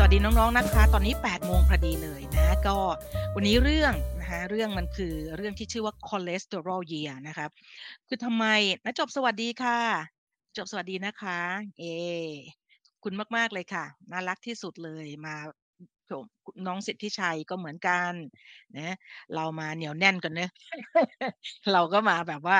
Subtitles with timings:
[0.00, 2.76] สวัสดีน้องๆนะคะ ตอนนี้8โมงพอดีเลยนะ ก็
[3.34, 7.50] วันนี้เรื่องนะคะเรื่องมันคือเรื่องที่ชื่อว่า cholesterol year นะครับ
[8.08, 8.44] คือทำไม
[8.84, 9.80] นะจบสวัสดีค่ะ
[10.56, 11.38] จบสวัสดีนะคะ
[11.78, 11.84] เอ
[13.04, 15.34] คุณมากๆเลยค่ะ น่ารักที่สุดเลยมา
[16.10, 16.24] ผม
[16.66, 18.12] น้องสิทธิชัยก็เหมือนกัน
[18.78, 18.96] นะ
[19.34, 20.50] เรามาเหนียวแน่นกันเนะ
[21.72, 22.58] เราก็มาแบบว่า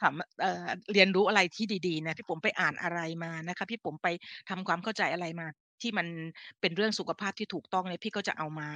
[0.00, 4.08] ทำเเรียนรู้อะไรที่ดีๆนะพี่ผมไปอ่านอะไรมานะคะ พี่ผมไป
[4.48, 5.48] ทำความเข้าใจอะไรมา
[5.82, 6.06] ที่มัน
[6.60, 8.68] เป็นเรื่องสุขภาพที่ถูกต้องเนี่ยพี่ก็จะเอามา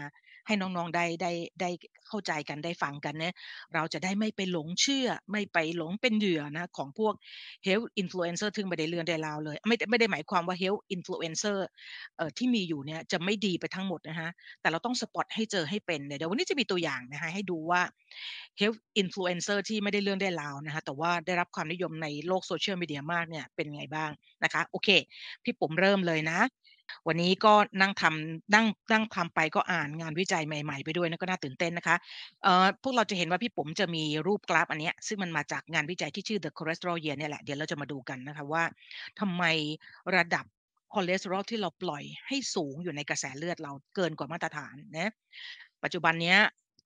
[0.46, 1.70] ให้น้องๆได้ได้ได้
[2.08, 3.34] เข้าใจกันได้ฟังกันเนะ
[3.74, 7.14] เราจะได้ไม่ไปหลงเชื่อ ไม่ไปหลงเป็นเหยื่อนะของพวก
[7.66, 11.58] health influencer ซึ่งไม่ได้เรื่องได้ราวเลย ไม่ไม่ได้หมายความว่า health influencer
[12.16, 14.28] เอ่อที่มีอยู่เนี่ยจะไม่ดีไปทั้งหมดนะคะ
[14.60, 17.82] แต่เราต้องสปอตให้เจอให้เป็นเดี๋ยววันนี้จะมีตัวอย่างนะคะให้ดูว่า
[18.60, 24.10] health influencer ที่ไม่ได้เรื่องได้ราวนะคะแต่ว่าได้รับความนิยมในโลกโซเชียลมีเดียมากเนี่ยเป็นไงบ้าง
[24.44, 24.88] นะคะโอเค
[25.44, 26.38] พี่ปุ๋มเริ่มเลยนะ
[27.06, 31.96] วันนี้ก็นั่งทำนั่งนั่งทำไปก็อ่านงานวิจัยใหม่ ๆ ไปด้วยนะก็น่าตื่นเต้นนะคะ
[32.42, 38.64] เอ่อพวกเราจะเห็นว่าพี่ปุ๋มจะมีรูปกราฟอันเนี้ยซึ่งมันมาจากงานวิจัยที่ชื่อ The Cholesterol Year เนี่ยแหละเดี๋ยวเราจะมาดูกันนะคะว่า
[39.20, 39.44] ทำไม
[40.16, 40.44] ระดับ
[40.94, 45.12] คอเลสเตอรอลที่เราปล่อยให้สูงอยู่ในกระแสเลือดเราเกินกว่ามาตรฐานนะ
[45.82, 46.38] ปัจจุบันเนี้ย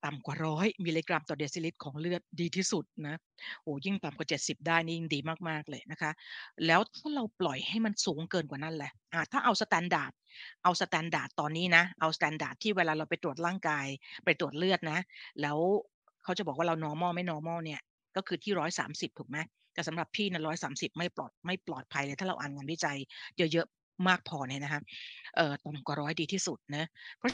[0.05, 3.15] ต่ำกว่าร้อยมิลลิกรัมต่อเดซิลิตรของเลือดดีที่สุดนะ
[3.63, 6.11] โอ้ยิ่งต่ำกว่า 70 ได้นี่ยิ่งดีมากๆเลยนะคะ
[6.65, 10.11] แล้วถ้าเราปล่อยให้มันสูงเกินกว่านั้นแหละอ่าถ้าเอา standard
[10.63, 13.85] เอา standard ตอนนี้นะ เอา standard ที่เวลาเราไปตรวจร่างกาย
[14.25, 14.99] ไปตรวจเลือดนะ
[15.41, 15.57] แล้ว
[16.23, 17.81] เขาจะบอกว่าเรา normal ไม่ normal เนี่ย
[18.15, 18.53] ก็คือที่
[18.87, 19.37] 130ถูกไหม
[19.73, 22.97] แต่สำหรับพี่นะ130ไม่ปลอดไม่ปลอดภัยเลย ถ้าเราอ่านงานวิจัย
[23.53, 24.81] เยอะๆมากพอเนี่ยนะคะ
[25.35, 26.85] เอ่อต่ำกว่าร้อยดีที่สุดนะ
[27.17, 27.31] เพราะ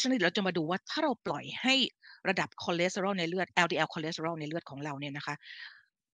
[0.00, 1.74] ฉะนั้นเราจะมาดูว่าถ้าเราปล่อยให้
[2.28, 5.34] ระดับคอเลสเตอรอลในเลือด LDL คอเลสเตอรอลในเลือดของเราเนี่ยนะคะ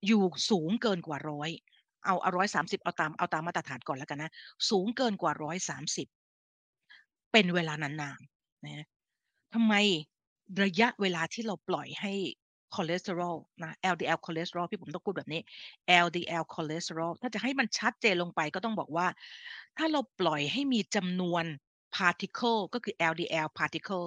[0.06, 1.50] อยู่สูงเกินกว่าร้อย
[2.04, 4.30] เอาเอาร้อยสามสิบเอาตามเอาตามมาตรฐานก่อนแล้วกันนะ
[4.70, 6.06] สูงเกินกว่าร้อยสามสิบ
[7.32, 8.86] เป็นเวลานานๆนะ
[9.54, 9.74] ทำไม
[10.62, 12.12] ระยะเวลาที่เราปล่อยให้
[12.74, 15.40] คอเลสเตอรอลนะ LDL คอเลสเตอรอลพี่ปุ๋มต้องพูดแบบนี้
[16.04, 19.06] LDL คอเลสเตอรอลถ้าจะให้มันชัดเจนลงไปก็ต้องบอกว่า
[19.76, 21.44] ถ้าเราปล่อยให้มีจำนวน
[21.96, 24.06] particle ก็คือ LDL particle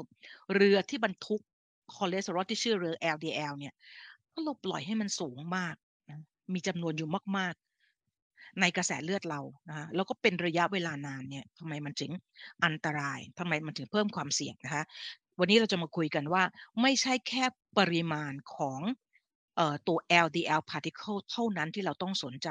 [0.55, 1.41] เรือที่บรรทุก
[1.95, 3.73] คอเลสเตอรอลที่ชื่อเรือ LDL เนี่ย
[4.31, 5.75] ถ้าเราปล่อยให้มันสูงมาก
[6.09, 6.19] นะ
[6.53, 12.11] มีจำนวนอยู่มาก ๆ ในกระแสเลือดเรานะคะแล้วก็เป็นระยะเวลานานเนี่ยทำไมมันถึง
[12.65, 14.83] อันตรายทำไมมันถึงเพิ่มความเสี่ยงนะคะ
[15.39, 16.43] วันนี้เราจะมาคุยกันว่า
[16.81, 17.45] ไม่ใช่แค่
[17.77, 18.81] ปริมาณของ
[19.87, 22.49] ตัว LDL particle เท่านั้นที่เราต้องสนใจ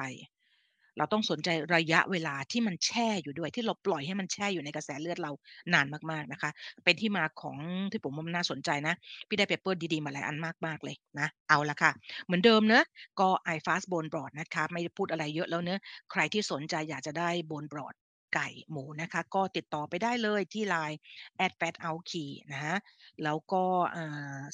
[0.98, 5.32] เราต้องสนใจระยะเวลาที่มันแช่อยู่ด้วย ที่เราปล่อยให้มันแช่อยู่ในกระแสเลือดเรา
[5.74, 6.50] นานมากๆนะคะ
[6.84, 7.58] เป็นที่มาของ
[7.92, 8.94] ที่ปุ๋มว่ามันน่าสนใจนะ
[9.28, 11.90] พี่ได้ paper ดีๆมาหลายอันมากๆเลยนะ เอาละค่ะ
[12.24, 12.84] เหมือนเดิมเนอะ
[13.20, 15.80] ก็ iFast Bone Broth นะคะ ไม่พูดอะไรเยอะแล้วเนอะ
[16.12, 17.96] ใครที่สนใจอยากจะได้ Bone Broth
[18.34, 20.98] ไก่หมูนะคะ ก็ติดต่อไปได้เลยที่ Line
[21.44, 22.76] at fat out key นะฮะ
[23.24, 23.62] แล้วก็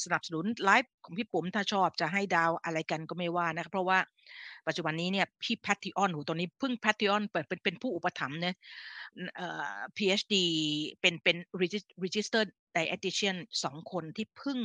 [0.04, 3.98] สนับสนุนไลฟ์ของพี่ปุ๋มถ้าชอบจะให้ดาวอะไรกันก็ไม่ว่านะคะเพราะว่า
[4.66, 8.54] ปัจจุบันนี้เนี่ยพี่แพทติออนหูตอนนี้เพิ่งแพทติออนเปิดเป็นเป็นผู้อุปถัมภ์เนี่ย
[9.36, 10.34] เอ่อ PhD
[11.00, 11.36] เป็นเป็น
[12.04, 14.58] registered dietitian สองคนที่เพิ่ง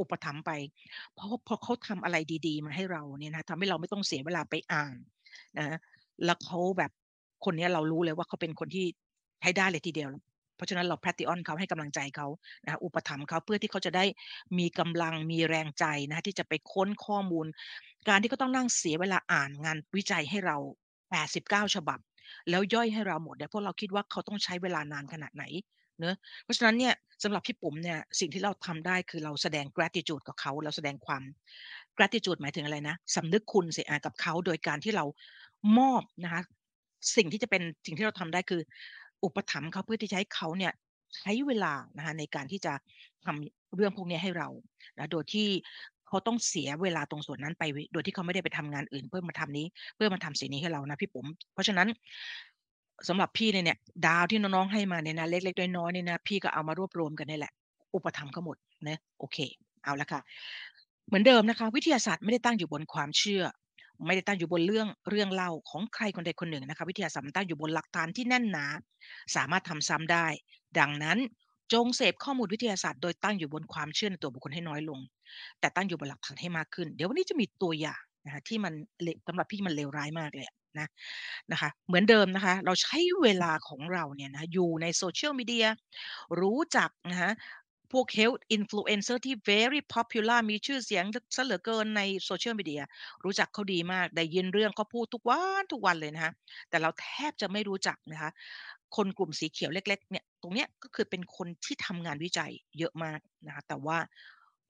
[0.00, 0.50] อุปถัมภ์ไป
[1.14, 4.96] เพราะพอเขาทำอะไรดี ๆ มาให้เราเนี่ยนะทำให้เราไม่ต้องเสียเวลาไปอ่าน
[5.58, 5.78] นะ
[6.24, 6.92] แล้วเขาแบบ
[7.44, 8.86] คนนี้เรารู้เลยว่าเขาเป็นคนที่
[9.40, 10.10] ใช้ได้เลยทีเดียว
[10.56, 12.28] เพราะฉะนั้นเราแพตติออนเขาให้กำลังใจเขา
[12.64, 14.04] นะอุปถัมภ์เขาเพื่อที่เขาจะได้
[14.58, 17.46] มีกำลังมีแรงใจนะที่จะไปค้นข้อมูล
[18.08, 20.56] การที่เขาต้องนั่งเสียเวลาอ่านงานวิจัยให้เรา
[21.10, 21.98] 89 ฉบับ
[22.50, 25.44] แล้วย่อยให้เราหมดเนี่ยพวกเราคิดว่าเขาต้องใช้เวลานานขนาดไหน
[25.98, 31.22] เนอะเพราะฉะนั้นเนี่ยสำหรับพี่ปุ๋มเนี่ยสิ่งที่เราทำได้คือเราแสดง gratitude กับเขาเราแสดงความ
[31.96, 35.04] gratitude หมายถึงอะไรนะสำนึกคุณเสียกับเขาโดยการที่เรา
[35.78, 36.42] มอบนะคะ
[37.16, 38.60] สิ่งที่จะเป็นสิ่งที่เราทำได้คือ
[39.24, 40.72] อุปถัมภ์เขาเพื่อที่จะให้เขาเนี่ย
[41.20, 42.72] ใช้เวลานะคะในการที่จะ
[43.24, 44.48] ทำเรื่องพวกนี้ให้เรา
[44.98, 45.48] นะโดยที่
[46.08, 47.62] เขาต้องเสียเวลาตรงส่วนนั้นไป
[47.92, 51.88] โดยที่เขาไม่ได้ไปทำงานอื่น เพื่อมาทำนี้ เพื่อมาทำสิ่งนี้ให้เรานะพี่ผมเพราะฉะนั้น
[53.08, 57.52] สำหรับพี่เนี่ยดาวที่น้องๆให้มาเนี่ยนะเล็กๆน้อยๆเนี่ยนะพี่ก็เอามารวบรวมกันนี่แหละ
[57.94, 58.56] อุปถัมภ์เขาหมด
[58.88, 59.38] นะโอเค
[59.84, 60.20] เอาละค่ะ
[61.06, 63.42] เหมือนเดิมนะคะ วิทยาศาสตร์ไม่ได้ตั้งอยู่บนความเชื่อ
[64.06, 68.66] ไม่ได้ตั้งอยู่บนเรื่องเรื่องเล่าของใครคนใดคนหนึ่งนะคะ วิทยาศาสตร์มันตั้งอยู่บนหลักฐานที่แน่นหนา
[69.36, 70.26] สามารถทำซ้ำได้
[70.78, 71.18] ดังนั้น
[71.72, 75.00] จงเสพข้อมูลวิทยาศาสตร์โดยตั้งอยู่บนความเชื่อในตัวบุคคลให้น้อยลง
[75.60, 78.72] แต่ตั้งอยู่บนหลักฐานให้มากขึ้น เดี๋ยววันนี้จะมีตัวอย่างนะคะที่มัน
[79.26, 80.88] สำหรับพี่มันเลวร้ายมากเลยนะ
[81.52, 85.66] นะคะ เหมือนเดิมนะคะ เราใช้เวลาของเราเนี่ยนะอยู่ในโซเชียลมีเดีย
[86.40, 87.30] รู้จักนะคะ
[87.92, 91.04] พวก health influencer ที่ very popular มีชื่อเสียง
[91.36, 92.82] ซะเหลือเกินใน social media
[93.24, 96.32] รู้จักเขาดีมาก ได้ยินเรื่องเขาพูดทุกวันทุกวันเลยนะคะ
[96.70, 98.30] แต่เราแทบจะไม่รู้จักนะคะ
[98.96, 103.98] คนกลุ่มสีเขียวเล็ก ๆ เนี่ย ตรงเนี้ยก็คือเป็นคนที่ทำงานวิจัยเยอะมากนะคะ แต่ว่า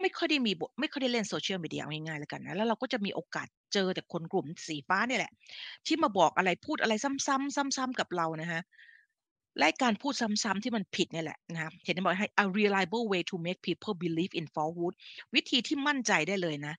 [0.01, 5.33] ไม่ค่อยได้มีบทไม่ค่อยได้เล่น social media เอาง่ายๆแล้วกันนะแล้วเราก็จะมีโอกาสเจอแต่คนกลุ่มสีฟ้าเนี่ยแหละ
[5.87, 8.61] ที่มาบอกอะไรพูดอะไรซ้ำๆซ้ำๆกับเรานะคะ
[9.59, 14.95] และการพูดซ้ำๆที่มันผิดเนี่ยแหละนะคะเห็นบอกให้ a reliable way to make people believe in falsehood
[15.35, 16.75] วิธีที่มั่นใจได้เลยนะ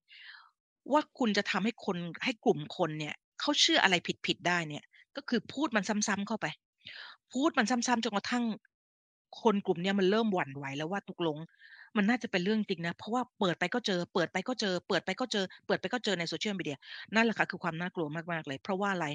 [0.92, 4.84] ว่าคุณจะทำให้คนให้กลุ่มคนเนี่ยเขาเชื่ออะไรผิดๆได้เนี่ย
[5.16, 6.46] ก็คือพูดมันซ้ำๆเข้าไป
[7.34, 8.46] พูดมันซ้ำๆจนกระทั่ง
[9.42, 11.38] คนกลุ่มเนี้ยมันเริ่มหวั่นไหวแล้วว่าตกลง
[11.98, 16.78] มันน่าจะเป็นเรื่องจริงนะ เพราะว่าเปิดไปก็เจอ เปิดไปก็เจอ เปิดไปก็เจอ เปิดไปก็เจอใน social media
[17.16, 19.08] นั่นแหละค่ะคือความน่ากลัวมากๆเลย เพราะว่าอะไร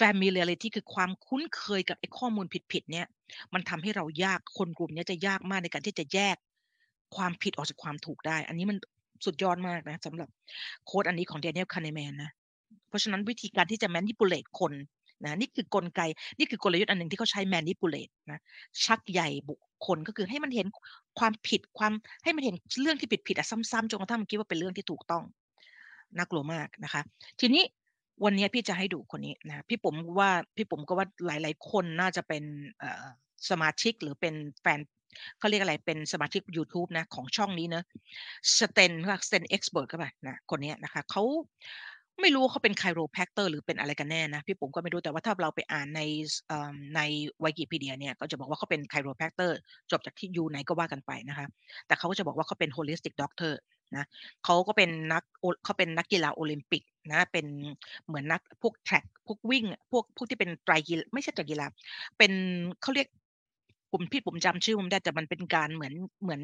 [0.00, 3.06] familiarity คือความคุ้นเคยกับไอ้ข้อมูลผิดๆเนี่ย
[3.54, 6.36] มันทำให้เรายาก คนกลุ่มนี้จะยากมากในการที่จะแยก
[7.16, 8.76] ความผิดออกจากความถูกได้ อันนี้มัน
[9.24, 10.28] สุดยอดมากนะสำหรับ
[10.86, 12.30] โคดอันนี้ของ Daniel Kahneman นะ
[12.88, 14.72] เพราะฉะนั้นวิธีการที่จะ manipulate คน
[15.22, 16.00] นะนี่คือกลไก
[16.38, 18.40] นี่คือกลยุทธ์อันหนึ่งที่เขาใช้ manipulate นะ
[18.84, 20.66] ชักใยบุคคลก็คือให้มันเห็น
[21.18, 21.92] ความผิดความ
[22.24, 25.24] ให้มันเห็นเรื่องที่ผิดๆอะซ้ำๆจนกระทั่งมันคิดว่าเป็นเรื่องที่ถูกต้อง
[26.16, 27.02] น่ากลัวมากนะคะ
[27.40, 27.64] ทีนี้
[28.24, 32.42] วันนี้พี่จะให้ดูคนนี้นะพี่ป๋มว่าพี่ป๋มก็ว่าหลาย ๆ คนน่าจะเป็น
[33.50, 34.80] สมาชิกหรือเป็นแฟน
[35.38, 37.84] เขาเรียกอะไรเป็นสมาชิกยูทูบนะของช่องนี้เนาะ
[38.56, 41.22] Sten เขาเรียก Sten Expert หรือเปนะคนเนี้ยนะคะเขา
[42.20, 46.00] ไม่รู้ว่าเขาเป็น Chiropractor หรือเป็นอะไรกันแน่นะ พี่ป๋มก็ไม่รู้แต่ว่าถ้าเราไปอ่านใน
[46.48, 47.00] เอ่อใน
[47.44, 49.52] Wikipedia เนี่ยก็จะบอกว่าเขาเป็น Chiropractor
[49.90, 51.46] จบจากที่ยูไหนก็ว่ากันไปนะคะ
[51.86, 53.52] แต่เขาก็จะบอกว่าเขาเป็น Holistic Doctor
[53.96, 54.04] นะ
[54.44, 56.82] เขาก็เป็นนักโอเขาเป็นนักกีฬาโอลิมปิก
[57.12, 57.46] นะเป็น
[58.06, 61.66] เหมือนนักพวก track พวกวิ่งพวกพวกที่เป็นไตรกีฬไม่ใช่ไตรกีฬา
[62.18, 62.32] เป็น
[62.82, 63.08] เขาเรียก
[63.96, 66.42] ผมพี่ป๋มจำชื่อมันได้แต่มันเป็นการเหมือนเหมือน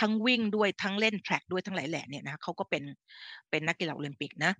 [0.00, 2.82] ทั้งวิ่งด้วยทั้งเล่น track ด้วยทั้งหลายแหล่เนี่ยนะคะเขาก็เป็น
[3.50, 4.52] เป็นนักกีฬาโอลิมปิกนะ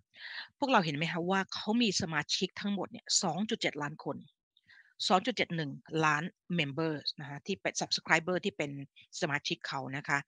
[0.59, 3.07] พวกเราเห็นไหมคะว่าเขามีสมาชิกทั้งหมดเนี่ย
[3.43, 4.17] 2.7ล้านคน
[5.07, 6.23] 2.71 ล้าน
[6.59, 8.71] members นะคะที่เป็น subscriber ที่เป็น
[9.21, 10.19] สมาชิกเขานะคะ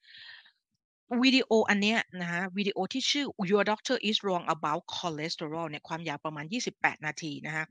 [1.22, 6.44] วิดีโออันเนี้ยนะคะวิดีโอที่ชื่อ Your doctor is wrong about cholesterol เนี่ยความยาวประมาณ
[6.76, 7.64] 28 นาทีนะคะ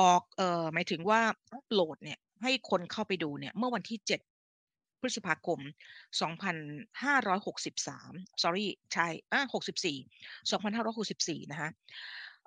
[0.00, 1.20] ออกเอ่อหมายถึงว่า
[1.52, 4.20] อัปโหลดเนี่ย ให้คนเข้าไปดูเนี่ย เมื่อวันที่ 7
[5.00, 5.58] พฤษภาคม
[6.20, 9.96] 2563 sorry ใช่อา64
[10.50, 11.70] 2564 นะคะ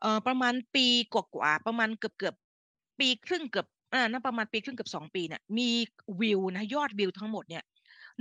[0.01, 5.69] เอ่อประมาณปีกว่าๆประมาณเกือบๆปีครึ่งเกือบอ่าน่าประมาณปีครึ่งเกือบ2ปีเนี่ยมี
[6.21, 7.63] วิวนะยอดวิวทั้งหมดเนี่ย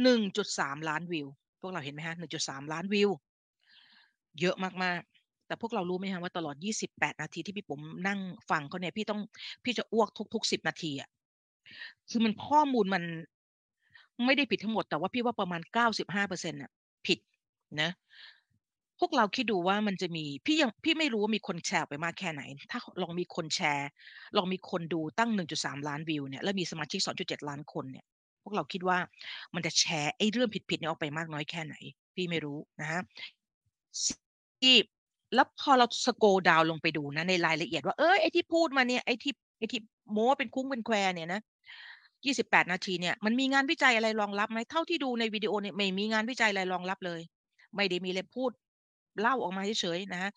[0.03, 1.27] 1.3ล้านวิว
[1.61, 3.11] พวกเราเห็นไหมคะ1.3ล้านวิว
[4.41, 8.21] เยอะมากๆ แต่พวกเรารู้ไหมคะว่าตลอด28นาทีที่พี่ป๋มนั่ง
[8.51, 9.21] ฟังเขาเนี่ยพี่ต้อง
[9.65, 11.09] พี่จะอ้วกทุกๆ10นาทีอะ
[12.11, 13.03] คือมันข้อมูลมัน
[14.27, 15.61] ไม่ได้ผิดทั้งหมด แต่ว่าพี่ว่าประมาณ
[16.07, 16.73] 95%น่ะ
[17.07, 17.19] ผิด
[17.83, 17.91] นะ
[19.01, 22.43] พวกเราคิดดูว่ามันจะมีพี่ยังพี่ไม่รู้ว่ามีคนแชร์ไปมากแค่ไหน
[22.73, 23.89] ถ้าลองมีคนแชร์
[24.37, 28.05] ลองมีคนดูตั้ง1.3ล้านวิวเนี่ยแล้วมีสมาชิก2.7ล้านคนเนี่ย
[28.43, 28.99] พวกเราคิดว่า
[29.55, 31.75] มันจะแชร์ไอ้เรื่องผิดๆเนี่ยออกไปมากน้อยแค่ไหน
[32.15, 33.01] พี่ไม่รู้นะคะ
[34.61, 34.77] ที่
[35.35, 39.81] แล้วพอเรา scroll down ลงไปดูนะในรายละเอียดว่าเอ๊ยไอ้ที่พูดมาเนี่ยไอ้ที่ไอ้ที่
[40.12, 41.41] โม้เป็นคุ้งเป็นแควเนี่ยนะ
[42.26, 44.58] 28 นาทีเนี่ยมันมีงานวิจัยอะไรรองรับไหม?
[44.70, 47.20] เท่าที่ดูในวิดีโอเนี่ยไม่มีงานวิจัยอะไรรองรับเลย
[47.76, 48.50] ไม่ได้มีอะไรพูด
[49.20, 50.31] เล่าออกมาเฉยๆนะคะ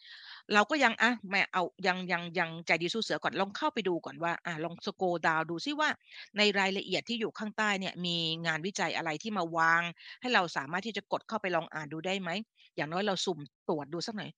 [0.53, 5.89] เราก็ยังอะไม่เอายังยังยังใจดีสู้เสือก่อนลองเข้าไปดูก่อนว่าอ่าลอง scroll down ดูซิว่า
[6.37, 8.17] ในรายละเอียดที่อยู่ข้างใต้เนี่ยมี
[8.47, 9.81] งานวิจัยอะไรที่มาวาง
[10.21, 12.29] ให้เราสามารถที่จะกดเข้าไปลองอ่านดูได้ไหม?
[12.75, 14.31] อย่างน้อยเราสุ่มตรวจดูสักหน่อย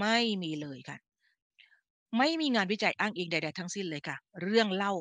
[0.00, 0.96] ไม่มีเลยค่ะ
[2.18, 4.92] ไม่มีงานวิจัยอ้างอิงใด ๆ ทั้งสิ้นเลยค่ะ เรื่องเล่า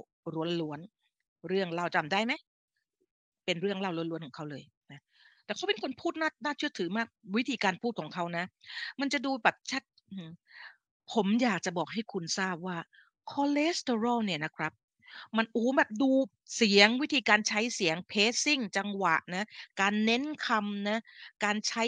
[0.62, 1.03] ล้วนๆ
[1.48, 2.34] เรื่องเล่าจำได้ไหม?
[3.48, 5.02] เป็นเรื่องเล่าล้วนๆของเขาเลยนะ
[5.46, 7.08] แต่เขาเป็นคนพูดน่าน่าเชื่อถือมาก
[7.38, 8.46] วิธีการพูดของเขานะ
[9.00, 9.84] มันจะดูแบบชัด
[11.14, 12.78] ผมอยากจะบอกให้คุณทราบว่า
[13.32, 14.72] คอเลสเตอรอลเนี่ยนะครับ
[15.38, 16.12] มันโอ้แบบดู
[16.56, 19.46] เสียงวิธีการใช้เสียง pacing จังหวะนะ
[19.82, 21.00] การเน้นคำนะ
[21.44, 21.84] การใช้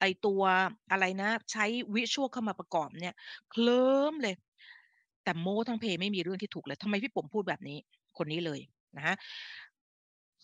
[0.00, 0.42] ไอตัว
[0.90, 1.64] อะไรนะ ใช้
[1.96, 3.14] visual เข้ามาประกอบเนี่ย
[3.50, 4.34] เคลิ้มเลย
[5.24, 7.78] แต่โม้ทั้งเพลไม่มีเรื่องที่ถูกเลยทำไมพี่ป๋มพูดแบบนี้?
[8.18, 8.60] คนนี้เลย
[8.96, 9.14] นะคะ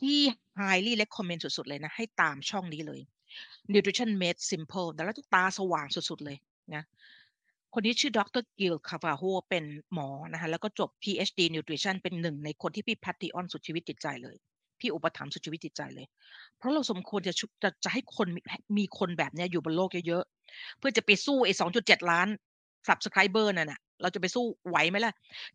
[0.00, 0.18] ที่
[0.60, 3.00] highly recommend สุดๆเลยนะ ให้ตามช่องนี้เลย
[3.72, 6.36] Nutrition Made Simple แต่แล้วตาสว่างสุดๆเลย
[6.74, 6.84] นะ
[7.74, 8.44] คนนี้ชื่อดร.
[8.58, 14.36] Gil Carvalho เป็นหมอนะคะแล้วก็จบ PhD Nutrition เป็นหนึ่งในคนที่พี่ Patreon สุดชีวิตจิตใจเลย
[14.80, 16.06] พี่อุปถัมภ์สุดชีวิตจิตใจเลย
[16.58, 18.40] เพราะเราสมควรจะชุจะจะให้คนมี
[18.78, 22.28] มีคนแบบเนี้ยอยู่บนโลกเยอะๆ เพื่อจะไปสู้ไอ้2.7ล้าน
[22.88, 25.12] subscriber นั่นน่ะ เราจะไปสู้ไหวไหมล่ะ?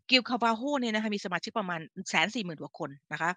[0.10, 1.80] Gil Carvalho เนี่ยนะคะมีสมาชิกประมาณ
[2.14, 3.32] 140,000กว่าคนนะคะ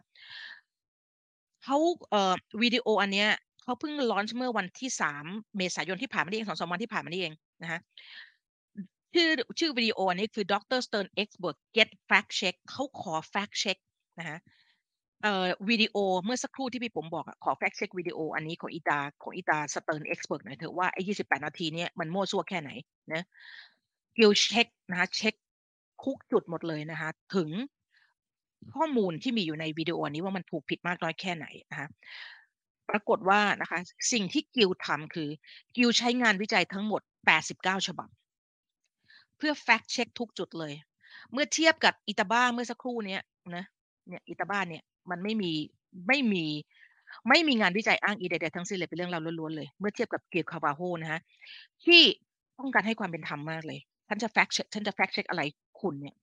[1.64, 1.78] เขา
[2.11, 3.28] เอ่อวิดีโออันเนี้ย
[3.62, 5.25] เขาเพิ่ง launch เมื่อวันที่3
[5.57, 7.78] เมษายนที่ผ่านมานี่เอง2-3วันที่ผ่านมานี่เองนะคะ
[9.14, 10.81] ชื่อชื่อวิดีโออันนี้คือ Dr.
[10.87, 13.78] Stern Expert Get Fact Check เขาขอ fact check
[14.19, 14.38] นะคะ
[15.23, 22.71] เอ่อวิดีโอเมื่อสักครู่ที่พี่ผมบอกอะขอ fact check วิดีโออันนี้ของอีตาของอีตา Stern Expert หน่อยเถอะว่าไอ้28นาทีเนี้ยมันมั่วซั่วแค่ไหน
[23.12, 23.25] นะ
[24.12, 25.35] Skill check นะคะเช็ค
[26.04, 27.50] ทุกจุดหมดเลยนะคะ ถึง
[28.75, 31.88] ข้อมูลที่มีอยู่ในวิดีโออันนี้ว่ามันถูกผิดมากน้อยแค่ไหนนะคะ
[32.90, 33.78] ปรากฏว่านะคะ
[34.12, 35.28] สิ่งที่กิลทำคือ
[35.76, 37.02] กิลใช้งานวิจัยทั้งหมด
[37.45, 38.09] 89 ฉบับ
[39.37, 40.75] เพื่อ fact check ทุกจุดเลย
[41.33, 43.23] เมื่อเทียบกับอิตาบ้าเมื่อสักครู่เนี้ย
[43.57, 43.64] นะ
[44.09, 45.52] เนี่ยอิตาบ้าเนี่ยมันไม่มี
[46.09, 46.45] ไม่มี
[47.28, 51.21] ไม่มีงานวิจัยอ้างอิงใดๆทั้งสิ้นเลยเป็นเรื่องเราวล้วนๆเลย เมื่อเทียบกับเกียร์คาบาโฮนะคะ
[51.85, 52.02] ที่
[52.59, 53.81] ต้องการให้ความเป็นธรรมมากเลย
[54.12, 55.42] ฉันจะ fact check ฉันจะ fact check อะไร
[55.81, 56.16] คุณเนี่ย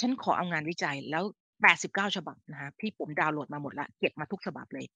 [0.00, 1.24] ฉันขอเอางานวิจัยแล้ว
[1.62, 4.86] 89 ฉบับนะคะพี่ผมดาวน์โหลดมาหมดแล้วเก็บมาทุกฉบับเลย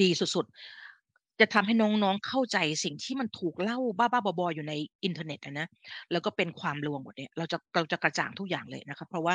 [0.00, 4.72] ดีสุดๆ จะทำให้น้องๆเข้าใจสิ่งที่มันถูกเล่าบ้าๆบอๆอยู่ใน
[5.04, 5.68] อินเทอร์เน็ตนะ
[6.12, 9.34] แล้วก็เป็นความลวงหมดเนี่ยเราจะเราจะกระจ่างทุกอย่างเลยนะครับเพราะว่า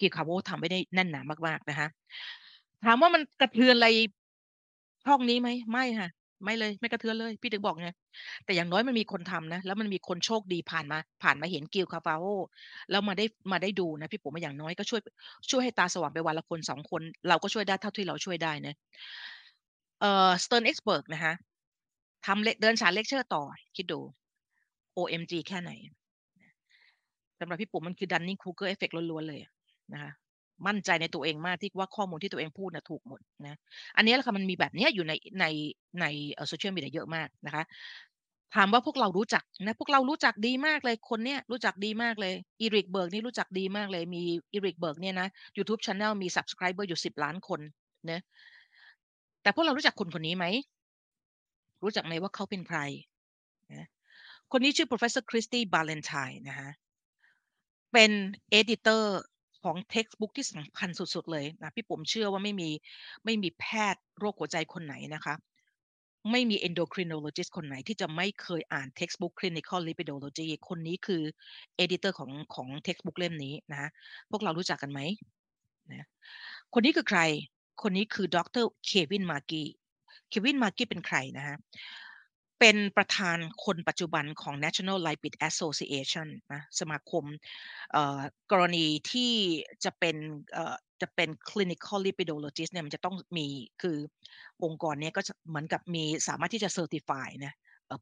[0.00, 1.88] กีคาโวทำไว้ได้แน่นหนามากๆนะคะ
[2.84, 3.88] ถามว่ามันกระเทือนอะไร
[5.04, 6.08] ช่องนี้ไหมไม่ค่ะ
[6.44, 7.88] ไม่เลย ไม่กระเทือนเลย พี่ถึงบอกไง
[8.44, 12.24] แต่อย่างน้อยมันมีคนทำนะ แล้วมันมีคนโชคดีผ่านมา ผ่านมาเห็นกิลคาปาโอ
[12.90, 15.00] แล้วมาได้มาได้ดูนะพี่ผมมาอย่างน้อยก็ช่วย
[15.50, 18.74] ช่วยให้ตาสว่างไปวันละคนสองคน เราก็ช่วยได้เท่าที่เราช่วยได้นะ
[20.00, 21.32] เอ่อสเตอร์นเอ็กซ์เบิร์กนะคะ
[22.26, 23.42] ทำเดินสายเลคเชอร์ต่อ
[23.76, 24.00] คิดดู
[24.96, 25.70] OMG แค่ไหน
[27.40, 29.40] สำหรับพี่ปุ๋มมันคือดันนี่คูเกอร์เอฟเฟกล้วนๆเลย
[29.92, 30.12] นะคะ
[30.66, 33.58] มั่นใจในตัวเองมากที่ว่าข้อมูลที่ตัวเองพูดนะถูกหมดนะ
[33.96, 35.44] อันนี้แหละค่ะมันมีแบบนี้อยู่ในใน
[36.00, 36.04] ใน
[36.48, 37.64] โซเชียลมีเดียเยอะมากนะคะ
[38.56, 44.22] ถามว่าพวกเรารู้จักนะพวกเรารู้จักดีมากเลยคนเนี้ยรู้จักดีมากเลยอีริกเบิร์กนี่รู้จักดีมากเลยมี
[44.52, 47.60] อีริกเบิร์กเนี่ยนะ YouTube Channel มี Subscriber อยู่สิบล้านคน
[48.10, 48.20] นะ
[49.42, 50.46] แต่พวกเรารู้จักคนคนนี้ไหม
[51.82, 52.78] รู้จักไหมว่าเขาเป็นใคร
[53.72, 53.86] นะ
[54.52, 56.70] คนนี้ชื่อ professor Christy Ballantyne นะคะ
[57.92, 58.10] เป็น
[58.60, 59.02] editor
[59.64, 62.70] ของ textbook ที่สำคัญสุดๆเลยนะพี่ปุ๋มเชื่อว่าไม่มี
[63.24, 65.34] ไม่มีแพทย์โรคหัวใจคนไหนนะคะ
[66.30, 71.22] ไม่มี endocrinologist คนไหนที่จะไม่เคยอ่าน textbook clinical lipidology คนนี้คือ
[71.84, 73.90] editor ของของ textbook เล่มนี้นะ
[74.30, 75.00] พวกเรารู้จักกันไหม
[75.90, 76.08] นะ
[76.74, 77.20] คนนี้คือใคร
[77.82, 79.64] คนนี้คือดรเควินมาร์กี
[80.28, 81.56] เควินมาร์กีเป็นใครนะฮะ
[82.60, 87.24] เป็นประธานคนปัจจุบันของ National Lipid Association นะสมาคม
[88.50, 89.32] กรณีที่
[89.84, 90.16] จะเป็น
[91.02, 93.46] จะเป็น clinical lipidologist เนี่ยมันจะต้องมี
[93.82, 93.96] คือ
[94.64, 97.54] องค์กรเนี้ยก็เหมือนกับมีสามารถที่จะ certify นะ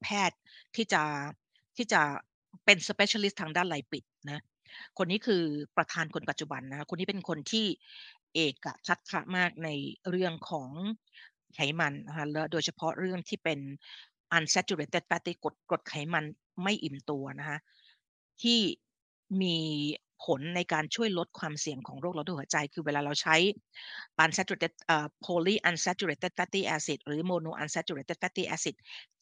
[0.03, 0.39] แพทย์
[0.77, 1.03] ที่จะ
[1.77, 2.03] ที่จะ
[2.65, 4.43] เป็น specialist ทางด้านไลปิดนะ
[4.99, 5.43] คนนี้คือ
[5.77, 7.67] ประธานคนปัจจุบันนะคนนี้เป็นคนที่
[8.35, 9.69] เอกชัดขะมากใน
[10.11, 10.71] เรื่องของ
[11.55, 13.59] ไขมันนะคะและโดยเฉพาะเรื่องที่เป็น
[14.37, 16.25] unsaturated fatty กรดกรดไขมัน
[16.63, 17.59] ไม่อิ่มตัวนะคะ
[18.43, 18.61] ที่
[19.43, 19.57] มี
[20.25, 23.37] ผลในการช่วยลดความเสี่ยงของโรคหลอดหัวใจ คือเวลาเราใช้
[24.25, 28.75] unsaturated uh, poly unsaturated fatty acid หรือ mono unsaturated fatty acid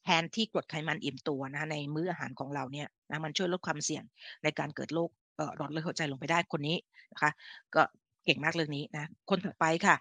[0.04, 4.04] แทนที่กรดไขมันอิ่มตัวนะคะในมื้ออาหารของเราเนี่ยนะมันช่วยลดความเสี่ยง
[4.42, 5.10] ในการเกิดโรค
[5.56, 6.76] หลอดเลือดหัวใจลงไปได้คนนี้
[7.12, 7.30] นะคะ
[7.74, 7.82] ก็
[8.24, 9.96] เก่งมากเรื่องนี้นะคนถัดไปค่ะ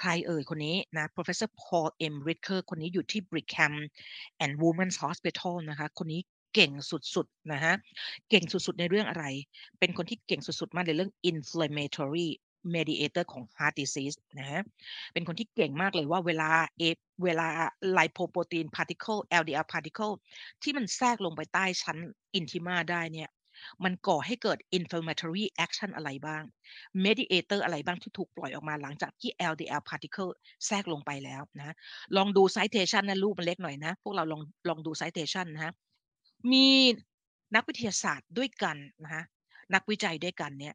[0.00, 3.74] ใครเอ่ยคนนี้นะ professor Paul M Ricker คนนี้อยู่ที่ Brigham
[4.44, 6.20] and Women's Hospital นะคะ คนนี้
[6.54, 7.74] เก่งสุดๆนะฮะ
[8.30, 9.24] เก่งสุดๆในเรื่องอะไร
[9.78, 12.28] เป็นคนที่เก่งสุดๆมากในเรื่อง inflammatory
[12.74, 14.62] mediator ของ heart disease นะฮะ
[15.12, 16.82] เป็นคนที่เก่งมากเลยว่าเวลาเอ
[17.24, 17.48] เวลา
[17.96, 20.14] lipoprotein particle LDL particle
[20.62, 21.98] ที่มันแทรกลงไปใต้ชั้น
[22.38, 23.30] intima ได้เนี่ย
[23.84, 26.42] มันก่อให้เกิด inflammatory action อะไรบ้าง
[27.04, 30.32] mediator อะไรบ้างที่ถูกปล่อยออกมาหลังจากที่ LDL particle
[30.66, 31.74] แทรกลงไปแล้วนะ
[32.16, 35.72] ลองดู citation นะรูปมันเล็กหน่อยนะ พวกเราลองลองดู citation นะฮะ
[36.52, 36.66] มี
[37.54, 39.24] นักวิทยาศาสตร์ด้วยกันนะฮะ
[39.74, 40.74] นักวิจัยด้วยกันเนี่ย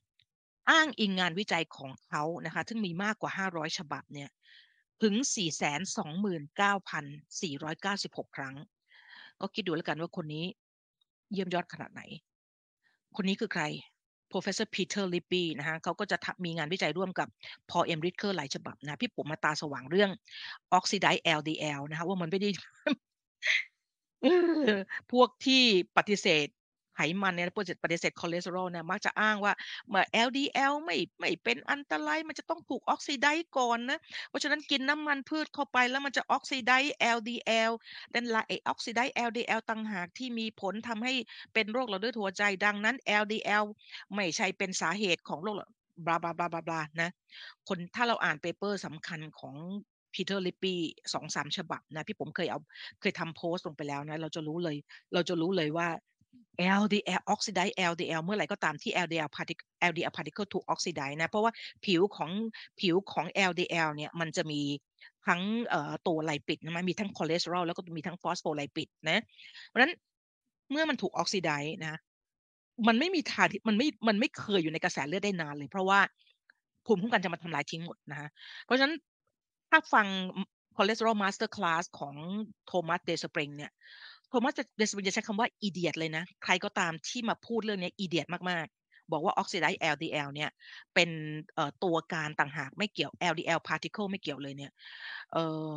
[0.69, 4.29] อ้างอิงงานวิจัยของเขานะคะซึ่งมีมากกว่า 500 ฉบับเนี่ย
[5.03, 5.15] ถึง
[6.95, 8.55] 429,496 ครั้ง
[9.41, 10.45] ก็คิดดูแล้วกันว่าคนนี้
[11.31, 12.01] เยี่ยมยอดขนาดไหน
[13.15, 13.63] คนนี้คือใคร
[14.31, 17.27] professor Peter Libby นะฮะเขาก็จะมีงานวิจัยร่วมกับ
[17.69, 17.99] Paul M.
[18.05, 20.09] Ricker หลายฉบับนะ พี่ผมมาตาสว่างเรื่อง
[20.77, 22.49] oxidize LDL นะคะว่ามันไม่ได้
[25.11, 25.63] พวกที่
[25.97, 26.47] ปฏิเสธ
[27.01, 27.47] ไขมันเนี่ย
[27.83, 29.53] ปฏิเสธคอเลสเตอรอลเนี่ยมักจะอ้างว่า
[29.89, 37.71] เมื่อ LDL ไม่ไม่เป็นอันตรายมันจะต้องถูกออกซิไดซ์ก่อนนะเพราะฉะนั้นกินน้ำมันพืชเข้าไปแล้วมันจะออกซิไดซ์ LDL
[38.13, 41.13] ดันละไอออกซิไดซ์ LDL ต่างหากที่มีผลทำให้
[41.53, 43.65] เป็นโรคหลอดเลือดหัวใจดังนั้น LDL
[44.15, 45.55] ไม่ใช่เป็นสาเหตุของโรค
[46.05, 47.09] บลาบลาบลาบลานะ
[47.67, 49.55] คนถ้าเราอ่านเปเปอร์สำคัญของ
[50.13, 50.75] Peter Lippi
[51.13, 52.59] 2-3ฉบับนะพี่ผมเคยเอา
[53.01, 54.75] เคยทำโพสต์ลงไปแล้วนะ เราจะรู้เลย
[55.13, 55.87] เราจะรู้เลยว่า
[56.81, 61.51] LDL oxidize LDL เมื่อไหร่ก็ตามที่ LDL particle LDL particle ถูก oxidize นะ เพราะว่า
[61.85, 62.31] ผิวของ
[62.79, 64.61] ผิวของ LDL เนี่ยมันจะมี
[65.27, 65.41] ทั้ง
[66.07, 69.21] ตัว lipid นะมีทั้งคอเลสเตอรอลแล้วก็มีทั้ง phospholipid นะ
[69.67, 69.93] เพราะฉะนั้น
[70.71, 71.99] เมื่อมันถูก oxidized นะ
[72.87, 75.99] มันไม่มีทางมันไม่มันไม่เคยอยู่ในกระแสเลือดได้นานเลย เพราะว่า
[76.85, 78.29] ภูมิคุ้มกันจะมาทำลายทิ้งหมดนะฮะ
[78.65, 78.95] เพราะฉะนั้น
[79.69, 80.07] ถ้าฟัง
[80.75, 82.15] cholesterol masterclass ของ
[82.67, 83.71] โทมัสเดย์สปริงเนี่ย
[84.29, 90.49] โทมัสเดย์สปริงจะใช้คำว่า idiot เลยนะ ใครก็ตามที่มาพูดเรื่องนี้ idiot มาก ๆ บอกว่า oxidized LDL เนี่ย
[90.93, 91.09] เป็น
[91.83, 94.71] ตัวการต่างหากไม่เกี่ยว LDL particle ไม่เกี่ยวเลยเนี่ย
[95.31, 95.73] เอ่อ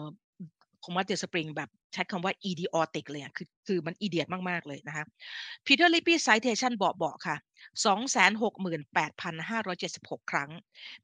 [0.81, 5.05] โทมัสเดย์สปริงแบบใช้คำว่า idiotic เลยคือคือมัน idiot มาก ๆ เลยนะคะ
[5.67, 7.37] ปีเตอร์ลิบบี้ citation บอกบอกค่ะ
[7.85, 10.51] 268,576 ครั้ง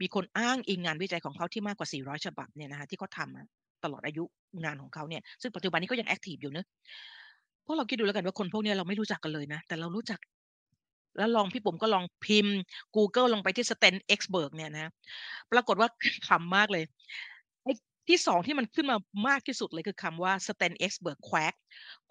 [0.00, 4.24] มีคนอ้างอิงงานวิจัยของเขาที่มากกว่า 400 ฉบับเนี่ยนะคะที่เขาทำตลอดอายุ
[4.64, 6.66] งานของเขาเนี่ย ซึ่งปัจจุบันนี้ก็ยัง active อยู่เนะ
[7.68, 10.20] พวกเราคิดดูแล้วกันว่าคนพวกนี้เราไม่รู้จักกันเลยนะ แต่เรารู้จัก
[11.16, 12.56] แล้วลองพี่ผมก็ลองพิมพ์
[12.96, 14.92] Google ลงไปที่ Stan Exberg เเนี่ยนะ
[15.52, 15.88] ปรากฏว่า
[16.28, 16.84] ขำมากเลย
[18.08, 18.96] ที่สองที่มันขึ้นมา
[19.28, 21.54] มากที่สุดเลยคือคำว่า sten x b e r g quack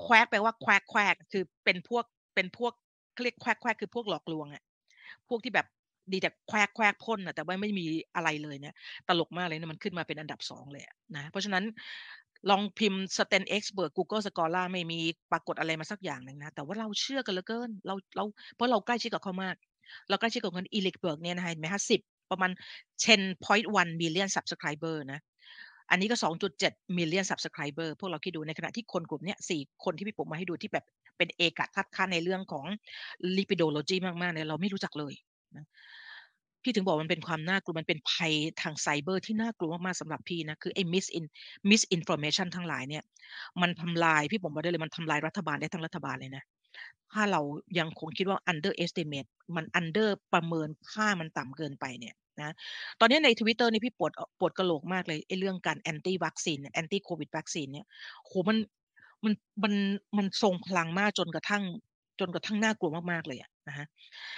[0.05, 2.73] quack แปลว่า quack quack คือเป็นพวกเป็นพวก
[3.23, 4.63] เรียก quack quack คือพวกหลอกลวงอะ
[5.29, 5.67] พวกที่แบบ
[6.11, 7.85] ดีแต่แควกแควกพ่นอะแต่ว่าไม่มี
[8.15, 8.75] อะไรเลยเนี่ย
[9.07, 10.83] ตลกมากเลยนะมันขึ้นมาเป็นอันดับสองเลย
[11.15, 11.63] นะเพราะฉะนั้น
[12.49, 14.99] ลองพิมพ์ Stan Expert Google Scholar ไม่มี
[15.31, 18.23] ปรากฏอะไรมาสักอย่างหนึ่งนะ แต่ว่าเราเชื่อกันเหลือเกิน เราเรา
[18.55, 19.55] เพราะเราใกล้ชิดกับเขามาก
[20.09, 22.01] เราใกล้ชิดกับคนอีริกเบิร์กเนี่ยนะเห็นไหมคะสิบ
[22.31, 22.51] ประมาณ
[23.05, 25.19] 10.1 million subscriber นะ
[25.91, 26.15] อันนี้ก็
[26.57, 30.85] 2.7 million subscriber พวกเราคิดดูในขณะที่คนกลุ่มนี้สี่คนที่พี่ปุ๋มมาให้ดูที่แบบ
[31.17, 32.65] เป็นเอตทัคคะในเรื่องของ
[33.37, 35.13] lipidology มากๆเนี่ยเราไม่รู้จักเลย
[35.55, 35.65] นะ
[36.67, 41.25] พี่ถึงบอกมันเป็นความน่ากลัวมันเป็นภัยทางไซเบอร์ที่น่ากลัวมากๆสำหรับพี่นะคือไอ้ misin
[41.69, 43.03] misinformation ทั้งหลายเนี่ย
[43.61, 46.43] มันทำลายพี่ปุ๋มบอกได้เลยมันทำลายรัฐบาลได้ทั้งรัฐบาลเลยนะ
[47.13, 47.41] ถ้าเรา
[47.79, 52.53] ยังคงคิดว่า underestimate มัน under ประเมินค่ามันต่ำเกินไปเนี่ยนะ
[52.99, 57.85] ตอนนี้ในทวิตเตอร์นี่พี่ปวดปวดกระโหลกมากเลยไอ้เรื่องการ anti วัคซีน anti โควิดวัคซีนเนี่ย
[58.25, 58.57] โหมัน
[59.23, 59.73] มันมัน
[60.17, 61.63] มันทรงพลังมากจนกระทั่ง
[62.19, 63.85] จนกระทั่งน่ากลัวมากๆเลยอะ นะฮะ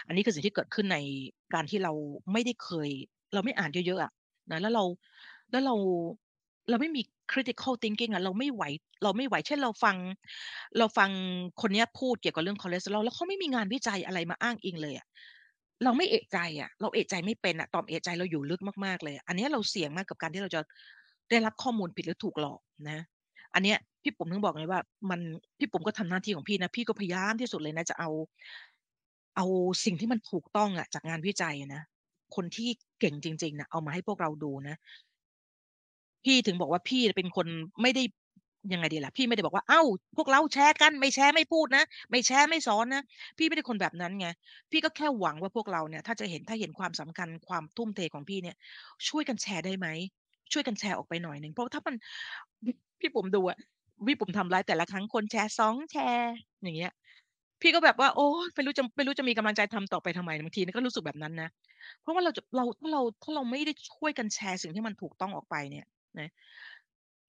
[0.08, 0.98] อันนี้คือสิ่งที่เกิดขึ้นใน
[1.54, 1.94] การที่เรา
[2.32, 2.90] ไม่ได้เคย
[3.34, 4.12] เราไม่อ่านเยอะๆอะ
[4.52, 4.84] นะแล้วเรา
[5.52, 5.76] แล้วเรา
[6.70, 8.64] เราไม่มี critical thinking อะเราไม่ไหว
[9.04, 9.98] เราไม่ไหวเช่นเราฟัง
[10.78, 11.10] เราฟัง
[11.62, 15.08] คนนี้พูดเกี่ยวกับเรื่องคอเลสเตอรอลแล้วเขาไม่มีงานวิจัยอะไรมาอ้างอิงเลยอะ
[15.84, 20.62] เราไม่เอะใจอะ เราเอะใจไม่เป็นอะต่อมเอะใจเราอยู่ลึกมากๆเลย อันนี้เราเสี่ยงมากกับการที่เราจะ
[21.30, 23.00] ได้รับข้อมูลผิดหรือถูกหลอกนะ
[23.54, 25.20] อันเนี้ยพี่ปุ๋มถึงบอกเลยว่า มัน
[25.58, 28.10] พี่ปุ๋มก็ทำหน้าที่ของพี่นะพี่ก็พยายามที่สุดเลยนะจะเอา
[29.36, 29.46] เอา
[29.86, 31.84] สิ่งที่มันถูกต้องอะจากงานวิจัยนะ
[32.36, 34.76] คนที่เก่งจริง ๆนะเอามาให้พวกเราดูนะ
[36.26, 37.48] พี่ถึงบอกว่า พี่เป็นคน
[37.82, 38.04] ไม่ได้
[38.74, 39.82] ยังไงดีล่ะ พี่ไม่ได้บอกว่าเอ้า
[40.18, 43.04] พวกเราแชร์กัน ไม่แชร์ไม่พูดนะ ไม่แชร์ไม่สอนนะ
[43.38, 44.28] พี่ไม่ได้คนแบบนั้นไง
[44.72, 48.56] พี่ก็แค่หวังว่าพวกเราเนี่ย ถ้าจะเห็น ถ้าเห็นความสำคัญ ความทุ่มเทของพี่เนี่ย
[49.10, 49.88] ช่วยกันแชร์ได้ไหม
[50.54, 51.96] ช่วยกันแชร์ออกไปหน่อยหนึ่ง เพราะถ้ามัน
[53.00, 53.58] พี่ผมดูอะ
[54.08, 56.92] พี่ผมทำไลฟ์แต่ละครั้ง คนแชร์สองแชร์ อย่างเงี้ย
[57.62, 61.50] พี่ก็แบบว่า โอ้ไม่รู้จะ ไม่รู้จะมีกำลังใจทำต่อไปทำไม บางทีก็รู้สึกแบบนั้นนะ
[62.02, 65.86] เพราะว่าเราจะ เรา ถ้าเรา ถ้าเราไม่ได้ช่วยกันแชร์สิ่งที่มันถูกต้องออกไปเนี่ย
[66.20, 66.30] นะ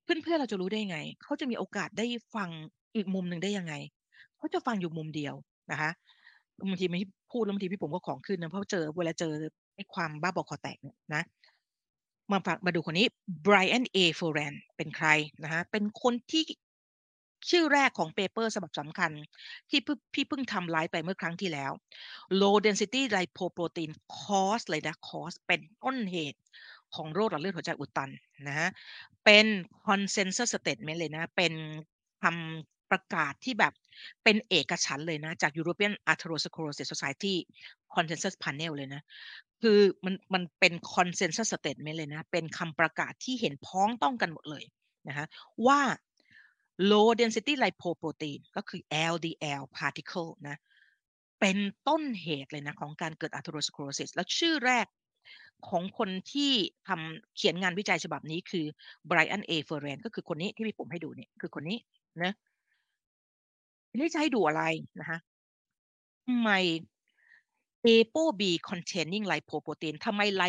[0.03, 2.51] เพื่อน ๆ เราจะรู้ได้ยังไง เขาจะมีโอกาสได้ฟัง
[2.97, 3.75] อีกมุมหนึ่งได้ยังไง
[4.37, 5.35] เขาจะฟังอยู่มุมเดียว
[5.73, 5.90] นะคะ
[6.69, 9.33] บางทีไม่พูดแล้วบางทีพี่ผมก็ของขึ้นนะ เพราะเจอ เวลาเจอ
[9.75, 11.23] ไอ้ความบ้าบอคอแตกเนี่ยนะ
[12.33, 13.07] มาฟัง มาดูคนนี้
[13.47, 13.99] Brian A.
[14.19, 15.09] f o r a n เป็นใคร
[15.43, 16.43] นะคะ เป็นคนที่
[17.48, 19.11] ชื่อแรกของเปเปอร์ฉบับสำคัญ
[19.70, 19.81] ที่
[20.14, 21.70] พี่เพิ่งทำไลฟ์ไปเมื่อครั้งที่แล้ว
[22.40, 26.40] low density lipoprotein cause เลยนะ cause เป็นต้นเหตุ
[26.94, 28.11] ของโรคหลอดเลือดหัวใจอุดตัน
[28.48, 28.68] นะฮะ
[29.24, 29.46] เป็น
[29.87, 31.53] consensus statement เลยนะ เป็น
[32.22, 33.72] คำประกาศที่แบบ
[34.24, 37.35] เป็นเอกฉันเลยนะ จาก European Atherosclerosis Society
[37.94, 39.03] Consensus Panel เลยนะ
[39.62, 44.64] คือมันมันเป็น consensus statement เลยนะ เป็นคำประกาศที่เห็นพ้องต้องกันหมดเลย
[45.09, 45.26] นะคะ
[45.66, 45.81] ว่า
[46.90, 48.81] low density lipoprotein ก็คือ
[49.12, 50.57] LDL particle นะ
[51.40, 54.87] เป็นต้นเหตุเลยนะของการเกิด atherosclerosis แล้วชื่อแรก
[55.69, 56.53] ของคนที่
[56.88, 58.66] ทำเขียนงานวิจัยฉบับนี้คือ
[59.07, 61.79] ไบรอันเอเฟอร์เรนก็คือคนนี้ที่พี่ผมให้ดูเนี่ยคือคนนี้
[62.25, 62.33] นะ
[63.90, 64.62] ทีนี้จะให้ดูอะไร
[65.01, 65.19] นะคะ
[66.27, 66.51] ทำไม
[67.87, 70.45] ApoB containing lipoprotein ทำไมไล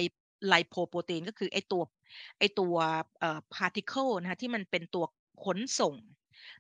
[0.48, 1.84] ไลโพโปรตีนก็คือไอตัว
[2.39, 2.76] ไอตัว
[3.20, 5.06] เอ่อ particle นะคะที่มันเป็นตัว
[5.46, 5.96] ขนส่ง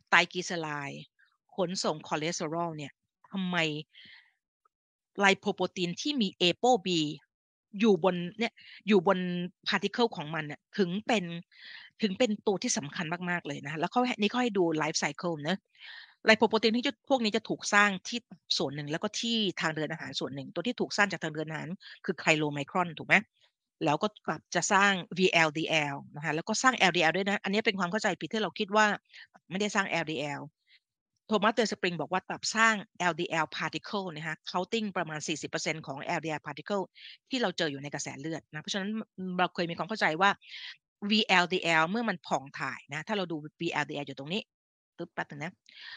[0.09, 1.03] ไตรกลีเซอไรด์
[1.55, 2.91] ขนส่งคอเลสเตอรอลเนี่ย
[3.31, 3.57] ทำไม
[5.19, 6.87] ไลโพโปรตีนที่มี ApoB
[7.79, 8.53] อยู่บนเนี่ย
[8.87, 9.19] อยู่บน
[9.67, 11.23] particle ของมันเนี่ยถึงเป็น
[12.01, 15.57] ถึงเป็นตัวที่สำคัญมาก ๆ เลยนะแล้วเขานี่เขาให้ดู life cycle นะ
[16.25, 18.19] ไลโปโปรตีนที่พวกนี้จะถูกสร้างที่
[18.57, 21.67] ส่วนหนึ่งแล้วก็ที่ทางเดินอาหารส่วนหนึ่ง ตัวที่ถูกสร้างจากทางเดินอาหาร
[22.05, 23.15] คือไคลโลไมครอนถูกไหม
[23.85, 28.85] แล้วก็กลับจะสร้าง VLDL นะคะแล้วก็สร้าง LDL ด้วยนะ อันนี้เป็นความเข้าใจผิดที่เราคิดว่า
[29.49, 30.41] ไม่ได้สร้าง LDL
[31.27, 32.75] โทมัสเตอร์สปริงบอกว่าตับสร้าง
[33.11, 35.19] LDL particle นะคะ counting ประมาณ
[35.53, 36.83] 40%ของ LDL particle
[37.29, 38.91] ที่เราเจออยู่ในกระแสเลือดนะเพราะฉะนั้น
[39.39, 40.29] เราเคยมีความเข้าใจว่า
[41.11, 45.53] VLDL เมื่อมันผ่องถ่ายนะถ้าเราดู VLDL อยู่ตรงนี้ึ๊บแป๊บนึงนะ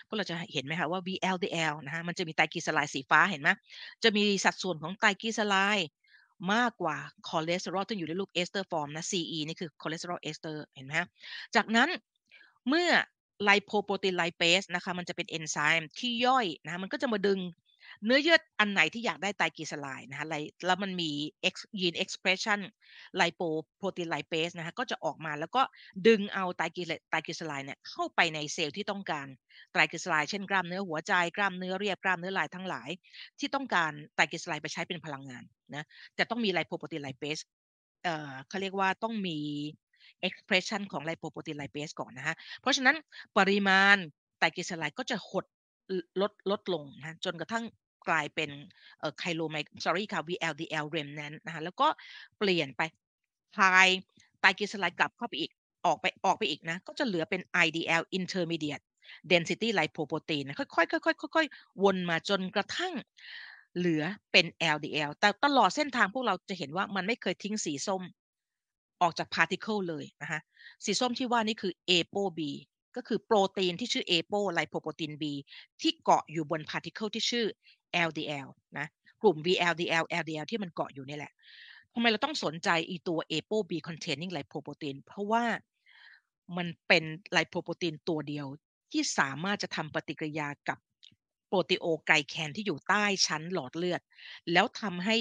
[0.06, 3.50] พวกเราจะเห็นไหมคะว่า VLDL นะฮะมันจะมีไตรกลีเซอไรด์สีฟ้าเห็นไหม
[4.04, 5.88] จะมีสัดส่วนของไตรกลีเซอไรด์
[6.52, 6.96] มากกว่า
[7.28, 10.92] คอเลสเตอรอลที่อยู่ในรูป ester form นะ CE นี่คือ cholesterol ester เห็นไหม
[11.56, 11.88] จากนั้น
[12.68, 12.88] เมื่อ
[13.44, 17.38] ไลโพโปรตีนไลเปสนะคะมันจะเป็นเอนไซม์ที่ย่อยนะมันก็จะมาดึง
[18.04, 20.26] เนื้อเยื่ออันไหนที่อยากได้ไตรกลีเซอไรด์นะคะ
[20.66, 21.10] แล้วมันมี
[21.80, 22.60] ยีน expression
[23.16, 23.40] ไลโป
[23.78, 25.62] โปรตีนไลเปสนะคะก็จะออกมาแล้วก็
[26.06, 29.26] ดึงเอาไตรกลีไตรกลีเซอไรด์เนี่ยเข้าไปในเซลล์ที่ต้องการ
[29.72, 32.88] ไตรกลีเซอไรด์เช่นกล้ามเนื้อหัวใจกล้ามเนื้อเรียบกล้ามเนื้อลายทั้งหลาย
[33.38, 37.38] ที่ต้องการไตรกลีเซอไรด์ไปใช้เป็นพลังงานนะแต่ต้องมีไลโปโปรตีนไลเปส
[38.04, 39.38] เอ่อเขาเรียกว่าต้องมี
[40.28, 42.96] expression ของไลโปโปรตีนไลเปสก่อนนะฮะ เพราะฉะนั้น
[43.38, 43.96] ปริมาณ
[44.38, 45.44] ไตรกลีเซอไรด์ก็จะหด
[46.20, 47.64] ลดลดลงนะจนกระทั่ง
[48.08, 48.50] กลายเป็น
[48.98, 51.88] เอ่อไคโลไม sorry ค่ะ VLDL remnant นะคะแล้วก็
[52.38, 52.82] เปลี่ยนไป
[53.56, 53.88] พาย
[54.40, 55.50] ไตรกลีเซอไรด์กลับเข้าไปอีก
[55.86, 58.84] ออกไปออกไปอีกนะ ก็จะเหลือเป็น IDL intermediate
[59.30, 62.94] density lipoprotein ค่อยๆค่อยๆค่อยๆวนมาจนกระทั่ง
[63.76, 68.02] เหลือเป็น LDL แต่ตลอดเส้นทางพวกเราจะเห็นว่ามันไม่เคยทิ้งสีส้ม
[69.02, 70.40] ออกจาก particle เลยนะคะ
[70.84, 72.40] สีส้มที่ว่านี่คือ ApoB
[72.96, 75.24] ก็คือโปรตีนที่ชื่อ Apo ไลโปโปรตีน B
[75.80, 77.46] ที่เกาะอยู่บน particle ที่ชื่อ
[78.08, 78.86] LDL นะ
[79.22, 81.32] กลุ่ม VLDL LDL ที่มันเกาะอยู่นี่แหละ
[81.94, 85.44] ทำไมเราต้องสนใจอีตัว ApoB containing lipoprotein เพราะว่า
[86.56, 88.46] มันเป็นไลโปโปรตีนตัวเดียว
[88.92, 90.78] ที่สามารถจะทำปฏิกิริยากับ
[91.48, 94.00] proteoglycan ที่อยู่ใต้ชั้นหลอดเลือด
[94.52, 95.16] แล้วทำให้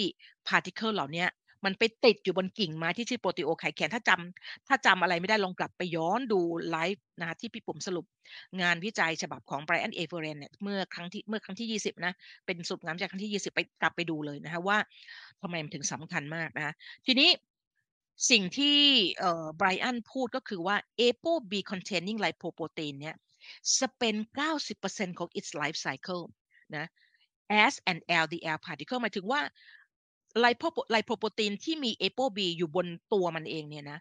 [0.47, 1.25] particle เหล่านี้
[1.65, 8.05] มันไปติดอยู่บนกิ่งไม้ที่ชื่อ proteoglycan ถ้าจำถ้าจำอะไรไม่ได้ลองกลับไปย้อนดูไลฟ์นะที่พี่ปุ๋มสรุป
[8.61, 9.99] งานวิจัยฉบับของ Brian A.
[9.99, 12.13] Ference เนี่ยเมื่อครั้งที่เมื่อครั้งที่ 20 นะ
[12.45, 14.77] เป็นสุดงานจากครั้งที่ 20 ไปกลับไปดูเลยนะคะว่า
[15.41, 16.73] ทำไมมันถึงสำคัญมากนะ
[17.05, 17.29] ทีนี้
[18.31, 18.77] สิ่งที่
[19.57, 23.15] ไบรอันพูดก็คือว่า ApoB containing lipoprotein เนี่ย
[23.79, 24.15] จะเป็น
[24.67, 26.23] 90%ของ its life cycle
[26.77, 26.87] นะ
[27.71, 29.41] S an LDL particle หมายถึงว่า
[30.39, 33.99] ไลโปไลโปโปรตีนที่มี ApoB อยู่บนตัวมันเองเนี่ยนะ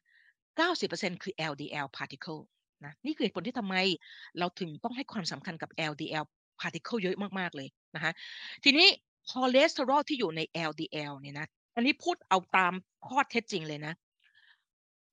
[0.59, 2.41] 90%คือ LDL particle
[2.85, 3.77] นะนี่คือเหตุผลที่ทำไม
[4.39, 6.25] เราถึงต้องให้ความสำคัญกับ LDL
[6.61, 8.13] particle เยอะมาก ๆ เลยนะคะ
[8.65, 8.89] ทีนี้
[9.31, 10.41] คอเลสเตอรอลที่อยู่ใน
[10.71, 12.73] LDL เนี่ยนะอันนี้พูดเอาตาม
[13.07, 13.95] ข้อเท็จจริงเลยนะ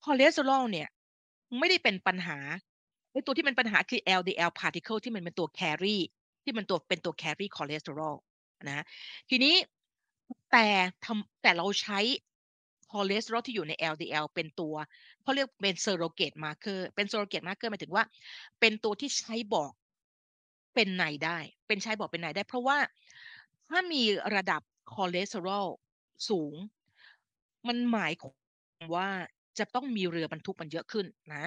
[0.03, 0.88] คอเลสเตอรอลเนี่ย
[1.60, 2.38] ไม่ได้เป็นปัญหา
[3.12, 5.97] ไอตัวที่เป็นปัญหาคือ LDL particle ที่มันเป็นตัว carry
[6.43, 8.15] ที่มันตัวเป็นตัว carry คอเลสเตอรอล
[8.67, 8.84] นะ
[9.29, 9.55] ทีนี้
[10.51, 10.67] แต่
[11.05, 11.99] ทำ แต่เราใช้
[12.91, 14.75] คอเลสเตอรอลที่อยู่ใน LDL เป็นตัว
[15.21, 18.03] เขาเรียกเป็น surrogate marker เป็น surrogate marker หมายถึงว่า
[18.59, 19.71] เป็นตัวที่ใช้บอก
[20.75, 21.37] เป็นนัยได้
[21.67, 22.77] เป็นใช้บอกเป็นนัยได้ เพราะว่า
[23.69, 24.03] ถ้ามี
[24.35, 24.61] ระดับ
[24.93, 25.67] คอเลสเตอรอล
[26.29, 26.53] สูง
[27.67, 28.31] มันหมายควา
[28.83, 29.07] มว่า
[29.59, 31.43] จะต้องมีเรือบรรทุกมันเยอะขึ้นนะ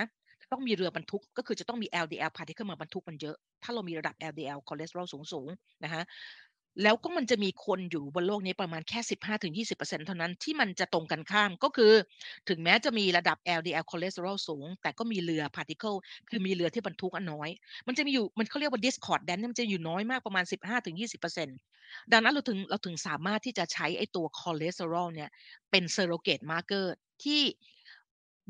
[0.52, 6.02] ต้องมีเรือบรรทุกก็คือจะต้องมี LDL particle มาบรรทุกมันเยอะ ถ้าเรามีระดับ LDL คอเลสเตอรอลสูงๆนะคะ
[6.82, 11.92] แล้วก็มันจะมีคนอยู่บนโลกนี้ประมาณแค่ 15-20%เท่านั้นที่มันจะตรงกันข้ามก็คือ
[12.48, 15.94] ถึงแม้จะมีระดับ LDL คอเลสเตอรอลสูง แต่ก็มีเรือ particle
[16.28, 17.48] คือมีเรือที่บรรทุกน้อย
[17.86, 21.58] มันจะมีอยู่มันเขาเรียกว่า discord แดนมันจะอยู่น้อยมากประมาณ 15-20%
[22.12, 25.30] ดังนั้นเราถึงเราถึงสามารถที่จะใช้ไอ้ตัวคอเลสเตอรอลเนี่ย
[25.70, 26.92] เป็น surrogate marker
[27.24, 27.42] ที่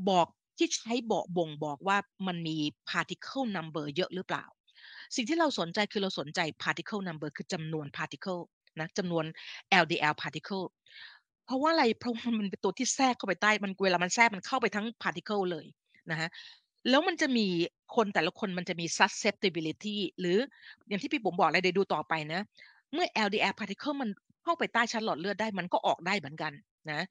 [0.09, 0.27] บอก
[0.59, 2.57] ที่ใช้บอกบ่งบอกว่ามันมี
[2.89, 4.45] particle number เยอะหรือเปล่า
[5.17, 8.41] สิ่งที่เราสนใจคือเราสนใจ particle number คือจำนวน particle
[8.81, 9.25] นะจำนวน
[9.83, 10.65] LDL particle
[11.47, 15.67] เพราะว่าอะไรเพราะมันเป็นตัวที่แทรกเข้าไปใต้มันเวลามันแทรกมันเข้าไปทั้ง particle เลย
[16.11, 16.29] นะฮะ
[16.91, 17.47] แล้วมันจะมี
[17.97, 20.39] คนแต่ละคนมันจะมี susceptibility หรือ
[20.89, 22.41] อย่างที่พี่ผมบอกเลยเดี๋ยวดูต่อไปนะ
[22.93, 24.09] เมื่อ LDL particle มัน
[24.45, 26.53] เข้าไปใต้ชั้นหลอดเลือดได้มันก็ออกได้เหมือนกัน
[26.91, 27.07] นะ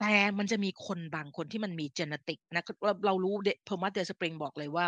[0.00, 4.84] แต่มันจะมีคนบางคนที่มันมีเจเนติกนะเราเรารู้เดเพอร์มาเดสปริงบอกเลยว่า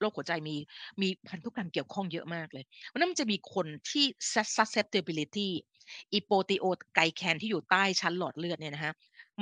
[0.00, 0.56] โรคหัวใจมี
[1.02, 5.48] มีพันธุกรรมเกี่ยวข้องเยอะมากเลยเพราะนั้นมันจะมีคนที่ susceptibility
[6.12, 8.92] อี proteoglycan ที่อยู่ใต้ชั้นหลอดเลือดเนี่ยนะฮะ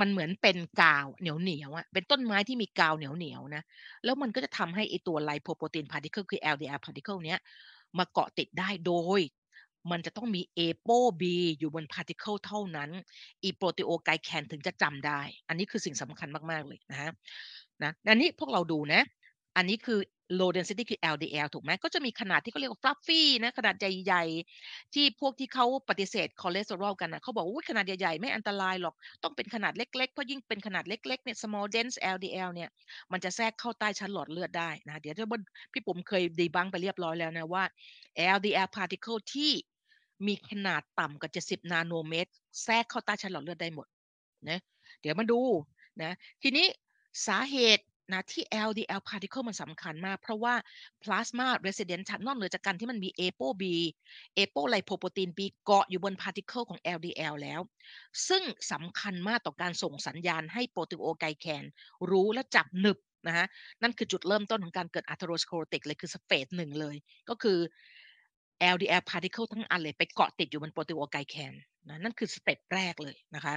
[0.00, 3.62] มันเหมือนเป็นกาวเหนียวเหนียวอะเป็นต้นไม้ที่มีกาวเหนียวเหนียวนะ
[4.04, 7.38] แล้วมันก็จะทำให้ไอตัวไลโปโปรตีนพาร์ติเคิลคือ LDL พาร์ติเคิลเนี้ย
[7.98, 9.20] มาเกาะติดได้โดย
[9.90, 11.22] มันจะต้องมี ApoB
[11.58, 12.90] อยู่บน particle เท่านั้น
[13.44, 17.10] อี proteoglycan ถึงจะจำได้ อันนี้คือสิ่งสำคัญมาก ๆ เลยนะฮะ
[17.82, 19.02] นะอันนี้พวกเราดูนะ
[19.56, 19.98] อันนี้คือ
[20.38, 32.70] low density คือ LDL ถูกไหมก็จะมีขนาดที่เขาเรียกว่า fluffy นะขนาดใหญ่ๆ ที่พวกที่เขาปฏิเสธคอเลสเตอรอลกันนะเขาบอกว่าขนาดใหญ่ๆ ไม่อันตรายหรอก ต้องเป็นขนาดเล็กๆ เพราะยิ่งเป็นขนาดเล็กๆเนี่ย small dense LDL เนี่ย
[33.12, 35.26] มันจะแทรกเข้าใต้ชั้นหลอดเลือดได้นะ เดี๋ยวถ้า
[35.72, 37.64] พี่ปุ๋มเคยดีบังไปเรียบร้อยแล้วนะว่า
[38.36, 39.52] LDL particle ที่
[40.26, 42.30] มีขนาดต่ำกว่า 70 นาโนเมตร
[42.64, 43.86] แทรกเข้าใต้ชั้นหลอดเลือดได้หมด
[44.48, 44.58] นะ
[45.00, 45.40] เดี๋ยวมาดู
[46.02, 46.12] นะ
[46.42, 46.66] ทีนี้
[47.26, 50.54] สาเหตุ นะที่ LDL particle มันสำคัญมาก เพราะว่า
[51.02, 53.62] plasma resident นอกเหนือจากการที่มันมี ApoB
[54.38, 57.60] apolipoprotein B เกาะอยู่บน particle ของ LDL แล้ว
[58.28, 58.42] ซึ่ง
[58.72, 61.64] สำคัญมากต่อการส่งสัญญาณให้โปรตีโอไกแคน
[62.10, 63.46] รู้และจับหนึบนะฮะ
[63.82, 66.96] นั่นคือจุดเริ่มต้นของการเกิด atherosclerotic เลยคือสเฟสหนึ่งเลย
[67.28, 67.58] ก็คือ
[68.74, 71.54] LDL particle ทั้งอันเลยไปเกาะติดอยู่บนโปรตีโอไกแคน
[71.88, 73.54] นะนั่นคือสเต็ปแรกเลยนะคะ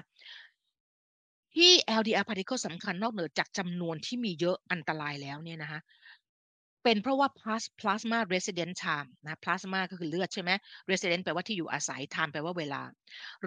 [1.55, 5.79] ที่ LDL particle สำคัญนอกเหนือจากจำนวนที่มีเยอะอันตรายแล้วเนี่ยนะคะ
[6.83, 7.27] เป็นเพราะว่า
[7.81, 10.51] plasma resident time นะ plasma ก็คือเลือดใช่ไหม
[10.91, 12.81] resident แปลว่าที่อยู่อาศัย time แปลว่าเวลา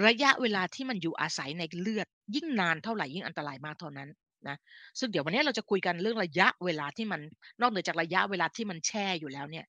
[0.06, 4.08] ระยะเวลาที่มันอยู่อาศัยในเลือด ยิ่งนานเท่าไหร่ยิ่งอันตรายมากเท่านั้น
[4.48, 4.56] นะ
[4.98, 7.20] ซึ่งเดี๋ยววันนี้เราจะคุยกันเรื่องระยะเวลาที่มัน
[7.60, 9.66] นอกเหนือจากระยะเวลาที่มันแช่อยู่แล้วเนี่ย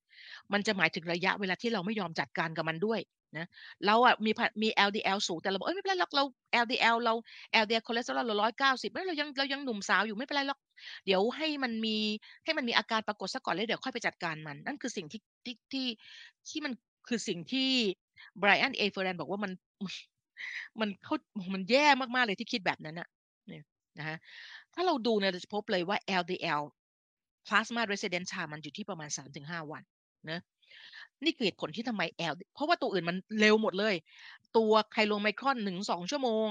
[0.54, 3.00] มันจะหมายถึงระยะเวลาที่เราไม่ยอมจัดการกับมันด้วย
[3.38, 3.46] นะ
[3.86, 4.32] เราอะมี
[4.64, 6.24] มี LDL สูงแต่เราบอกเอ้ยไม่เป็นไรหรอกเรา
[6.64, 7.14] LDL เรา
[7.64, 10.60] LDL คอเลสเตอรอลเราร้อยเก้าสิบไม่เรายังเรายังหนุ่มสาวอยู่ไม่เป็นไรหรอก
[11.06, 11.98] เดี๋ยวให้มันมี
[12.46, 15.88] ให้มันมีอาการปรากฏซะก่อนแล้วเดี๋ยวค่อยไปจัดการมัน นั่นคือสิ่งที่ที่ที่
[16.50, 16.74] ที่มัน
[17.10, 17.70] คือสิ่งที่
[18.40, 18.82] Brian A.
[18.82, 19.52] Ference บอกว่ามัน
[20.80, 21.16] มันเขา
[21.54, 23.08] มันแย่มากๆเลยที่คิดแบบนั้นนะ
[23.48, 23.64] เนี่ย
[24.00, 24.18] นะฮะ
[24.74, 26.62] ถ้าเราดูเนี่ยเราจะพบเลยว่า LDL
[27.48, 29.84] plasma resident time มันอยู่ที่ประมาณ 3-5 วัน
[30.32, 30.40] นะ
[31.26, 33.96] นี่คือเหตุผลที่ทำไม L เพราะว่าตัวอื่นมันเร็วหมดเลย
[34.58, 36.48] ตัวไคโลไมครอนหนึ่งสองชั่วโมง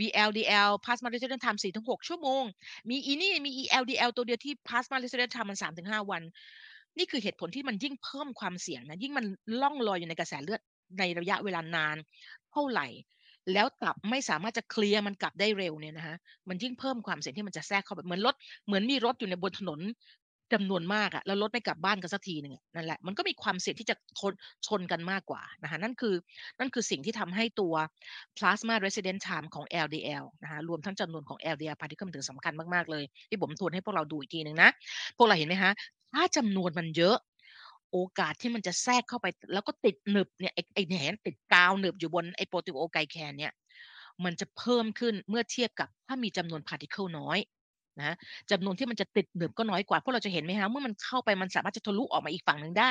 [0.00, 2.42] VLDL plasma resident time สี่ถึงหกชั่วโมง
[2.90, 6.22] มีอีนี่มี ELDL ตัวเดียวที่ plasma resident time มันสามถึงห้าวัน
[6.98, 9.26] นี่คือเหตุผลที่มันยิ่งเพิ่มความเสี่ยงนะยิ่งมัน
[9.60, 10.60] ล่องลอยอยู่ในกระแสเลือด
[10.98, 11.96] ในระยะเวลานาน
[12.52, 12.86] เท่าไหร่
[13.52, 16.16] แล้วกลับไม่สามารถจะเคลียร์มันกลับได้เร็วเนี่ยนะฮะ
[16.48, 18.34] มันยิ่งเพิ่มความเสี่ยงที่มันจะแทรกเข้าไปเหมือนรถ
[18.66, 19.80] เหมือนมีรถอยู่ในบนถนน
[20.52, 24.32] จำนวนมากอะแล้วรถไม่กลับบ้านกันสักทีหนึ่งนั่นแหละมันก็มีความเสี่ยงที่จะชน
[24.66, 26.14] ชนกันมากกว่านะคะนั่นคือ
[26.58, 27.74] นั่นคือสิ่งที่ทำให้ตัว
[28.36, 34.70] plasma resident time ของ LDL นะคะรวมทั้งจำนวนของ LDL particle ถึงสำคัญมากๆเลย ที่ผมทวนให้พวกเราดูอีกทีหนึ่งนะ
[35.16, 35.72] พวกเราเห็นไหมคะ
[36.14, 37.16] ถ้าจำนวนมันเยอะ
[37.92, 43.52] โอกาสที่มันจะแทรกเข้าไป แล้วก็ติดหนึบเนี่ยไอ้ไอ้เนี่ยติดกาวหนึบอยู่บนไอ้โปรตีโอไกแคนเนี่ย
[44.24, 47.38] มันจะเพิ่มขึ้นเมื่อเทียบกับถ้ามีจำนวน particle น้อย
[48.00, 48.14] นะ
[48.50, 52.90] จำนวนที่มันจะติดหนึบก็น้อยกว่าเพราะเราจะเห็นไหมฮะเมื่อมันเข้าไปมันสามารถจะทะลุออกมาอีกฝั่งหนึ่งได้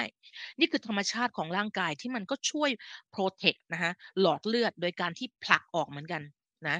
[0.59, 2.69] นี่คือธรรมชาติของร่างกายที่มันก็ช่วย
[3.11, 6.21] protect นะฮะหลอดเลือดโดยการที่ผลักออกเหมือนกัน
[6.67, 6.77] นะ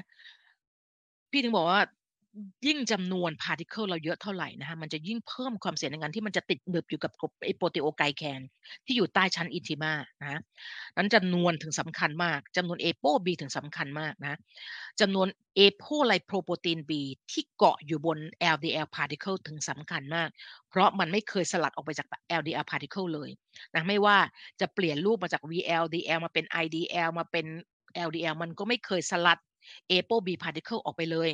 [1.30, 1.80] พี่ถึงบอกว่า
[2.66, 7.12] ยิ่งจำนวน particle เราเยอะเท่าไหร่นะคะมันจะยิ่งเพิ่มความเสี่ยงในการที่มันจะติดหนึบอยู่กับ
[7.44, 8.40] ไอ proteoglycan
[8.86, 9.92] ที่อยู่ใต้ชั้น intima
[10.22, 10.40] นะ
[10.96, 14.34] นั้นจำนวนถึงสำคัญมากจำนวนเอโปบีถึงสำคัญมากนะ
[15.00, 18.18] จำนวนเอโพไลโปรโปรตีนบีที่เกาะอยู่บน
[18.54, 20.28] LDL particle ถึงสำคัญมาก
[20.68, 22.06] เพราะมันไม่เคยสลัดออกไปจาก
[22.40, 23.30] LDL particle เลย
[23.74, 24.18] นะไม่ว่า
[24.60, 27.46] จะเปลี่ยนรูปมาจาก VLDL มาเป็น IDL มาเป็น
[28.08, 29.38] LDL มันก็ไม่เคยสลัด
[29.90, 31.28] APO B particle ออกไปเลย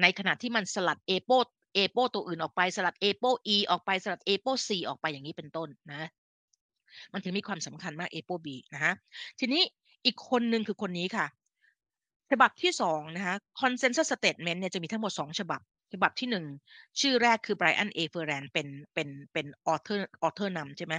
[0.00, 1.38] ในขณะที่มันสลัด APO
[1.76, 6.08] APO ตัวอื่นออกไปสลัด APO E ออกไปสลัด APO C ออกไปอย่างนี้เป็นต้นนะ
[7.12, 8.94] มันถึงมีความสำคัญมาก APO B นะฮะ
[9.38, 9.62] ทีนี้
[10.04, 11.26] อีกคนหนึ่งคือคนนี้ค่ะ
[12.30, 15.60] ฉบับที่สองนะคะ consensus statement เนี่ยจะมีทั้งหมดสองฉบับ
[15.92, 16.44] ฉบับที่หนึ่ง
[17.00, 18.00] ชื่อแรกคือ Brian A.
[18.12, 20.94] Ferran เป็นเป็นเป็น author author นำใช่ไหม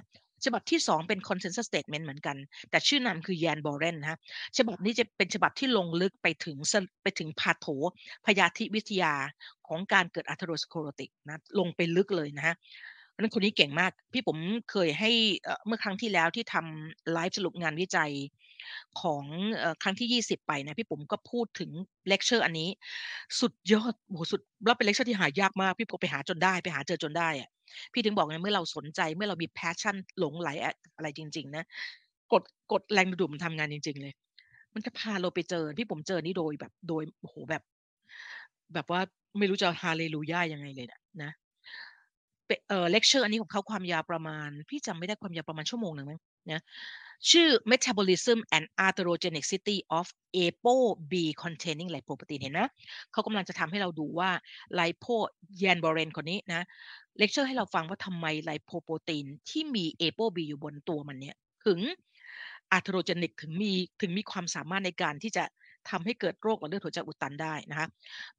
[0.46, 2.38] ฉบับที่สองเป็น consensus statement เหมือนกัน
[2.70, 4.20] แต่ชื่อนามคือ Yan Boren นะ
[4.58, 6.58] ฉบับนี้จะเป็นฉบับที่ลงลึกไปถึง
[7.04, 7.68] ไปถึงพาโถ
[8.26, 9.14] พยาธิวิทยา
[9.68, 12.56] ของการเกิดอั t โรสโครติกนะลงไปลึกเลยนะฮะ
[13.16, 14.38] นั้นคนนี้เก่งมาก พี่ปุ๋ม
[14.72, 15.12] เคยให้
[15.66, 18.12] เมื่อครั้งที่แล้วที่ทำไลฟ์สรุปงานวิจัย
[19.02, 19.24] ของ
[19.84, 21.72] ครั้งที่ 20 ไปนะพี่ปุ๋มก็พูดถึง
[22.08, 22.70] เลคเชอร์อันนี้
[23.40, 27.50] สุดยอดโหสุดแล้วเป็นเลคเชอร์ที่หายากมาก พี่ปุ๋มไปหาจนได้ไปหาเจอจนได้อะ
[27.94, 30.50] พี่ถึงบอกไงเมื่อเราสนใจเมื่อเรามี passion หลงใหล
[30.98, 31.64] อะไรจริง ๆ นะ
[32.34, 34.14] กฎกฎแรงดูดมันทำงานจริง ๆ เลย
[34.74, 37.64] มันจะพาเราไปเจอพี่ปุ๋มเจอนี่โดยแบบโดยโอ้โหแบบ
[38.74, 39.02] แบบว่า
[39.38, 41.32] ไม่รู้จะฮาเลลูยายังไงเลยนะนะ
[42.70, 46.20] เออเลคเชอร์อันนี้ของเขาความยาวประมาณ พี่จำไม่ได้ความยาวประมาณชั่วโมงหนึ่งมั้ง
[46.52, 46.62] นะ
[47.32, 50.06] ชื่อ metabolism and atherogenicity of
[50.38, 52.62] ApoB containing lipoprotein เห็นไหม
[53.12, 54.32] เขากำลังจะทำให้เราดูว่า
[54.80, 55.16] lipo
[55.58, 56.62] Jan Borén คนนี้นะ
[57.20, 61.80] เลคเชอร์ให้เราฟังว่าทำไมไลโปโปรตีนที่มี ApoB อยู่บนตัวมันเนี่ย ถึง
[62.78, 63.72] atherogenic ถึงมี
[64.02, 65.44] ถึงมีความสามารถในการที่จะ
[65.90, 67.88] ทำให้เกิดโรคหลอดเลือดหัวใจอุดตันได้นะคะ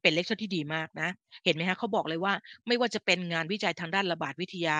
[0.01, 1.09] เป็นเลคเชอร์ที่ดีมากนะ
[1.45, 2.33] เห็นไหมคะเขาบอกเลยว่า
[2.67, 4.79] ไม่ว่าจะเป็นงานวิจัยทางด้านระบาดวิทยา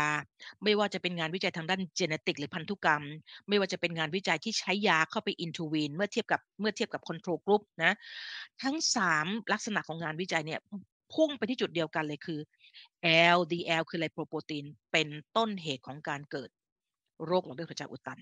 [0.64, 3.04] ไม่ว่าจะเป็นงานวิจัยทางด้าน genetic หรือพันธุกรรม
[3.50, 7.94] ไม่ว่าจะเป็นงานวิจัยที่ใช้ยาเข้าไป intervene เมื่อเทียบกับเมื่อเทียบกับ control group นะ
[8.64, 8.76] ทั้ง
[9.14, 10.60] 3 ลักษณะของงานวิจัยเนี่ย
[11.14, 12.40] พุ่งไปที่จุดเดียวกันเลยคือ
[13.38, 15.08] LDL คือไลโปรโปรตีนเป็น
[15.38, 16.50] ต้นเหตุของการเกิด
[17.26, 18.20] โรคหลอดเลือดหัวใจอุดตัน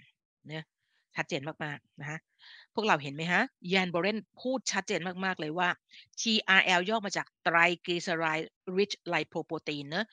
[0.50, 0.66] เนี่ย
[1.15, 2.19] ชัดเจนมากๆนะฮะ
[2.74, 3.41] พวกเราเห็นไหมฮะ
[3.74, 5.69] ยานบรเรนพูดชัดเจนมากๆเลยว่า
[6.22, 10.06] TRL ย่อมาจาก triglyceride rich lipoprotein เนะ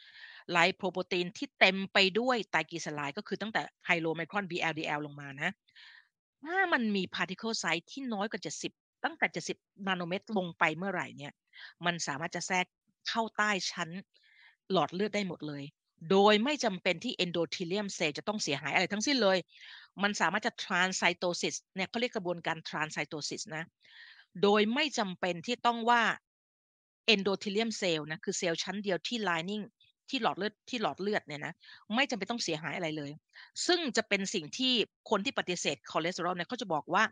[0.53, 5.51] ไลโปรโปรตีนที่เต็มไปด้วยไตรกลีเซอไรด์ก็คือตั้งแต่ไฮโลไมครอน VLDL ลงมานะ
[6.45, 11.33] ถ้ามันมี particle size ที่น้อยกว่า 70 ตั้งแต่ 70 นาโนเมตรลงไปเมื่อไหร่เนี่ย
[11.85, 12.67] มันสามารถจะแทรก
[13.09, 13.91] เข้าใต้ชั้น
[14.73, 15.63] หลอดเลือดได้หมดเลย
[16.11, 19.39] โดยไม่จำเป็นที่ endothelium cell จะต้องเสียหายอะไรทั้งสิ้นเลย
[20.03, 23.65] มันสามารถจะ transcytosis เนี่ยเขาเรียกกระบวนการ transcytosis นะ
[24.43, 26.03] โดยไม่จำเป็นที่ต้องว่า
[27.15, 29.65] endothelium cell นะ คือเซลล์ชั้นเดียวที่ lining
[30.11, 31.55] ที่หลอดเลือดที่หลอดเลือดเนี่ยนะ
[31.95, 33.11] ไม่จำเป็นต้องเสียหายอะไรเลย
[33.67, 34.73] ซึ่งจะเป็นสิ่งที่
[35.11, 37.05] คนที่ปฏิเสธคอเลสเตอรอลเนี่ยเขาจะบอกว่า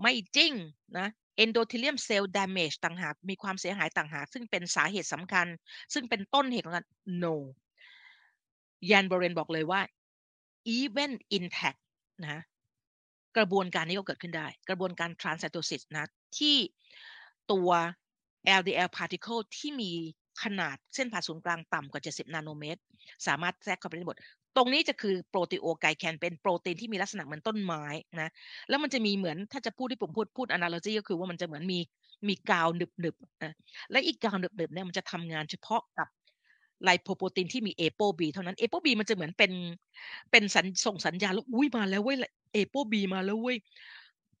[0.00, 0.52] ไม่จริง
[0.98, 1.08] นะ
[1.44, 5.46] endothelium cell damage ต่างหากมีความเสียหายต่างหากซึ่งเป็นสาเหตุสำคัญ
[5.94, 6.86] ซึ่งเป็นต้นเหตุของการ
[7.22, 7.36] no
[8.90, 9.80] ยันบรเรนบอกเลยว่า
[10.78, 11.80] even intact
[12.22, 12.40] นะ
[13.36, 16.06] กระบวนการนี้ก็เกิดขึ้นได้ กระบวนการ transcytosis นะ
[16.38, 16.56] ที่
[17.52, 17.70] ตัว
[18.60, 19.92] LDL particle ที่มี
[20.42, 22.80] ขนาดเส้นผ่าศูนย์กลางต่ำกว่า 70 นาโนเมตร
[23.26, 24.16] สามารถแทรกเข้าไปได้หมด
[24.56, 27.84] ตรงนี้จะคือโปรตีโอไกแคนเป็นโปรตีนที่มีลักษณะเหมือนต้นไม้
[28.20, 28.30] นะ
[28.68, 31.78] แล้วมันจะมีเหมือนถ้าจะพูดที่ผมพูดพูด analogy ก็คือว่ามันจะเหมือนมี
[32.28, 33.52] มีกาวหนึบหนึบนะ
[33.90, 36.08] และอีกกาวหนึบหนึบเนี่ยมันจะทำงานเฉพาะกับ
[36.84, 39.52] ไลโปโปรตีนที่มี ApoB เท่านั้น ApoB มันจะเหมือนเป็น
[40.30, 42.16] เป็นสัญส่งสัญญาณแล้วอุ้ยมาแล้วเว้ย
[42.52, 43.56] ApoB มาแล้วเว้ย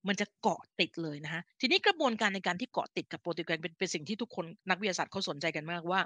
[0.08, 6.00] มันจะเกาะติดเลยนะฮะทีนี้กระบวนการในการที่เกาะติดกับโปรตีนเป็นเป็นสิ่งที่ทุกคนนักวิทยาศาสตร์เขาสนใจกันมากว่า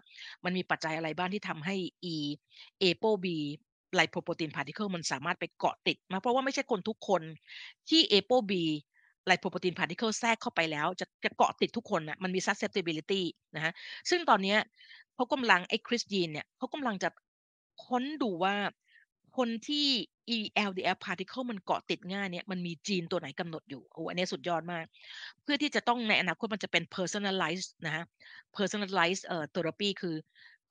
[0.44, 1.76] มันมีปัจจัยอะไรบ้างที่ทำให้
[2.14, 2.16] e
[2.82, 3.26] a p o b
[3.94, 7.22] ไลโปโปรตีนพาร์ติเคิลมันสามารถไปเกาะติดมาเพราะว่าไม่ใช่คนทุกคน
[7.88, 13.22] ที่ a p o b ไลโปโปรตีนพาร์ติเคิลแทรกเข้าไปแล้ว จะจะเกาะติดทุกคนนะมันมี susceptibility
[13.56, 13.72] นะฮะ
[14.10, 14.56] ซึ่งตอนนี้
[15.14, 17.08] เขากำลังไอ้คริสจีนเนี่ยเขากำลังจะ
[17.86, 18.54] ค้นดูว่า
[19.36, 19.86] คนที่
[20.36, 24.84] ELDL particle มันเกาะติดง่ายเนี่ยมันมีจีนตัวไหนกำหนดอยู่โอ้อันนี้สุดยอดมาก
[25.42, 28.04] เพื่อที่จะต้องในอนาคตมันจะเป็น personalized นะฮะ
[28.56, 30.16] personalized เอ่อ therapy คือ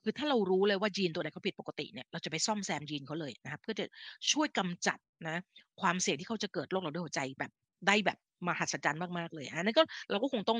[0.03, 3.85] คือถ้าเรารู้เลยว่าจีนตัวไหนเขาผิดปกติเนี่ยเราจะไปซ่อมแซมจีนเขาเลยนะครับเพื่อจะ
[4.31, 5.37] ช่วยกำจัดนะ
[5.81, 7.51] ความเสี่ยงที่เขาจะเกิดโรคหลอดเลือดหัวใจแบบ
[7.87, 10.59] ได้แบบมหัศจรรย์มากๆเลยอันนั้นก็เราก็คงต้อง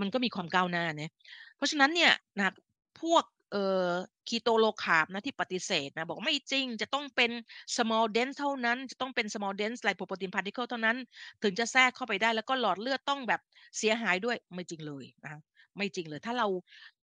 [0.00, 1.10] มันก็มีความก้าวหน้าเนี่ย
[1.56, 2.44] เพราะฉะนั้นเนี่ยนะ
[3.00, 3.90] พวกเอ่อ
[4.28, 7.30] keto low carb นะที่ปฏิเสธนะบอกไม่จริงจะต้องเป็น
[7.76, 10.96] small dense เท่านั้น จะต้องเป็น small dense lipoprotein particle เท่านั้น
[11.42, 13.40] ถึงจะแทรกเข้าไปได้แล้วก็หลอดเลือดต้องแบบ
[13.78, 16.48] เสียหายด้วยไม่จริงเลยนะ ไม่จริงเลย ถ้าเรา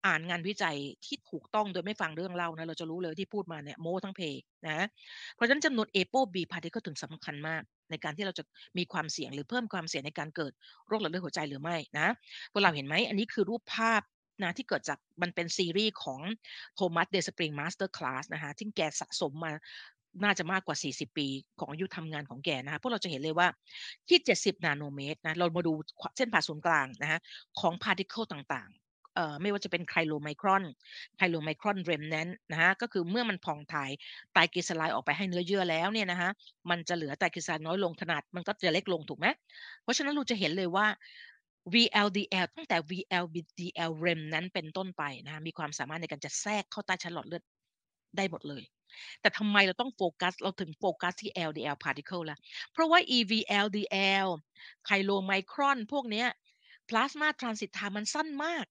[0.07, 4.21] อ่านงานวิจัยที่ถูกต้องโดยไม่ฟังเรื่องเล่านะเราจะรู้เลยที่พูดมาเนี่ยโม้ทั้งเพ
[4.67, 4.87] นะ
[5.35, 8.45] เพราะฉะนั้นจำนวน ApoB particle ถึงสำคัญมาก ในการที่เราจะ
[8.79, 10.53] มีความเสี่ยงหรือเพิ่มความเสี่ยงในการเกิด
[10.89, 12.09] โรคหลอดเลือดหัวใจหรือไม่นะ
[12.53, 14.03] พวกเราเห็นไหมอันนี้คือรูปภาพ
[14.43, 16.21] นะที่เกิดจากมันเป็นซีรีส์ของ
[16.77, 19.53] Thomas Dayspring masterclass นะคะที่แกสะสมมา
[20.22, 21.27] น่าจะมากกว่า 40 ปี
[21.59, 23.48] ของอายุทำงานของแกนะคะพวกเราจะเห็นเลยว่า
[24.09, 25.72] ที่ 70 นาโนเมตรนะเรามาดู
[26.16, 27.18] เส้นผ่าศูนย์กลางนะคะ
[27.61, 30.65] ของ particle ต่างๆเอ่อไม่ว่าจะเป็น chylomicron
[31.16, 33.90] ไคลโลไมครอนเรมแนนนะฮะก็คือเมื่อมันพองถ่าย
[34.33, 36.31] ไตรกลีเซอไรด์ออกไปให้เนื้อเยื่อแล้วเนี่ยนะคะ
[36.70, 39.27] มันจะเหลือไตรกลีเซอไรด์น้อยลงขนาดมันก็จะเล็กลงถูกไหม
[39.83, 40.87] เพราะฉะนั้นเราจะเห็นเลยว่า
[41.75, 47.42] VLDL ตั้งแต่ VLDL REM นั้นเป็นต้นไปนะมีความสามารถในการจะแทรกเข้าใต้ชั้นหลอดเลือด
[48.16, 48.62] ได้หมดเลย
[49.21, 52.39] แต่ทำไมเราต้องโฟกัส เราถึงโฟกัสที่ LDL particle ล่ะ
[52.73, 54.29] เพราะว่า EVLDL
[54.85, 56.25] ไคโลไมครอน พวกเนี้
[56.89, 58.65] พลาสมาทรานสิตไทม์มันสั้นมาก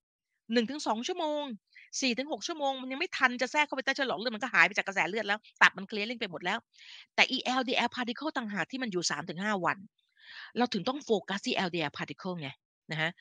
[0.54, 1.44] 1-2ชั่วโมง
[1.92, 6.60] 4-6ชั่วโมง มันยังไม่ทันจะแทรกเข้าไปใต้ชั้นหลอดเลือดมันก็หายไปจากกระแสเลือดแล้ว ตับมันเคลียร์ลิงไปหมดแล้ว
[7.16, 9.04] แต่ ELDL particle ต่างหากที่มันอยู่
[9.34, 9.78] 3-5วัน
[10.58, 12.50] เราถึงต้องโฟกัสที่ LDL particle ไง
[12.92, 13.12] นะฮะ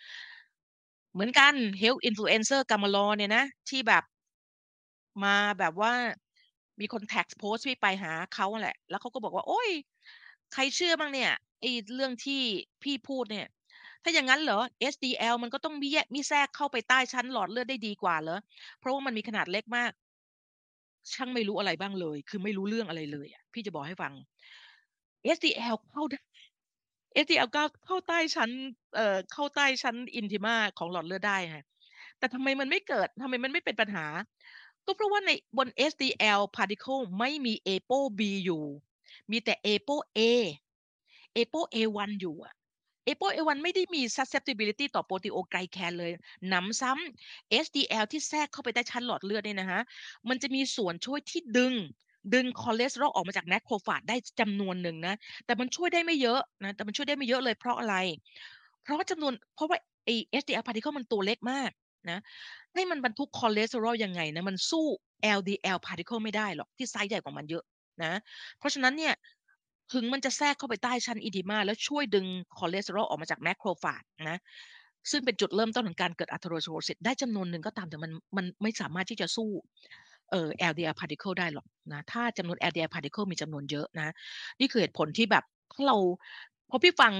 [1.12, 4.04] เหมือนกัน health influencer กามลอเนี่ยนะ ที่แบบ
[5.24, 5.92] มาแบบว่า
[6.80, 9.70] มีคนแท็กโพสต์พี่ไปหาเขาแหละ แล้วเขาก็บอกว่า โอ้ย
[10.52, 11.30] ใครเชื่อบ้างเนี่ย
[11.60, 12.42] ไอ้เรื่องที่
[12.82, 13.46] พี่พูดเนี่ย
[14.02, 18.40] ถ้าอย่างนั้นเหรอ SDL มันก็ต้องมีแยกมีแทรกเข้าไปใต้ชั้นหลอดเลือดได้ดีกว่าเหรอ
[18.78, 19.90] เพราะว่ามันมีขนาดเล็กมาก
[21.12, 24.12] ช่างไม่รู้อะไรบ้างเลย คือไม่รู้เรื่องอะไรเลยอะ พี่จะบอกให้ฟัง
[25.22, 26.20] SDL เข้าได้
[27.14, 28.50] SDL ก็เข้าใต้ชั้น
[28.96, 31.62] เอ่อ เข้าใต้ชั้นอินทิมาของหลอดเลือดได้ค่ะ
[32.18, 34.06] แต่ทำไมมันไม่เกิดทำไมมันไม่เป็นปัญหา
[34.90, 38.64] ก็เพราะว่าในบน SDL particle ไม่มี ApoB อยู่
[39.30, 40.20] มีแต่ ApoA
[41.36, 42.52] ApoA1 อยู่อะ
[43.06, 46.12] ApoA1 ไม่ได้มี susceptibility ต่อโปรตีโอไกลแคนเลย
[46.48, 49.80] หนำซ้ำ HDL ที่แทรกเข้าไปใต้ชั้นหลอดเลือดเนี่ยนะคะ
[50.28, 51.74] มันจะมีส่วนช่วยที่ดึง
[52.34, 55.14] ดึงคอเลสเตอรอลออกมาจากแมคโครฟาจได้จำนวนหนึ่งนะ
[55.46, 57.96] แต่มันช่วยได้ไม่เยอะนะ แต่มันช่วยได้ไม่เยอะเลยเพราะอะไร
[58.82, 61.70] เพราะว่าจำนวน เพราะว่าไอ้ HDL particle มันตัวเล็กมาก
[62.08, 62.18] นะ
[62.74, 64.86] ให้มันบรรทุกคอเลสเตอรอลยังไงนะมันสู้
[65.38, 67.64] LDL particle ไม่ได้หรอกที่ไซส์ใหญ่กว่ามันเยอะ
[68.02, 68.12] นะ
[68.58, 69.14] เพราะฉะนั้นเนี่ย
[69.92, 72.26] ถึงมันจะแทรกเข้าไปใต้ชั้น intima แล้วช่วยดึง
[72.58, 74.38] คอเลสเตอรอลออกมาจาก macrophage นะ
[75.10, 79.48] ซึ่งเป็นจุดเริ่มต้นของการเกิด atherosclerosis ได้จำนวนหนึ่งก็ตามแต่มันมันไม่สามารถที่จะสู้
[80.30, 84.14] เอ่อ LDL particle ได้หรอกนะถ้าจำนวน LDL particle มีจำนวนเยอะนะ
[84.60, 85.44] นี่คือเหตุผลที่แบบ
[85.86, 85.96] เรา
[86.70, 87.12] พอพี่ฟัง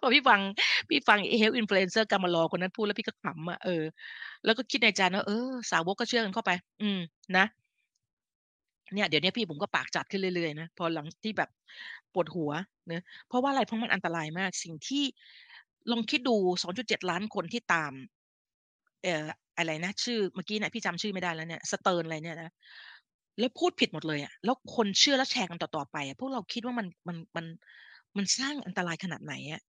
[0.00, 0.40] พอพี่ฟัง
[0.88, 3.82] พี่ฟัง health influencer กามารอคนนั้นพูดแล้วพี่ก็ขำอะเออ
[4.44, 6.50] แล้วก็คิดในใจนะเออ สาวกก็เชื่อกันเข้าไป
[6.82, 6.98] อืม
[7.36, 7.46] นะ
[8.94, 11.50] เนี่ยเดี๋ยวนี้พี่ผมก็ปากจัดขึ้นเรื่อยๆนะพอหลังที่แบบ
[12.12, 12.50] ปวดหัว
[12.88, 15.04] เนะเพราะว่าอะไรเพราะมันอันตรายมาก สิ่งที่
[15.90, 17.92] ลองคิดดู 2.7 ล้านคนที่ตาม
[19.02, 19.26] เอ่อ
[19.58, 22.50] อะไรนะ ชื่อเมื่อกี้เนี่ยพี่จำชื่อไม่ได้แล้วเนี่ยสเติร์นอะไรเนี่ยนะ
[23.38, 27.46] แล้วพูดผิดหมดเลยอะแล้วคนเชื่อแล้วแชร์กันต่อๆไปอะพวกเราคิดว่ามันมันมัน
[28.16, 29.60] มันสร้างอันตรายขนาดไหนอะ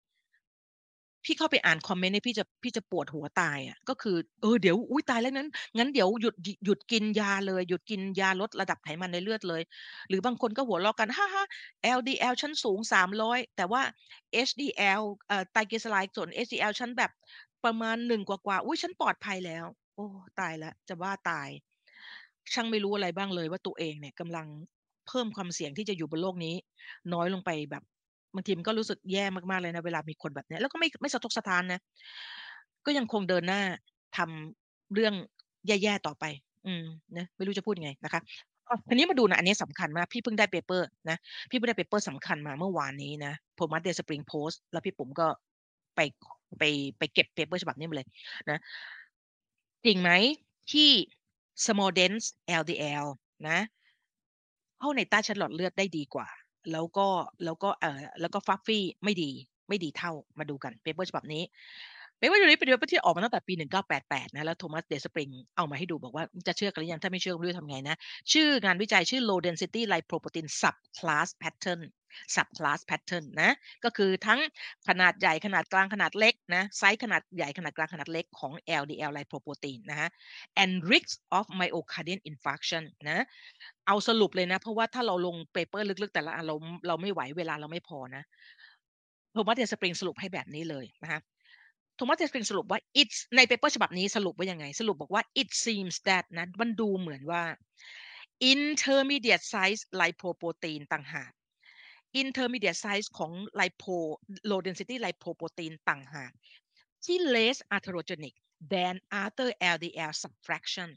[1.24, 9.62] พี่เข้าไปอ่านคอมเมนต์เนี่ยพี่จะพี่จะปวดหัวตายอะก็คือเออเดี๋ยวอุ๊ยตายแล้วนั้นงั้นเดี๋ยวหยุดหยุดกินยาเลย หยุดกินยาลดระดับไขมันในเลือดเลย
[10.08, 13.82] หรือบางคนก็หัวเราะกันฮ่าๆ LDL ฉันสูง 300 แต่ว่า
[14.32, 17.10] HDL เอ่อไตรกลีเซอไรด์ส่วน HDL ฉันแบบ
[17.64, 19.64] ประมาณ1กว่าๆอุ๊ยฉันปลอดภัยแล้ว
[19.94, 20.06] โอ้
[20.40, 21.48] ตายแล้วจะบ้าตาย
[22.52, 24.46] ช่างไม่รู้อะไรบ้างเลยว่าตัวเองเนี่ยกำลัง
[25.08, 26.54] เพิ่มความเสี่ยงที่จะอยู่บนโลกนี้
[27.12, 27.82] น้อยลงไปแบบ
[28.34, 31.80] บางทีมันก็รู้สึกแย่มากๆเลยนะเวลามีคนแบบนี้แล้วก็ไม่ไม่สะทกสะท้านนะ
[32.86, 33.62] ก็ยังคงเดินหน้า
[34.16, 35.14] ทำเรื่อง
[35.66, 36.24] แย่ๆต่อไป
[36.66, 36.84] อืม
[37.16, 38.20] นะไม่รู้จะพูดยังไงนะคะ
[38.68, 41.16] อ้อทีนี้มาดูนะอันนี้สำคัญมากพี่เพิ่งได้ paper นะ
[41.50, 45.26] พี่เพิ่งได้ paper สำคัญมาเมื่อวานนี้นะ Thomas Dayspring post แล้วพี่ปุ๋มก็
[45.96, 46.00] ไป
[46.58, 46.62] ไป
[46.98, 48.08] ไปเก็บ paper ฉบับนี้มาเลย
[48.50, 48.58] นะ
[49.84, 50.10] จริงไหม
[50.72, 50.90] ที่
[51.64, 52.26] small dense
[52.60, 53.06] LDL
[53.48, 53.58] นะ
[54.78, 56.28] เข้าในใต้ชั้นหลอดเลือดได้ดีกว่า
[56.72, 57.06] แล้วก็
[57.44, 59.30] แล้วก็ เอ่อ แล้วก็ฟัฟฟี่ไม่ดี
[59.68, 61.42] ไม่ดีเท่า มาดูกัน paper ฉบับนี้
[62.20, 63.54] paper ฉบับนี้เป็น paper ที่ออกมาตั้งแต่ปี
[63.94, 67.96] 1988 นะ แล้ว Thomas Dayspring เอามาให้ดูบอกว่าจะเชื่อกันหรือยังถ้าไม่เชื่อไม่รู้ทำไงนะ
[68.32, 71.80] ชื่องานวิจัยชื่อ low density lipoprotein subclass pattern
[72.34, 73.50] subclass pattern นะ
[73.84, 74.40] ก็คือทั้ง
[74.88, 78.52] ขนาดใหญ่ขนาดกลางขนาดเล็กนะไซส์ขนาดใหญ่ขนาดกลางขนาดเล็กของ
[78.82, 80.08] LDL lipoprotein นะฮะ
[80.62, 83.24] and risk of myocardial infarction นะ
[83.86, 86.56] เอาสรุปเลยนะ เพราะว่าถ้าเราลง paper ลึกๆ แต่ละอันเรา
[86.88, 88.22] เราไม่ไหวเวลาเราไม่พอนะ
[89.32, 91.20] Thomas Dayspring สรุปให้แบบนี้เลยนะคะ
[92.00, 97.42] Thomas Dayspring สรุปว่า it's ใน paper ฉบับนี้สรุปว่ายังไง สรุปบอกว่า it seems that นะมันดูเหมือนว่า
[98.52, 101.32] intermediate size lipoprotein ต่างหาก
[102.22, 103.98] intermediate size ของ lipo
[104.50, 106.32] low density lipoprotein ต่างหาก
[107.04, 108.34] ที่ less atherogenic
[108.72, 108.94] than
[109.24, 110.88] other LDL subfraction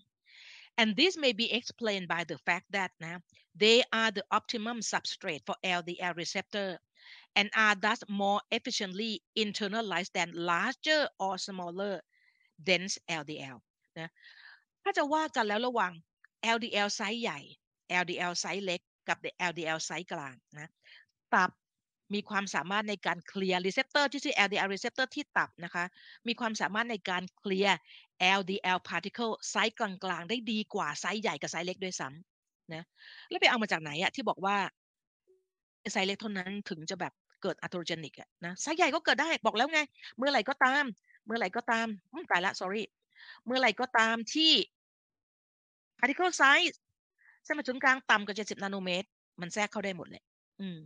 [0.80, 3.16] and this may be explained by the fact that นะ
[3.64, 6.70] they are the optimum substrate for LDL receptor
[7.40, 9.12] and are thus more efficiently
[9.44, 11.96] internalized than larger or smaller
[12.68, 13.58] dense LDL
[14.00, 14.10] นะ
[14.84, 15.92] ถ้าจะว่ากันแล้วระหว่าง
[16.56, 17.40] LDL ไซส์ใหญ่
[18.02, 19.18] LDL ไซส์เล็กกับ
[19.50, 20.70] LDL ไซส์กลางนะ
[21.34, 21.52] ตับ
[22.14, 25.86] มีความสามารถในการเคลียร์ receptor ที่ชื่อ LDL receptor ที่ตับนะคะ
[26.28, 27.78] มีความสามารถในการเคลียร์
[28.40, 32.84] LDL particle ไซส์กลางๆ ได้ดีกว่าไซส์ใหญ่กับไซส์เล็กด้วยซ้ำนะ
[33.30, 34.58] แล้วไปเอามาจากไหนอะที่บอกว่า
[35.92, 37.14] ไซส์เล็กเท่านั้นถึงจะแบบ
[37.44, 39.80] เกิด atherogenic อะนะไซส์ใหญ่ก็เกิดได้บอกแล้วไง
[40.18, 40.84] เมื่อไหร่ก็ตาม
[41.26, 41.88] เมื่อไหร่ก็ตาม
[42.32, 42.84] ตายละ sorry
[43.46, 44.52] เมื่อไหร่ก็ตามที่
[46.00, 46.76] particle size
[47.44, 49.08] เส้นผ่าศูนย์กลางต่ำกว่า70นาโนเมตร
[49.42, 50.24] มันแทรกเข้าได้หมดเลย
[50.62, 50.80] อืม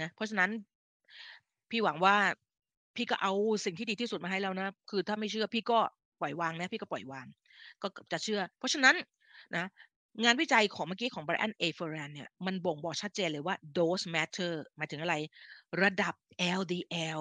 [0.00, 0.50] นะเพราะฉะนั้น
[1.70, 2.16] พี่หวังว่า
[2.96, 3.32] พี่ก็เอา
[3.64, 5.78] สิ่งที่ดีที่สุดมาให้แล้วนะ คือถ้าไม่เชื่อพี่ก็
[6.20, 7.26] ปล่อยวางนะ พี่ก็ปล่อยวาง
[7.82, 8.96] ก็จะเชื่อ เพราะฉะนั้น
[9.56, 9.64] นะ
[10.24, 11.64] งานวิจัยของเมื่อกี้ของ Brian A.
[11.78, 15.14] Ferran เนี่ยมันบ่งบอกชัดเจนเลยว่า dose matter หมายถึงอะไร
[15.82, 16.14] ระดับ
[16.58, 17.20] LDL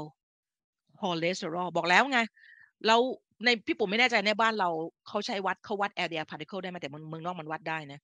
[1.01, 2.19] cholesterol บอกแล้วไง
[2.87, 2.97] เรา
[3.45, 4.69] ในพี่ปุ๋มไม่แน่ใจในบ้านเรา
[5.07, 7.99] เขาใช้วัดเขาวัด LDL particle ได้ไหมแต่เมืองนอกมันวัดได้นะ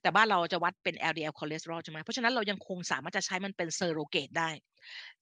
[0.00, 4.50] แต่บ้านเราจะวัดเป็น LDL cholesterol ใช่ไหมเพราะฉะนั้นเรายังคงสามารถจะใช้มันเป็นเซอร์โรเกตได้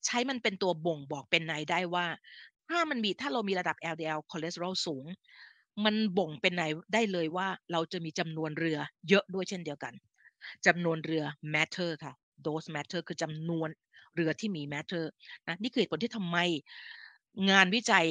[0.06, 2.06] ใช้มันเป็นตัวบ่งบอกเป็นในได้ว่า
[2.68, 5.04] ถ้ามันมีถ้าเรามีระดับ LDL cholesterol สูง
[5.84, 6.62] มันบ่งเป็นใน
[6.94, 9.94] ได้เลยว่าเราจะมีจำนวนเรือเยอะด้วยเช่นเดียวกัน
[10.66, 11.24] จำนวนเรือ
[11.54, 12.12] matter ค่ะ
[12.46, 13.68] dose matter คือจำนวน
[14.14, 15.04] เรือที่มี matter
[15.48, 16.38] นะนี่คือเหตุผลที่ทำไม
[17.50, 18.06] งานวิจัย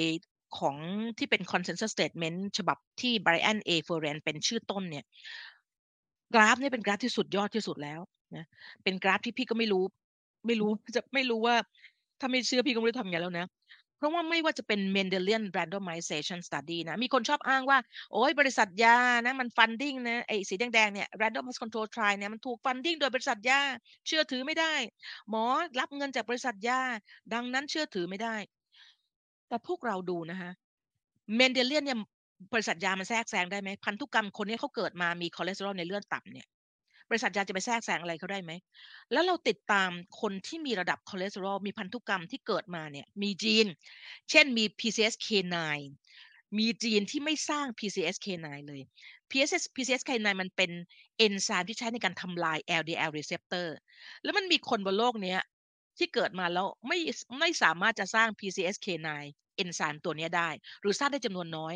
[0.59, 0.78] ของ
[1.18, 3.70] ที่เป็น consensus statement ฉบับที่ Brian A.
[3.88, 5.05] Ferran เป็นชื่อต้นเนี่ย
[6.34, 7.99] กราฟนี่เป็นกราฟที่สุดยอดที่สุดแล้ว
[8.36, 8.45] นะ
[8.84, 9.84] เป็นกราฟที่พี่ก็ไม่รู้
[10.47, 11.55] ไม่รู้จะไม่รู้ว่า
[12.20, 13.45] ถ้าไม่เชื่อพี่ก็ไม่รู้ทำไงแล้วนะ
[13.98, 17.78] เพราะว่าไม่ว่าจะเป็น Mendelian Randomization Study นะ มีคนชอบอ้างว่า
[18.12, 23.62] โอ้ยบริษัทยานะ มัน funding นะ ไอ้สีแดงๆเนี่ย Randomized Control Trial เนี่ย มันถูก funding โดยบริษัทยา
[24.08, 24.74] เชื่อถือไม่ได้
[25.30, 25.46] หมอ
[25.80, 26.82] รับเงินจากบริษัทยา
[27.34, 28.36] ดังนั้นเชื่อถือไม่ได้
[29.48, 30.52] แต่พวกเราดูนะคะ
[31.39, 31.98] Mendelian เนี่ย
[32.54, 36.48] บริษัทยามันแทรกแซงได้ไหมพันธุกรรมคนนี้เขาเกิดมามีคอเลสเตอรอลในเลือดต่ำเนี่ย
[37.10, 38.51] บริษัทยาจะไปแทรกแซงอะไรเขาได้ไหม
[39.12, 39.89] แล้วเราติดตาม
[40.22, 43.66] คนที่มีระดับคอเลสเตอรอลมีพันธุกรรมที่เกิดมาเนี่ยมีจีน
[44.30, 45.58] เช่นมี PCSK9
[46.60, 48.82] มีจีนที่ไม่สร้าง PCSK9 เลย
[49.30, 50.72] PCS PCSK9 มันเป็น
[51.18, 53.68] เอนไซม์ที่ใช้ในการทำลาย LDL receptor
[54.24, 55.38] แล้วมันมีคนบนโลกนี้
[55.97, 56.99] ที่เกิดมาแล้วไม่
[57.39, 59.10] ไม่สามารถจะสร้าง PCSK9
[59.56, 60.49] เอนไซม์ตัวนี้ได้
[60.82, 61.76] หรือสร้างได้จำนวนน้อย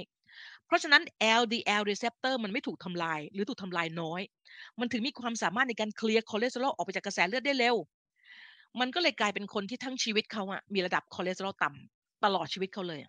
[0.70, 1.04] เพราะฉะนั้น
[1.40, 4.22] LDL receptor มันไม่ถูกทำลาย หรือถูกทำลายน้อย
[4.80, 7.76] มันถึงมีความสามารถในการเคลียร์คอเลสเตอรอลออกไปจากกระแสเลือดได้เร็ว
[8.80, 13.02] มันก็เลยกลายเป็นคนที่ทั้งชีวิตเขาอะมีระดับคอเลสเตอรอลต่ำตลอดชีวิตเขาเลย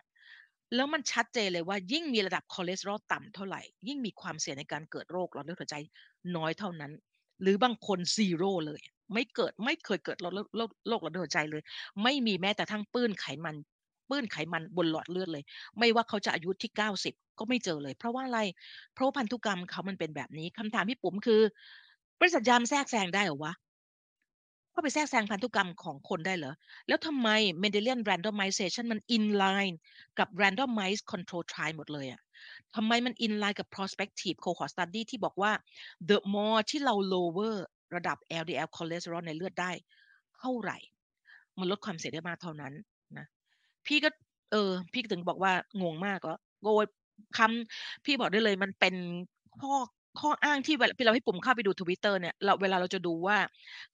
[0.75, 5.75] แล้วมันชัดเจนเลยว่ายิ่งมีระดับคอเลสเตอรอลต่ำเท่าไหร่ ยิ่งมีความเสี่ยงในการเกิดโรคหลอดเลือดหัวใจ
[6.35, 6.91] น้อยเท่านั้น
[7.41, 8.81] หรือบางคน zero เลย
[9.13, 11.61] ไม่เกิดไม่เคยเกิดโรคโรคโรคหลอดเลือดหัวใจเลย
[12.03, 13.55] ไม่มีแม้แต่ทั้งปื้นไขมัน
[14.11, 15.43] ปื้นไขมันบนหลอดเลือดเลย
[15.79, 18.39] ไม่ว่าเขาจะอายุที่ 90 ก็ไม่เจอเลย เพราะว่าอะไร
[18.93, 21.41] เพราะพันธุกรรมเขามันเป็นแบบนี้คำถามพี่ปุ๋มคือ
[22.19, 23.53] บริษัทยามันแทรกแซงได้เหรอวะ
[24.75, 26.53] ก็ไปแทรกแซงพันธุกรรมของคนได้เหรอ
[26.87, 27.29] แล้วทำไม
[27.61, 29.75] Mendelian randomization มัน inline
[30.19, 32.21] กับ randomized control trial หมดเลยอะ
[32.75, 35.51] ทำไมมัน inline กับ prospective cohort study ที่บอกว่า
[36.09, 37.55] the more ที่เรา lower
[37.95, 39.71] ระดับ LDL cholesterol ในเลือดได้
[40.39, 40.77] เท่าไหร่
[41.57, 42.73] มันลดความเสี่ยงได้มากเท่านั้น
[43.87, 44.09] พี่ก็
[44.51, 45.51] เออ พี่ถึงบอกว่า
[45.81, 46.85] งงมากก็โกย
[47.37, 48.95] คำพี่บอกได้เลยมันเป็น
[49.61, 49.73] ข้อ
[50.19, 53.37] ข้ออ้างที่เวลาเราให้ปุ่มเข้าไปดูทวิตเตอร์เนี่ยเราเวลาเราจะดูว่า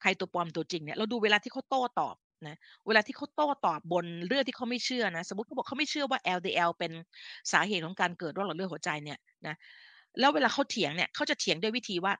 [0.01, 2.15] ใครตัวปลอมตัวจริงเนี่ยเราดูเวลาที่เขาโต้ตอบ
[2.47, 2.57] นะ
[2.87, 6.91] เวลาที่เขาโต้ตอบบนเรื่องที่เขาไม่เชื่อนะ สมมติเขาบอกเขาไม่เชื่อว่า LDL เป็น
[7.51, 9.17] สาเหตุของการเกิดโรคหลอดเลือดหัวใจเนี่ย
[9.47, 9.55] นะ
[10.19, 12.13] แล้วเวลาเขาเถียงเนี่ยเขาจะเถียงด้วยวิธีว่า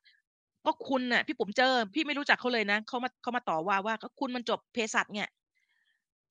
[0.66, 5.28] ก็คุณน่ะพี่ผมเจอ พี่ไม่รู้จักเขาเลยนะเขามาเขามาต่อว่าว่าก็คุณมันจบเภสัชเนี่ย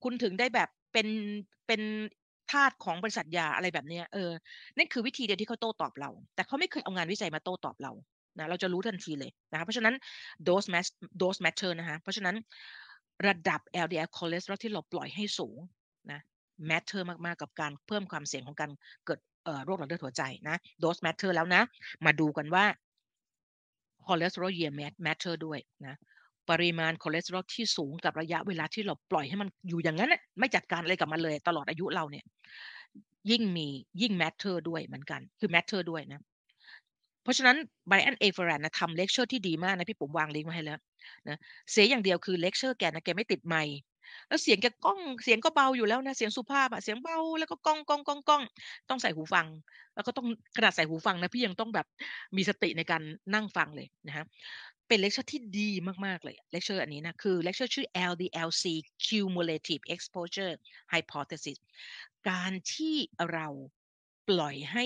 [0.02, 1.08] คุณถึงได้แบบ เป็น
[1.66, 1.80] เป็น
[2.50, 4.30] ทาสของบริษัทยา อะไรแบบนี้เออ
[4.76, 7.92] นั่นคือวิธีเดียวที่เขาโต้ตอบเรา แต่เขาไม่เคยเอางานวิจัยมาโต้ตอบเรา
[8.38, 9.94] นะ เราจะรู้ทันทีเลยนะคะ เพราะฉะนั้น
[10.48, 12.36] dose match dose matter นะคะ เพราะฉะนั้น
[13.26, 15.56] ระดับ LDL cholesterol ที่เราปล่อยให้สูง
[16.12, 16.20] นะ
[16.70, 18.70] matter มากๆกับการเพิ่มความเสี่ยงของการ
[19.06, 19.20] เกิด
[19.64, 21.62] โรคหลอดเลือดหัวใจนะ dose matter แล้วนะ
[22.06, 22.64] มาดูกันว่า
[24.06, 24.72] cholesterol year
[25.06, 25.96] matter ด้วยนะ
[26.50, 32.24] ปริมาณคอเลสเตอรอลที่สูงกับระยะเวลาที่เราปล่อยให้มันอยู่อย่างนั้นไม่จัดการอะไรกับมันเลย ตลอดอายุเราเนี่ย
[33.30, 33.66] ยิ่งมี
[34.00, 36.20] ยิ่ง matter ด้วยเหมือนกัน คือ matter ด้วยนะ
[37.22, 37.56] เพราะฉะนั้น
[37.88, 40.78] Brian Ference นะทำเลคเชอร์ที่ดีมากนะพี่ปุ๋มวางลิงก์มาให้แล้ว
[41.28, 41.38] นะ
[41.70, 43.76] เสียอย่างเดียวคือเลคเชอร์แกนะแกไม่ติดไมค์
[44.28, 48.42] แล้วเสียงแกก้องเสียงก็เบาอยู่แล้วนะเสียงสุภาพอะเสียงเบาแล้วก็ก้องก้องก้องก้อง
[48.88, 49.46] ต้องใส่หูฟัง
[49.94, 50.26] แล้วก็ต้อง
[50.56, 51.86] ขนาดใส่หูฟังนะพี่ยังต้องแบบ
[52.36, 53.02] มีสติในการ
[53.34, 54.24] นั่งฟังเลยนะฮะ
[54.88, 55.70] เป็นเลคเชอร์ที่ดี
[56.06, 58.64] มากๆเลยเลคเชอร์อันนี้นะ คือเลคเชอร์ชื่อ LDLC
[59.06, 60.52] cumulative exposure
[60.92, 61.58] hypothesis
[62.28, 62.96] การที่
[63.32, 63.46] เรา
[64.28, 64.84] ปล่อยให้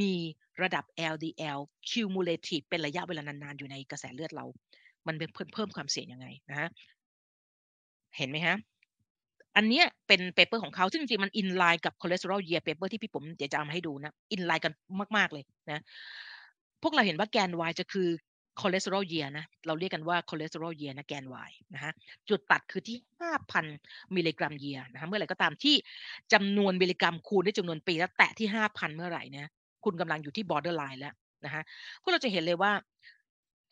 [0.00, 0.14] มี
[0.62, 0.84] ระดับ
[1.14, 1.58] LDL
[1.90, 4.46] cumulative เป็นระยะเวลานานๆ อยู่ในกระแสเลือดเรา
[5.06, 6.68] มันเป็นเพิ่มเพิ่มความเสี่ยงยังไงนะฮะ
[8.16, 8.56] เห็นไหมฮะ
[9.56, 14.72] อันเนี้ยเป็น paper ของเขา ซึ่งจริงๆ มัน in line กับ cholesterol year paper ที่พี่ปุ๋มเดี๋ยวจะเอามาให้ดูนะ in line กัน
[15.16, 15.82] มากๆเลยนะ
[16.82, 18.08] พวกเราเห็นว่าแกน Y จะคือ
[18.60, 21.92] cholesterol year นะเราเรียกกันว่า cholesterol year นะแกน Y นะฮะ
[22.28, 22.98] จุดตัดคือที่
[23.56, 25.76] 5,000 มิลลิกรัมเยียนะฮะเมื่อไหร่ก็ตามที่
[26.32, 29.50] จำนวนมิลลิกรัมคูณด้วยจำนวนปีแล้วแตะที่ 5,000 เมื่อไหร่นะ
[29.84, 31.62] คุณกำลังอยู่ที่ borderline แล้วนะฮะ
[32.02, 32.72] พวกเราจะเห็นเลยว่า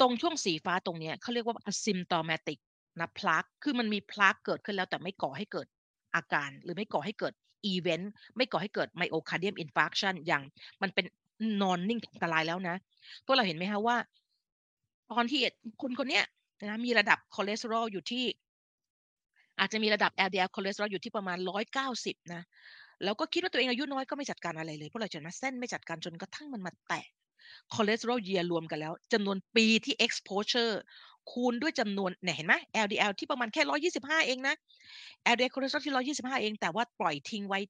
[0.00, 2.58] ตรงช่วงสีฟ้าตรงนี้เขาเรียกว่า asymptomatic
[3.00, 5.66] นะ plaque คือมันมี plaque เกิดขึ้นแล้วแต่ไม่ก่อให้เกิด
[6.14, 7.32] อาการหรือไม่ก่อให้เกิด
[7.66, 10.42] อีเวนต์ไม่ก่อให้เกิด myocardial infarction อย่าง
[10.82, 11.06] มันเป็น
[11.60, 12.76] นอนนิ่งอันตรายแล้วนะ
[13.24, 13.96] พวกเราเห็นไหมคะว่า
[15.12, 15.40] ตอนที่
[15.82, 16.20] คนคนนี้
[16.60, 18.24] นะมีระดับคอเลสเตอรอลอยู่ที่
[19.58, 22.42] อาจจะมีระดับ LDL คอเลสเตอรอลอยู่ที่ประมาณร้อยเก้าสิบนะ
[23.04, 27.06] แล้วก็คิดว่าตัวเองอายุน้อยก็ไม่จัดการอะไรเลยเพวกเราจะมาเส้นไม่จัดการจนกระทั่งมันมาแตะ
[27.74, 30.72] คอเลสเตอรอลเยียรวมกันแล้วจำนวนปีที่ exposure
[31.32, 32.54] คูณด้วยจำนวนเนี่ยเห็นไหม
[32.84, 34.54] LDL ที่ประมาณแค่ร้อยี่สิบห้าเองนะ
[35.34, 37.60] LDL คอเลสเตอรอลที่ร้อยี่สิบห้าเอง แต่ว่าปล่อยทิ้งไว้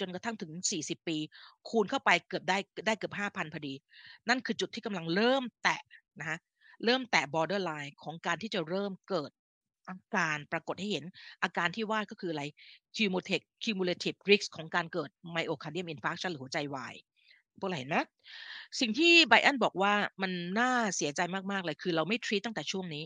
[0.00, 1.16] จนกระทั่งถึงสี่สิบปี
[1.68, 3.74] คูณเข้าไปเกือบได้ได้เกือบห้าพันพอดี
[4.28, 5.80] นั่นคือจุดที่กำลังเริ่มแตะ
[6.20, 6.38] นะฮะ
[6.84, 9.30] เริ่มแตะ borderline ของการที่จะเริ่มเกิด
[9.88, 11.04] อาการปรากฏให้เห็น
[11.42, 12.42] อาการที่ว่าก็คืออะไร
[12.96, 16.94] cumulative cumulative risk ของการเกิด myocardium infarction หรือหัวใจวาย
[17.60, 17.96] พวกเราเห็นไหม
[18.80, 21.20] สิ่งที่ไบอันบอกว่ามันน่าเสียใจ
[21.52, 23.04] มากๆเลยคือเราไม่ทรีตตั้งแต่ช่วงนี้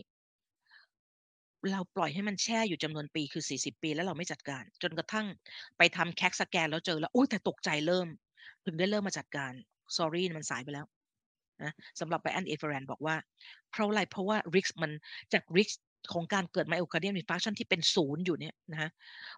[1.71, 5.27] เราปล่อยให้มันแช่อยู่จำนวนปีคือ 40 ปี แล้วเราไม่จัดการ จนกระทั่ง
[5.77, 8.07] ไปทำ CAT scan แล้วเจอแล้วอุ๊ยแต่ตกใจเริ่ม
[8.65, 9.51] ถึงได้เริ่มมาจัดการ
[9.97, 10.85] Sorry มันสายไปแล้ว
[11.63, 12.55] นะสำหรับ Brian A.
[12.61, 13.15] Ferrand บอกว่า
[13.71, 14.91] เพราะอะไรเพราะว่า risk มัน
[15.33, 15.75] จาก risk
[16.13, 18.89] ของการเกิด myocardial infarction ที่เป็น0อยู่เนี่ยนะคะ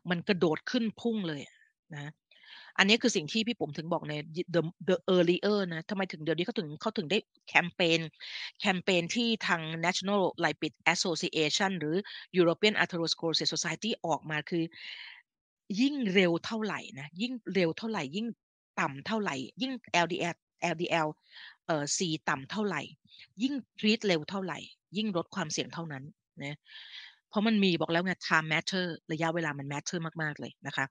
[0.09, 1.41] มันกระโดดขึ้นพุ่งเลย
[1.95, 2.11] นะ
[2.78, 4.13] อันนี้คือสิ่งที่พี่ผมถึงบอกใน
[4.53, 7.99] the the earlier นะทำไมถึงเดี๋ยวนี้เขาถึงเขาถึงได้แคมเปญ
[8.59, 11.95] แคมเปญที่ทาง National Lipid Association หรือ
[12.39, 14.63] European Atherosclerosis Society ออกมาคือ
[15.82, 18.28] ยิ่งเร็วเท่าไหร่นะยิ่งเร็วเท่าไหร่ยิ่ง
[18.80, 19.72] ต่ำเท่าไหร่ ยิ่ง
[20.05, 20.36] LDL
[20.74, 21.07] LDL
[21.66, 21.99] เอ่อ C
[22.30, 22.82] ต่ำเท่าไหร่
[23.43, 24.60] ยิ่ง treat เร็วเท่าไหร่
[24.97, 26.03] ยิ่งลดความเสี่ยงเท่านั้น
[26.43, 26.57] นะ
[27.30, 30.86] เพราะมันมีบอกแล้วไง time matter ระยะเวลามัน matter มาก ๆ เลยนะคะ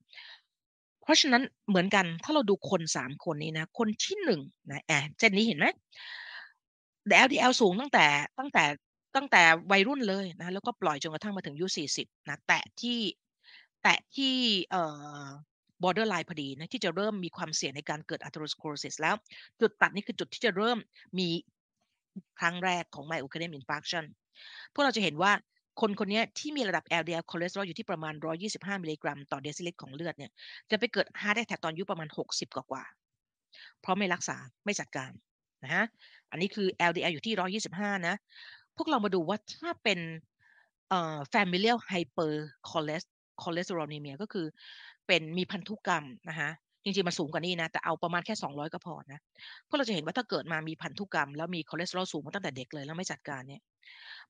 [1.02, 4.40] เพราะฉะนั้นเหมือนกันถ้าเราดูคน3คนนี้นะ คนที่1
[4.70, 5.66] นะแอะเส้นนี้เห็นไหม
[7.24, 8.06] LDL สูงตั้งแต่
[8.38, 8.64] ตั้งแต่
[9.16, 12.98] ตั้งแต่วัยรุ่นเลยนะแล้วก็ปล่อยจนกระทั่งมาถึงอายุ40นะแตะที่
[13.82, 14.34] แตะที่
[14.70, 14.82] เอ่
[15.22, 15.24] อ
[15.82, 19.14] borderline พอดีนะที่จะเริ่มมีความเสี่ยงในการเกิด atherosclerosis แล้ว
[19.60, 20.78] จุดตัดนี่คือจุดที่จะเริ่ม
[21.18, 21.28] มี
[22.40, 24.04] ครั้งแรกของ myocardial infarction
[24.72, 25.32] พวกเราจะเห็นว่า
[25.80, 28.14] คนคนนี้ที่มีระดับ LDL คอเลสเตอรอลอยู่ที่ประมาณ
[28.48, 30.32] 125 มิลลิกรัม ต่อเดซิลิตรของเลือดเนี่ย
[30.70, 32.84] จะไปเกิด heart attack ตอนอายุประมาณ 60 กว่า
[33.80, 35.10] เพราะไม่รักษาไม่จัดการ
[35.64, 35.84] นะฮะ
[36.30, 37.34] อันนี้คือ LDL อยู่ที่
[37.80, 38.14] 125 นะ
[38.76, 39.98] พวกเรามาดูว่าถ้าเป็น
[40.88, 44.46] เอ่อ familial hypercholesterolemia ก็คือ
[45.08, 46.50] เป็นมีพันธุกรรมนะคะ
[46.84, 49.20] จริงๆมันสูงกว่านี้นะแต่เอาประมาณแค่ 200 ก็พอนะ
[49.64, 53.62] เพราะเราจะเห็นว่าถ้าเกิดมามีพันธุกรรม แล้วมีคอเลสเตอรอลสูงมาตั้งแต่เด็กเลยแล้วไม่จัดการเนี่ย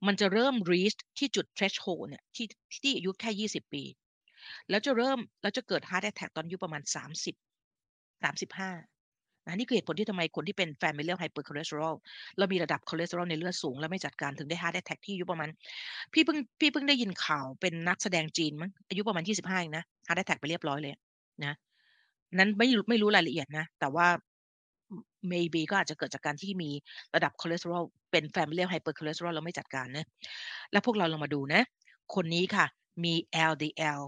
[0.07, 2.47] มันจะเริ่ม reach ที่จุด threshold เนี่ยที่
[2.83, 3.85] ที่อายุแค่ 20 ปี
[4.71, 7.35] แล้วจะเริ่มแล้วจะเกิด heart attack ตอนอายุประมาณ 30
[8.23, 8.98] 35
[9.49, 11.95] นะนี่คือเหตุผลที่ทำไมคนที่เป็น familial hypercholesterol
[12.37, 15.49] แล้วมีระดับคอเลสเตอรอลในเลือดสูง แล้วไม่จัดการถึงได้ heart attack ที่อายุประมาณ
[16.13, 20.95] พี่เพิ่งพี่เพิ่งได้ยินข่าวเป็นนักแสดงจีนมั้งอายุประมาณ 25เองนะ heart attack ไปเรียบร้อยเลย
[21.45, 21.55] นะ
[22.35, 24.07] นั้นไม่รู้ไม่รู้รายละเอียดนะ แต่ว่า
[25.33, 26.71] maybe ก็อาจจะเกิดจากการที่มี
[27.15, 30.07] ระดับคอเลสเตอรอลเป็น familial hypercholesterol แล้วไม่จัดการนะ
[30.73, 31.63] แล้วพวกเราลองมาดูนะ
[32.15, 32.67] คนนี้ค่ะ
[33.05, 33.15] มี
[33.51, 34.01] LDL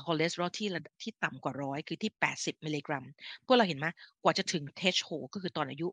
[0.00, 3.04] คอเลสเตอรอลที่ระที่ต่ำกว่าร้อยคือที่ 80 มิลลิกรัม
[3.46, 3.86] พวกเราเห็นไหม
[4.22, 5.86] กว่าจะถึง threshold ก็คือตอนอายุ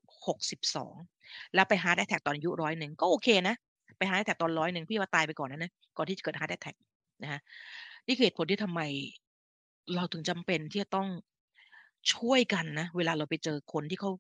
[0.73, 3.55] 62 แล้วไป heart attack ตอนอายุร้อยหนึ่งก็โอเคนะ
[3.97, 6.77] ไป heart attack ตอนร้อยหนึ่งพี่ว่าตายไปก่อนนะนะก่อนที่จะเกิด heart attack
[7.23, 7.39] นะฮะ
[8.07, 8.81] นี่คือเหตุผลที่ทำไม
[9.95, 11.07] เราถึงจำเป็นที่จะต้อง
[12.13, 14.11] ช่วยกันนะ เวลาเราไปเจอคนที่เขา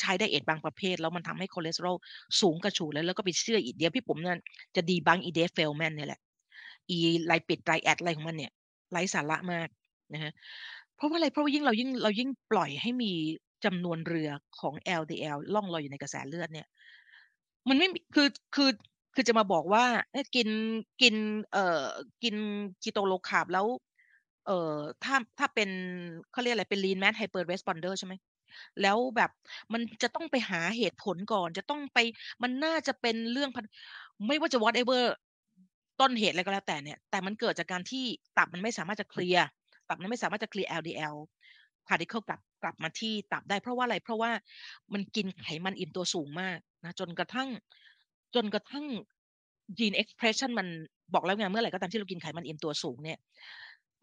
[0.00, 1.96] ใช้ diet บางประเภท แล้วมันทำให้คอเลสเตอรอล
[2.40, 4.38] สูงกระฉูดแล้วแล้วก็ไปเชื่ออีเดียพี่ผมนี่ย
[4.76, 6.20] จะดีบังอีเดฟเฟลแมนเนี่ยแหละ
[6.90, 8.52] อีไลปิดไตรแอดอะไรของมันเนี่ย
[8.90, 9.68] ไร้สาระมาก
[10.14, 10.32] นะฮะ
[10.96, 13.12] เพราะว่าอะไร เพราะว่ายิ่งเรายิ่งเรายิ่งปล่อยให้มี
[13.64, 14.30] จำนวนเรือ
[14.60, 16.66] ของ LDL ล่องลอยอยู่ในกระแสเลือดเนี่ย
[17.68, 18.70] มันไม่คือคือ
[19.14, 19.84] คือจะมาบอกว่า
[20.34, 20.48] กิน
[21.02, 21.14] กิน
[21.52, 21.86] เอ่อ
[22.22, 22.36] กิน
[22.82, 23.66] คีโตโลคาร์บแล้ว
[24.46, 25.70] เอ่อถ้าถ้าเป็น
[26.30, 28.14] เขาเรียกอะไรเป็น lean mass hyper responder ใช่ไหม
[28.82, 29.30] แล้วแบบ
[29.72, 31.98] มันจะต้องไปหาเหตุผลก่อน จะต้องไป
[32.42, 33.64] มันน่าจะเป็นเรื่องพัน
[34.28, 35.02] ไม่ว่าจะ whatever
[36.00, 38.04] ต้นเหตุอะไรก็แล้วแต่เนี่ย แต่มันเกิดจากการที่
[38.38, 39.46] ตับมันไม่สามารถจะเคลียร์
[39.88, 41.16] ตับมันไม่สามารถจะเคลียร์ LDL
[41.88, 44.30] particle กลับกลับมาที่ตับได้เพราะว่าอะไร เพราะว่า
[44.92, 47.48] มันกินไขมันอิ่มตัวสูงมากนะจนกระทั่ง
[48.34, 48.84] จนกระทั่ง
[49.78, 50.66] gene expression มัน
[51.14, 53.18] บอกแล้วไงเมื่อไหร่ก็ตามที่เรากินไขมันอิ่มตัวสูงเนี่ย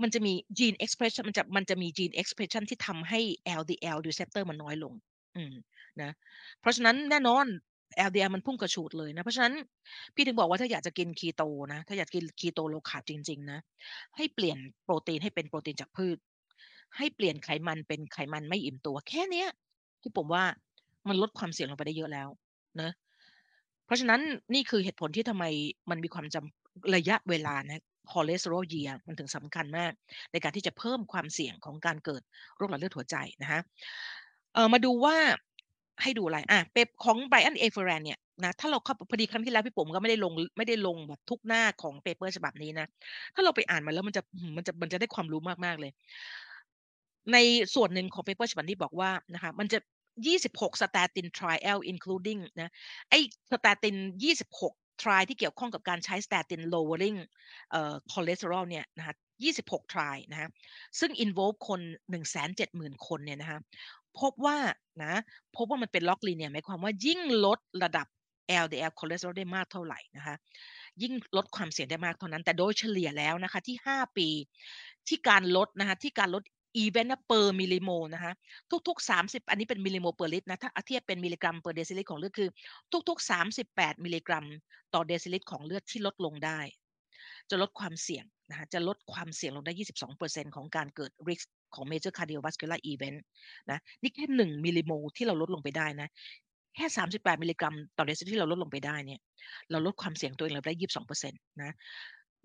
[0.01, 3.19] มันจะมี gene expression มันจะมันจะมี gene expression ที่ทำให้
[3.59, 4.93] LDL receptor มันน้อยลง
[5.35, 5.53] อืม
[6.01, 6.11] นะ
[6.59, 7.45] เพราะฉะนั้นแน่นอน
[8.07, 9.53] LDL มันพุ่งกระฉูดเลยนะ เพราะฉะนั้น
[10.15, 13.59] พี่ถึงบอกว่าถ้าอยากจะกินคีโตนะ ถ้าอยากกินคีโตโลคาร์บจริง ๆ นะ
[14.17, 16.17] ให้เปลี่ยนโปรตีนให้เป็นโปรตีนจากพืช
[16.97, 19.49] ให้เปลี่ยนไขมันเป็นไขมันไม่อิ่มตัว แค่เนี้ย
[20.01, 20.43] ที่ผมว่า
[21.09, 22.27] มันลดความเสี่ยงลงไปได้เยอะแล้ว
[22.81, 22.91] นะ
[23.85, 24.21] เพราะฉะนั้น
[24.53, 25.45] นี่คือเหตุผลที่ทำไม
[25.89, 29.91] มันมีความจำระยะเวลานะ cholesterol year มันถึงสำคัญมาก
[30.31, 32.21] ในการที่จะเพิ่มความเสี่ยงของการเกิด
[32.55, 33.61] โรคหลอดเลือดหัวใจนะฮะ
[34.53, 35.15] เออมาดูว่า
[36.01, 42.87] ให้ดูอะไรอะ paper ของ Brian Ference เนี่ยนะถ้าเราเข้าพอดีครั้งที่แล้วพี่ปุ๋มก็ไม่ได้ลงไม่ได้ลงแบบทุกหน้าของ paper ฉบับนี้นะ
[43.35, 44.21] ถ้าเราไปอ่านมาแล้วมันจะ
[44.57, 45.91] มันจะมันจะได้ความรู้มากๆเลย
[47.33, 47.37] ใน
[47.75, 49.79] ส่วนหนึ่งของ paper ฉบับนี้บอกว่านะคะมันจะ
[50.25, 52.71] 26 statin trial including นะ
[53.09, 53.19] ไอ้
[53.51, 57.17] statin 26 trial ที่เกี่ยวข้องกับการใช้ statin lowering
[57.71, 60.49] เอ่อ cholesterol เนี่ยนะคะ26 trial นะฮะ
[60.99, 61.81] ซึ่ง involve คน
[62.37, 63.59] 170,000 คนเนี่ยนะคะ
[64.19, 64.57] พบว่า
[65.03, 65.13] นะ
[65.55, 68.07] พบว่ามันเป็น log linear หมายความว่ายิ่งลดระดับ
[68.63, 70.35] LDL คอเลสเตอรอลได้มากเท่าไหร่นะคะ
[71.01, 74.27] ยิ่งลดความเสี่ยงได้มากเท่านั้น แต่โดยเฉลี่ยแล้วนะคะที่ 5 ปี
[75.07, 76.43] ที่การลดนะคะที่การลด
[76.77, 78.33] event per millimole นะคะ
[78.87, 82.49] ทุกๆ 30 อันนี้เป็น millimole per ลิตรนะถ้าเทียบเป็นมิลลิกรัม per เดซิลิตรของเลือดคือ
[83.09, 83.29] ทุก ๆ
[83.65, 84.45] 38 มิลลิกรัม
[84.93, 86.59] ต่อเดซิลิตรของเลือดที่ลดลงได้
[87.49, 89.73] จะลดความเสี่ยงนะคะจะลดความเสี่ยงลงได้
[90.13, 93.19] 22%ของการเกิด risk ของ major cardiovascular event
[93.71, 96.09] นะนี่แค่1 millimole ที่เราลดลงไปได้นะ
[96.75, 99.19] แค่ 38 มิลลิกรัม ต่อเดซิลิตรที่เราลดลงไปได้เนี่ย
[99.71, 101.73] เราลดความเสี่ยงตัวเองเราได้ 22%นต์นะ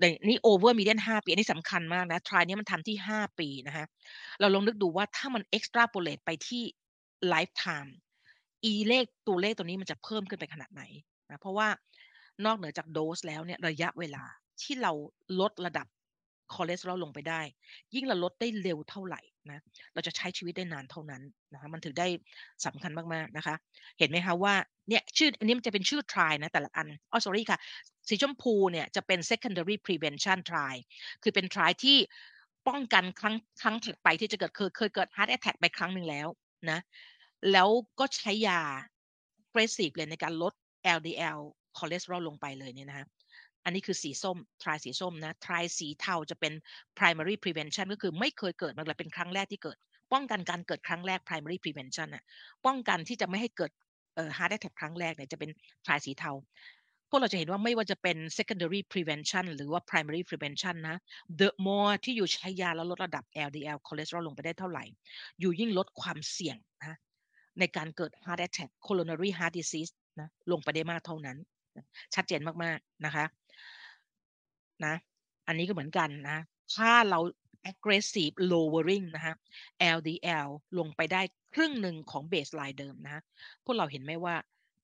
[0.00, 3.84] ในนี่ over median 5ปี อันนี้สำคัญมากนะ trial นี้มันทำที่ 5 ปีนะคะ
[4.40, 6.62] เราลองนึกดูว่าถ้ามัน extrapolate ไปที่
[7.32, 7.90] lifetime
[8.64, 10.82] อีเลขตัวเลขตัวนี้มันจะเพิ่มขึ้นไปขนาดไหน
[11.30, 11.68] นะ เพราะว่า
[12.44, 14.24] นอกเหนือจากโดสแล้วเนี่ยระยะเวลา
[14.62, 14.92] ที่เรา
[15.40, 15.86] ลดระดับ
[16.54, 17.40] คอเลสเตอรอลลงไปได้
[17.94, 19.20] ยิ่งเราลดได้เร็วเท่าไหร่
[19.50, 19.60] นะ
[19.94, 21.22] เราจะใช้ชีวิตได้นานเท่านั้น
[21.52, 22.06] นะคะมันถึงได้
[22.66, 23.54] สำคัญมากๆนะคะ
[23.98, 24.54] เห็นไหมคะว่า
[24.88, 27.58] เนี่ยชื่ออันนี้มันจะเป็นชื่อ try นะแต่ละอันอ๋อ sorry ค่ะ
[28.08, 30.74] สีชมพูเนี่ยจะเป็น secondary prevention try
[31.22, 31.96] คือเป็น try ที่
[32.68, 36.28] ป้องกันครั้งครั้งถัดไปที่จะเกิดเคยเคยเกิด heart attack ไปครั้งหนึ่งแล้ว
[36.70, 36.80] นะ
[37.52, 37.68] แล้ว
[37.98, 38.60] ก็ใช้ยา
[39.48, 40.52] aggressive เลยในการลด
[40.96, 41.38] LDL
[41.78, 43.06] คอเลสเตอรอลลงไปเลยเนี่ยนะคะ
[43.68, 46.52] อันนี้คือสีส้มทรายสีส้มนะทรายสีเทาจะเป็น
[46.98, 49.76] primary prevention ก็คือไม่เคยเกิดมาเลยเป็นครั้งแรกที่เกิด
[50.12, 52.24] ป้องกันการเกิดครั้งแรก primary prevention น่ะ
[52.66, 53.70] ป้องกันที่จะไม่ให้เกิด
[54.14, 55.50] เอ่อ heart attack ครั้งแรกเนี่ยจะเป็น
[55.86, 56.32] ทรายสีเทา
[57.10, 60.96] พวกเราจะเห็นว่าไม่ว่าจะเป็น secondary prevention หรือว่า primary prevention นะ
[61.40, 64.84] the more ที่อยู่ใช้ยาแล้วลดระดับ LDL คอเลสเตอรอลลงไปได้เท่าไหร่
[65.40, 66.96] อยู่ยิ่งลดความเสี่ยงนะ
[67.58, 71.38] ในการเกิด heart attack coronary heart disease นะลงไปได้มากเท่านั้น
[72.14, 73.24] ชัดเจนมากๆนะคะ
[74.84, 74.94] นะ
[75.46, 76.38] อันนี้ก็เหมือนกันนะ
[76.76, 77.20] ถ้าเรา
[77.70, 79.34] aggressive lowering นะคะ
[79.96, 80.48] LDL
[80.78, 81.22] ลงไปได้
[81.54, 83.22] ครึ่งหนึ่งของ baseline เดิมนะ
[83.64, 84.36] พวกเราเห็นไหมว่า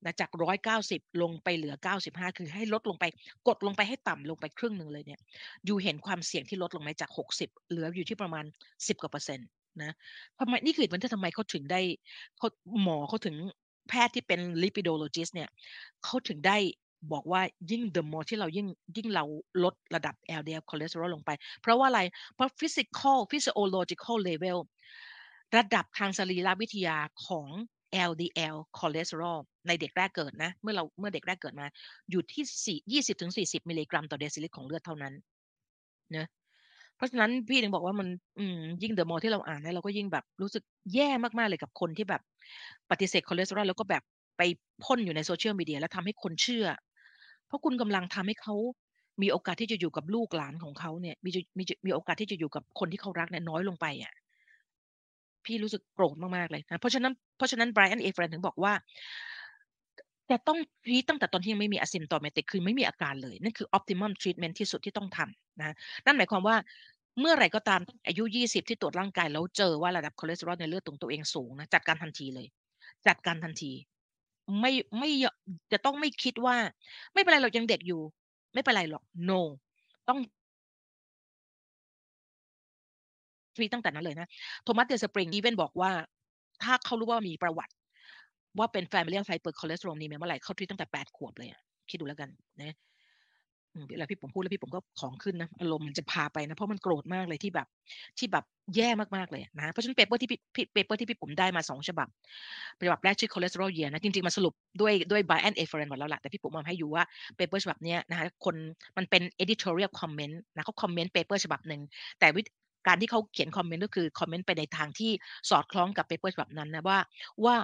[0.04, 0.30] นะจาก
[0.74, 1.74] 190 ลงไปเหลือ
[2.06, 3.04] 95 คือให้ลดลงไป
[3.48, 5.20] กดลงไปให้ต่ำลงไปครึ่งหนึ่งเลยเนี่ย
[5.64, 9.48] อยู่เห็นความเสี่ยงที่ลดลงไหมจาก 60 เหลืออยู่ที่ประมาณ 10 กว่าเปอร์เซ็นต์
[9.82, 9.94] นะ
[10.38, 11.80] ทำไมนี่คือเหตุผลที่ทำไมเขาถึงได้
[12.38, 12.48] เขา
[12.82, 13.36] หมอเขาถึง
[13.88, 15.50] แพทย์ที่เป็น lipidologist เนี่ย
[16.04, 16.56] เขาถึงได้
[17.12, 17.40] บอกว่า
[17.70, 19.24] ยิ่ง the more ที่เรายิ่งยิ่งเรา
[19.64, 21.30] ลดระดับ LDL cholesterol ลงไป
[21.62, 22.00] เพราะว่าอะไร
[22.34, 24.58] เพราะ physical physiological level
[25.56, 26.96] ระดับทางสรีรวิทยา
[27.26, 27.48] ของ
[28.10, 29.38] LDL cholesterol
[29.68, 31.66] ในเด็กแรกเกิดนะ เมื่อเราเมื่อเด็กแรกเกิดมา
[32.10, 35.14] อยู่ที่4 20ถึง40 มิลลิกรัมต่อเดซิลิตรของเลือดเท่านั้น
[36.12, 36.26] เนะ
[36.96, 40.62] เพราะฉะนั้นพี่ถึงบอกว่ามันยิ่ง the more ที่เราอ่านแล้วเราก็ยิ่งแบบรู้สึก
[40.94, 42.22] แย่มากๆเลยกับคนที่แบบ
[42.90, 44.02] ปฏิเสธคอเลสเตอรอลแล้วก็แบบ
[44.38, 44.42] ไป
[44.84, 48.54] พ่นอยู่ในโซเชียลมีเดียแล้วทำให้คนเชื่อเราะคุณกำลังทำให้เขา
[49.22, 54.14] มีโอกาสที่จะอยู่กับลูกหลานของเขาเนี่ยมีมีมีโอกาสที่จะอยู่กับคนที่เขารักเนี่ยน้อยลงไปอะ
[55.44, 58.72] พี่รู้สึกโกรธมากๆเลยนะเพราะฉะนั้นเพราะฉะนั้น Brian Ference ถึงบอกว่า
[60.28, 65.74] แต่ต้องทีตั้งแต่ตอนที่ยังไม่มี asymptomatic คือไม่มีอาการเลย นั่นคือ optimum treatment ที่สุดที่ต้องทำนะ
[66.06, 66.56] นั่นหมายความว่า
[67.20, 72.46] เมื่อไรก็ตามอายุ 20 ที่ตรวจร่างกายแล้วเจอว่าระดับคอเลสเตอรอลในเลือดของตัวเองสูงนะจัดการทันทีเลย
[73.06, 73.72] จัดการทันที
[74.60, 75.10] ไม่ไม่
[75.72, 76.56] จะต้องไม่คิดว่า
[77.14, 78.00] ไม่เป็นไรเรายังเด็กอยู่
[78.54, 79.40] ไม่เป็นไรหรอก no
[80.08, 80.18] ต้อง
[83.56, 84.28] treat ตั้งแต่นั้นเลยนะ
[84.64, 85.90] Thomas Dayspring even บอกว่า
[86.62, 87.72] ถ้าเขารู้ว่ามีประวัติ
[88.58, 92.30] ว่าเป็น familial hypercholesterolemia เมื่อไหร่เขา treat ตั้งแต่แปดขวบเลยอะคิดดูแล้วกัน
[92.60, 92.74] นะ
[93.90, 97.66] เวลาพี่ปุ๋มพูดแล้วพี่ปุ๋มก็ของขึ้นนะอารมณ์มันจะพาไปนะเพราะมันโกรธมากเลยที่แบบ
[98.18, 98.44] ที่แบบ
[98.76, 100.40] แย่มากๆเลยนะเพราะฉะนั้น paper ที่พี่
[100.72, 102.08] paper ที่พี่ปุ๋มได้มาสองฉบับ
[102.86, 107.04] ฉบับแรกชื่อ cholesterol year นะจริงๆมาสรุปด้วยด้วย b แอนเอฟเฟอร์หมดแล้วล่ะแต่พี่ปุ๋มมาให้ดูว่า
[107.36, 108.56] paper ฉบับนี้นะคะคน
[108.96, 111.80] มันเป็น editorial comment นะเขาคอมเมนต์ paper ฉบับหนึ่ง
[112.20, 112.42] แต่วิธี
[112.86, 115.12] การที่เขาเขียนคอมเมนต์ก็คือคอมเมนต์ไปในทางที่
[115.50, 116.98] สอดคล้องกับ paper ฉบับนั้นนะว่า
[117.44, 117.54] ว่า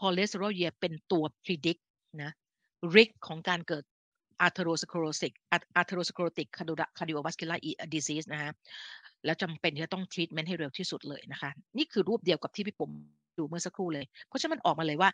[0.00, 1.80] cholesterol year เป็นตัว predict
[2.22, 2.32] นะ
[2.94, 3.84] risk ของการเกิด
[4.46, 5.32] atherosclerotic
[5.80, 6.48] atherosclerotic
[6.98, 7.58] cardiovascular
[7.94, 8.52] disease นะฮะ
[9.24, 12.90] แล้วจำเป็นที่จะต้อง treatment ให้เร็วที่สุดเลยนะคะ นี่คือรูปเดียวกับที่พี่ปุ๋ม
[13.38, 15.10] ดูเมื่อสักครู่เลย เพราะฉะนั้นมันออกมาเลยว่า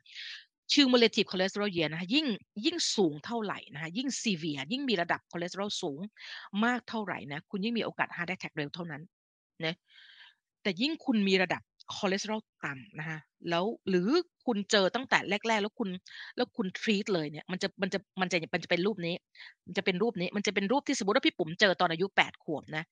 [0.72, 2.26] cumulative cholesterol year นะคะยิ่ง
[2.64, 6.00] ยิ่งสูงเท่าไหร่นะคะยิ่ง severe ยิ่งมีระดับคอเลสเตอรอลสูง
[6.64, 9.02] มากเท่าไหร่นะคุณยิ่งมีโอกาส heart attack เร็วเท่านั้น
[9.64, 9.74] นะ
[10.62, 11.62] แต่ยิ่งคุณมีระดับ
[11.92, 13.18] คอเลสเตอรอลต่ำนะคะ
[13.50, 14.08] แล้วหรือ
[14.46, 15.18] คุณเจอตั้งแต่
[15.48, 15.88] แรก ๆ แล้วคุณ
[16.36, 19.14] แล้วคุณ treat เลยเนี่ยมันจะมันจะมันจะมันจะเป็นรูปนี้
[19.66, 22.84] มันจะเป็นรูปนี้ มันจะเป็นรูปที่สมมติว่าพี่ปุ๋มเจอตอนอายุแปดขวบนะ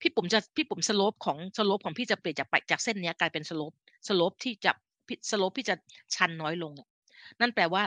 [0.00, 3.72] พี่ปุ๋มจะพี่ปุ๋ม slope ของ slope ของพี่จะเปลี่ยนจากไปจากเส้นนี้กลายเป็น slope
[4.08, 4.72] slope ที่จะ
[5.30, 5.74] slope พี่จะ
[6.14, 6.72] ชันน้อยลง
[7.40, 7.82] นั่นแปลว่า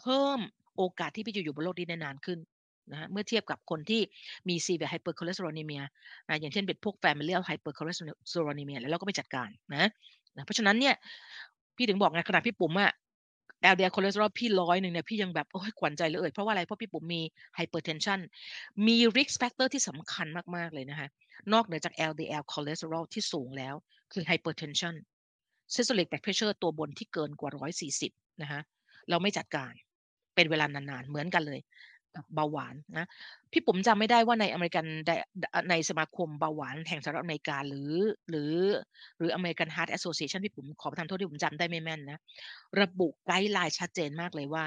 [0.00, 0.40] เพิ่ม
[0.76, 2.38] โอกาสที่พี่จะอยู่บนโลกนี้ได้นานขึ้น
[2.92, 4.00] นะเมื่อเทียบกับคนที่
[4.48, 5.82] มี severe hypercholesterolemia
[6.28, 9.88] นะอย่างเช่นเป็นพวก familial hypercholesterolemia แล้วเราก็ไปจัดการนะ
[10.36, 10.94] นะเพราะฉะนั้นเนี่ย
[11.76, 12.92] พี่ถึงบอกไงขนาดพี่ปุ๋มอะ
[13.72, 17.22] LDL คอเลสเตอรอลพี่ร้อยหนึ่งเนี่ยพี่ยังแบบโอ้ยขวัญใจเลยเพราะว่าอะไรเพราะพี่ปุ๋มมี
[17.58, 18.20] hypertension
[18.86, 20.26] มี risk factor ที่สำคัญ
[20.56, 21.08] มากๆเลยนะคะ
[21.52, 23.74] นอกเหนือจาก LDL คอเลสเตอรอลที่สูงแล้ว
[24.12, 24.94] คือ hypertension
[25.74, 28.12] systolic blood pressure ตัวบนที่เกินกว่า 140
[28.42, 28.60] นะคะ
[29.10, 29.72] เราไม่จัดการ
[30.34, 31.60] เป็นเวลานานๆ เหมือนกันเลย
[32.34, 33.06] เบาหวานนะ
[33.52, 34.84] พี่ปุ๋มจำไม่ได้ว่าในอเมริกัน
[35.70, 37.92] ในสมาคมเบาหวานแห่งสหรัฐอเมริกาหรือ
[38.30, 38.52] หรือ
[39.18, 42.18] หรือ American Heart Association พี่ปุ๋มขอประทานโทษที่ผมจำได้ไม่แม่นนะ
[42.80, 44.64] ระบุ guideline ชัดเจนมากเลยว่า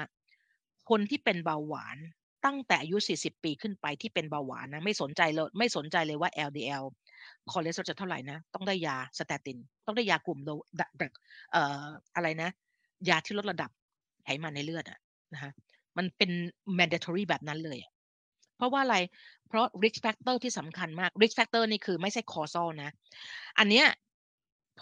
[0.90, 1.96] คนที่เป็นเบาหวาน
[2.44, 6.84] ตั้งแต่อายุ 40 ปีขึ้นไปที่เป็นเบาหวานนะไม่สนใจเลยไม่สนใจเลยว่า LDL
[7.50, 10.50] คอเลสเตอรอลจะเท่าไหร่นะ ต้องได้ยา statin ต้องได้ยากลุ่ม low
[11.52, 11.84] เอ่อ
[12.14, 12.50] อะไรนะ
[13.08, 13.70] ยาที่ลดระดับ
[14.24, 14.98] ไขมันในเลือดอะ
[15.32, 15.52] นะฮะ
[15.98, 16.30] มันเป็น
[16.78, 17.80] mandatory แบบนั้นเลย
[18.56, 18.96] เพราะว่าอะไร
[19.48, 22.90] เพราะ risk factor ที่สำคัญมาก risk factor นี่คือไม่ใช่ causal นะ
[23.58, 23.86] อันเนี้ย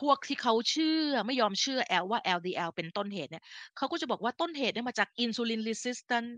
[0.01, 3.45] พวกที่เขาเชื่อไม่ยอมเชื่อ L ว่า LDL เป็นต้นเหตุเนี่ย
[3.77, 6.29] เขาก็จะบอกว่าต้นเหตุเนี่ยมาจาก insulin resistant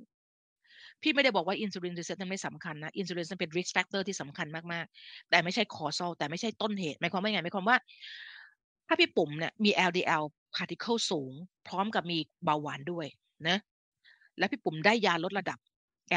[1.02, 7.76] พี่ไม่ได้บอกว่า insulin resistant ไม่สำคัญนะ insulin resistant เป็น risk factor ที่สำคัญมากๆ แต่ไม่ใช่ causal แต่ไม่ใช่ต้นเหตุหมายความว่าไงหมายความว่า
[8.88, 10.24] ถ้าพี่ปุ๋มเนี่ยมี LDL
[10.56, 11.32] particle สูง
[11.68, 13.06] พร้อมกับมีเบาหวานด้วย
[13.48, 13.58] นะ
[14.38, 15.58] และพี่ปุ๋มได้ยาลดระดับ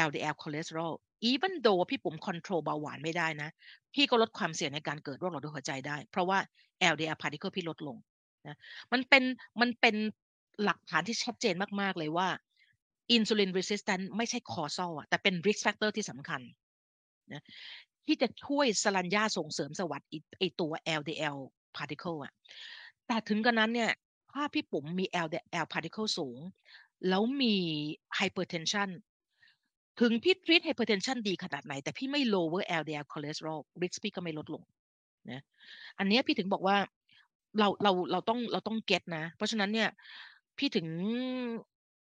[0.06, 0.92] LDL คอเลสเตอรอล
[1.30, 3.50] even though พี่ปุ๋มคอนโทรลเบาหวานไม่ได้นะ
[3.94, 6.38] พี่ก็ลดความเสี่ยงในการเกิดโรคหลอดเลือดหัวใจได้ เพราะว่า
[6.92, 7.96] LDL particle พี่ลดลง
[8.46, 8.56] นะ
[8.92, 9.24] มันเป็น
[9.60, 9.96] มันเป็น
[10.64, 12.28] หลักฐานที่ชัดเจนมากๆเลยว่า
[13.16, 16.40] insulin resistant ไม่ใช่ causal อะแต่เป็น risk factor ที่สำคัญ
[17.32, 17.42] นะ
[18.06, 20.08] ที่จะช่วยสลัญญาส่งเสริมสวัสดิ์
[20.38, 21.38] ไอตัว LDL
[21.76, 22.32] particle อะ
[23.06, 23.90] แต่ถึงกระนั้นเนี่ย
[24.32, 26.38] ถ้าพี่ปุ๋มมี LDL particle สูง
[27.08, 27.54] แล้วมี
[28.18, 28.88] hypertension
[30.00, 34.62] ถึงพี่ทรีต hypertension ดีขนาดไหน แต่พี่ไม่ lower LDL cholesterol risk พี่ก็ไม่ลดลง
[35.30, 35.42] นะ
[35.98, 36.76] อันนี้พี่ถึงบอกว่า
[37.58, 39.88] เราเราเราต้องเราต้อง get นะ เพราะฉะนั้นเนี่ย
[40.58, 40.86] พี่ถึง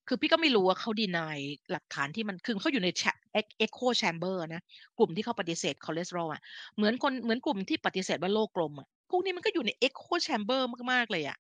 [0.08, 1.38] คือพี่ก็ไม่รู้ว่าเขา deny
[1.72, 2.90] หลักฐานที่มันคือเขาอยู่ใน
[3.34, 4.62] echo chamber นะ
[4.98, 6.42] กลุ่มที่เขาปฏิเสธคอเลสเตอรอลอะ
[6.76, 11.38] เหมือนคนเหมือนกลุ่มที่ปฏิเสธว่าโลกกลมอะพวกนี้มันก็อยู่ใน echo chamber มากๆเลยอะ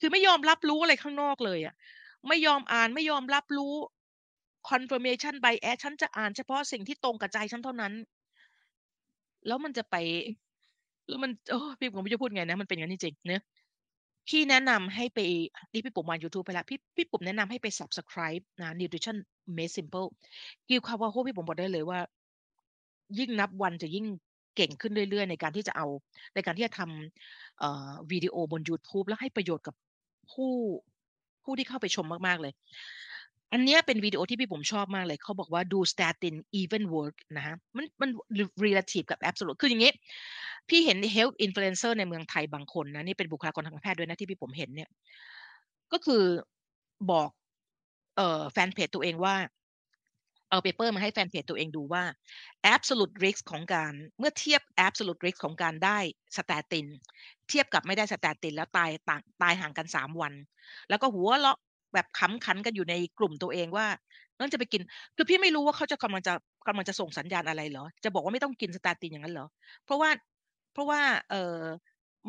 [0.00, 1.74] คือไม่ยอมรับรู้อะไรข้างนอกเลยอะ
[2.28, 3.74] ไม่ยอมอ่านไม่ยอมรับรู้
[4.70, 7.92] confirmation bias ฉันจะอ่านเฉพาะสิ่งที่ตรงกับใจฉันเท่านั้น
[9.46, 9.96] แล้วมันจะไป
[11.08, 13.42] แล้วมันโอ้พี่ผมไม่จะพูดไงนะ มันเป็นอย่างนั้จริงเนะ
[14.28, 15.18] พี่แนะนำให้ไป
[15.72, 19.16] นี่พี่ปุ่มมา YouTube ไปแล้วพี่พี่ปุ่มแนะนำให้ไป subscribe นะ nutrition
[19.56, 20.08] made simple
[20.68, 22.00] กิวคาว่าโฮพี่ผมบอกได้เลยว่า
[23.18, 24.06] ยิ่งนับวันจะยิ่ง
[24.56, 25.86] เก่งขึ้นเรื่อยๆ ในการที่จะเอา
[26.34, 29.74] ในการที่จะทำวิดีโอบน YouTube แล้วให้ประโยชน์กับ
[30.32, 30.52] ผู้
[31.44, 32.52] ผู้ที่เข้าไปชมมาก ๆ เลย
[33.52, 38.10] อันนี้เป็นวิดีโอที่พี่ผมชอบมากเลย เขาบอกว่าดู statin even work นะฮะ มันมัน
[38.64, 39.92] relative กับ absolute คืออย่างนี้
[40.68, 44.88] พี่เห็น health influencer ในเมืองไทยบางคนนะ นี่เป็นบุคลากรทางแพทย์ด้วยนะที่พี่ผมเห็นเนี่ย
[45.92, 46.22] ก็คือ
[47.10, 47.30] บอก
[48.16, 49.34] เอ่อแฟนเพจตัวเองว่า
[50.52, 52.04] เอาเปเปอร์มาให้แฟนเพจตัวเองดูว่า
[52.74, 55.98] absolute risk ของการเมื่อเทียบ absolute risk ของการได้
[56.36, 56.86] statin
[57.48, 60.32] เทียบกับไม่ได้ statin แล้วตายต่างตายห่างกันสามวัน
[60.88, 61.58] แล้วก็หัวเราะ
[61.94, 63.86] แบบขำขันกันอยู่ในกลุ่มตัวเองว่า
[64.38, 64.82] นั่นจะไปกิน
[65.16, 66.34] คือพี่ไม่รู้ว่าเขาจะกำลังจะ
[66.66, 69.46] กำลังจะส่งสัญญาณอะไรเหรอ จะบอกว่าไม่ต้องกิน statin อย่างนั้นเหรอ
[69.84, 70.10] เพราะว่า
[70.72, 71.00] เพราะว่า
[71.30, 71.58] เออ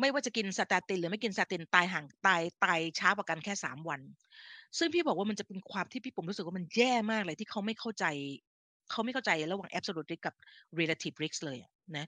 [0.00, 4.00] ไม่ว่าจะกิน statin หรือไม่กิน statin ตายห่างตายตายช้ากว่ากันแค่สามวัน
[4.78, 8.04] ซึ่งพี่บอกว่ามันจะเป็นความที่พี่ปุ๋มรู้สึกว่ามันแย่มากเลยที่เขาไม่เข้าใจ
[8.90, 10.34] เขาไม่เข้าใจระหว่าง absolute risk กับ
[10.78, 11.58] relative risk เลย
[11.96, 12.06] นะ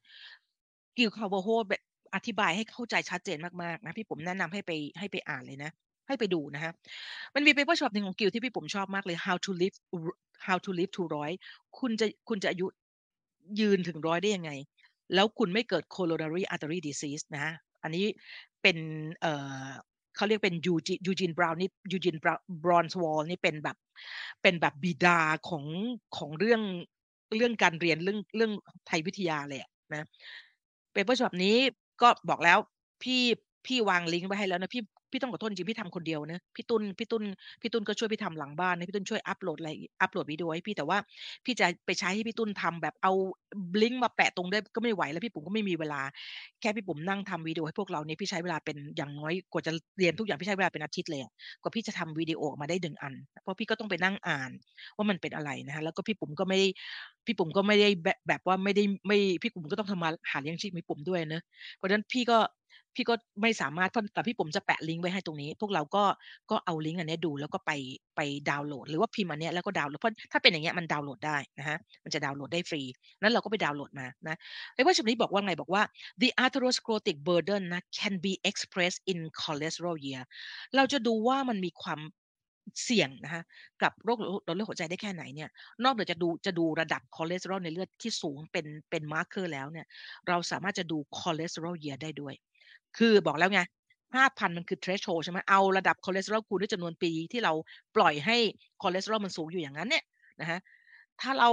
[0.96, 1.82] Gil Carvalho แบบ
[2.14, 5.70] อธิบายให้เข้าใจชัดเจนมากๆนะพี่ปุ๋มแนะนำให้ไปให้ไปอ่านเลยนะ
[6.08, 6.72] ให้ไปดูนะฮะ
[7.34, 9.76] มันมี paper ฉบับหนึ่งของ Gil ที่พี่ปุ๋มชอบมากเลย how to live
[10.46, 11.30] how to live to ร้อย
[11.78, 12.66] คุณจะคุณจะอายุ
[13.60, 14.50] ยืนถึงร้อยได้ยังไง
[15.14, 18.04] แล้วคุณไม่เกิด coronary artery disease นะฮะอันนี้
[18.62, 18.78] เป็น
[19.20, 19.32] เอ่
[19.66, 19.68] อ
[20.16, 22.16] เขาเรียกเป็น Eugene Eugene Braunwald นี่ Eugene
[22.62, 23.76] Braunwald นี่เป็นแบบ
[24.42, 25.64] เป็นแบบบิดาของ
[26.16, 26.62] ของเรื่อง
[27.36, 28.52] เรื่องการเรียนเรื่องเรื่อง
[28.86, 29.60] หทัยวิทยาเลย
[29.92, 30.08] นะ
[30.92, 31.56] paper ฉบับนี้
[32.02, 32.58] ก็บอกแล้ว
[33.02, 33.22] พี่
[33.66, 37.24] พี่วางลิงก์ไว้ให้แล้วนะพี่ พี่ต้องขอโทษจริงพี่ทำคนเดียวนะ พี่ตุนพี่ตุน
[37.62, 40.98] พี่ตุนก็ช่วยพี่ทำหลังบ้านนะ พี่ตุนช่วยอัปโหลดอะไร อัปโหลดวิดีโอให้พี่ แต่ว่า
[41.44, 43.12] พี่จะไปใช้ให้พี่ตุนทำแบบเอา
[43.82, 46.00] ลิงก์มาแปะตรงได้ก็ไม่ไหว แล้วพี่ปุ๋มก็ไม่มีเวลา
[46.60, 51.20] แค่พี่ปุ๋มนั่งทำวิดีโอให้พวกเราเนี่ยพี่ใช้เวลาเป็นอย่างน้อยกว่าจะเรียนทุกอย่างพี่ใช้เวลาเป็นอาทิตย์เลย
[51.62, 54.50] กว่าพี่จะทำวิดีโอออกมาได้หนึ่งอัน เพราะพี่ก็ต้องไปนั่งอ่าน
[54.96, 56.68] ว่ามันเป็นอะไรนะฮะแล้วก็พี่ปุ๋มก็ไม่ได้
[57.26, 57.88] พี่ปุ๋มก็ไม่ได้
[58.28, 61.42] แบบว่าไม่ได้ไม่พี่ปุ๋มก็ต้องทำมาหาเลี้ยงชีพพี่ปุ๋มด้วยเนะ
[61.76, 62.38] เพราะฉะนั้นพี่ก็
[62.96, 66.04] พี่ก็ไม่สามารถแต่พี่ผมจะแปะลิงก์ไว้ให้ตรงนี้ พวกเราก็
[66.50, 67.72] ก็เอาลิงก์อันนี้ดูแล้วก็ไป
[68.16, 68.20] ไป
[68.50, 72.82] ดาวน์โหลด หรือว่าพิมพ์อันนี้แล้วก็ดาวน์โหลดเพราะถ้าเป็นอย่างเงี้ยมันดาวน์โหลดได้นะฮะมันจะดาวน์โหลดได้ฟรี
[73.20, 74.36] นั้นเราก็ไปดาวน์โหลดมานะ
[74.74, 75.82] ไอ้ว่าฉบับนี้บอกว่าไงบอกว่า
[76.22, 80.22] the atherosclerotic burden นะ can be expressed in cholesterol year
[80.76, 82.00] เราจะดูว่ามันมีความ
[82.84, 83.42] เสี่ยงนะคะ
[83.82, 85.50] กับโรคหลอดเลือดหัวใจได้แค่ไหนเนี่ย
[85.84, 89.86] นอกจากจะดูจะดูระดับคอเลสเตอรอลในเลือดที่สูงเป็นเป็น marker แล้วเนี่ย
[90.28, 92.34] เราสามารถจะดู cholesterol year ได้ด้วย
[92.98, 93.60] คือบอกแล้วไง
[94.16, 97.52] ห้าพันมันคือ threshold ใช่ไหมเอาระดับคอเลสเตอรอลคูณด้วยจำนวนปีที่เรา
[97.96, 98.36] ปล่อยให้
[98.82, 100.04] คอเลสเตอรอลมันสูงอยู่อย่างนั้นเนี่ย
[100.40, 100.60] นะฮะ
[101.20, 101.50] ถ้าเรา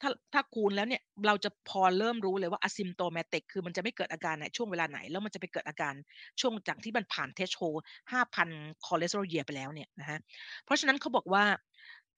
[0.00, 5.94] ถ้าถ้าคูณแล้วเนี่ยเราจะพอเริ่มรู้เลยว่า asymptomatic คือมันจะไม่เกิดอาการในช่วงเวลาไหน แล้วมันจะไปเกิดอาการ
[6.40, 7.80] ช่วงจากที่มันผ่าน threshold
[8.12, 8.50] 5,000
[8.86, 10.18] cholesterol year ไปแล้วเนี่ยนะคะ
[10.64, 11.44] เพราะฉะนั้นเขาบอกว่า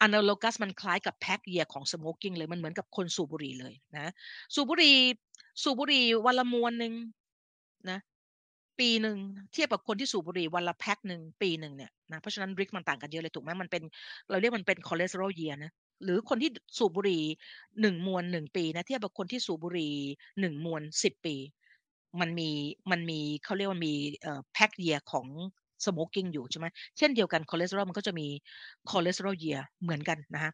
[0.06, 4.12] analogous มันคล้ายกับ pack year ของ smoking เลยมันเหมือนกับคนสูบบุหรี่เลยนะ
[4.54, 4.96] สูบบุหรี่
[5.62, 6.92] สูบบุหรี่วันละมวนหนึ่ง
[7.90, 7.98] นะ
[8.78, 9.18] ปีหนึ่ง
[9.52, 13.50] เทียบกับคนที่สูบบุหรี่วันละแพ็กหนึ่งปีหนึ่งเนี่ยนะเพราะฉะนั้น risk มันต่างกันเยอะเลยถูกไหม?
[13.62, 13.82] มันเป็น
[14.30, 15.72] เราเรียกมันเป็น cholesterol year นะ
[16.04, 17.22] หรือคนที่สูบบุหรี่
[17.80, 19.94] 1มวน1ปีนะเทียบกับคนที่สูบบุหรี่
[20.40, 21.34] 1มวน10ปี
[22.20, 22.48] มันมี
[22.90, 25.26] มันมีเขาเรียกว่ามีเอ่อ pack year ของ
[25.84, 26.66] smoking อยู่ใช่ไหม?
[26.98, 28.26] เช่นเดียวกัน cholesterol มันก็จะมี
[28.90, 30.50] cholesterol year เหมือนกันนะคะ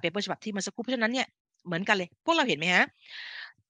[0.00, 1.28] เปเปอร์ฉบับที่มื่อสักครู่เพราะฉะนั้นเนี่ย
[1.66, 2.84] เหมือนกันเลย พวกเราเห็นไหมคะ?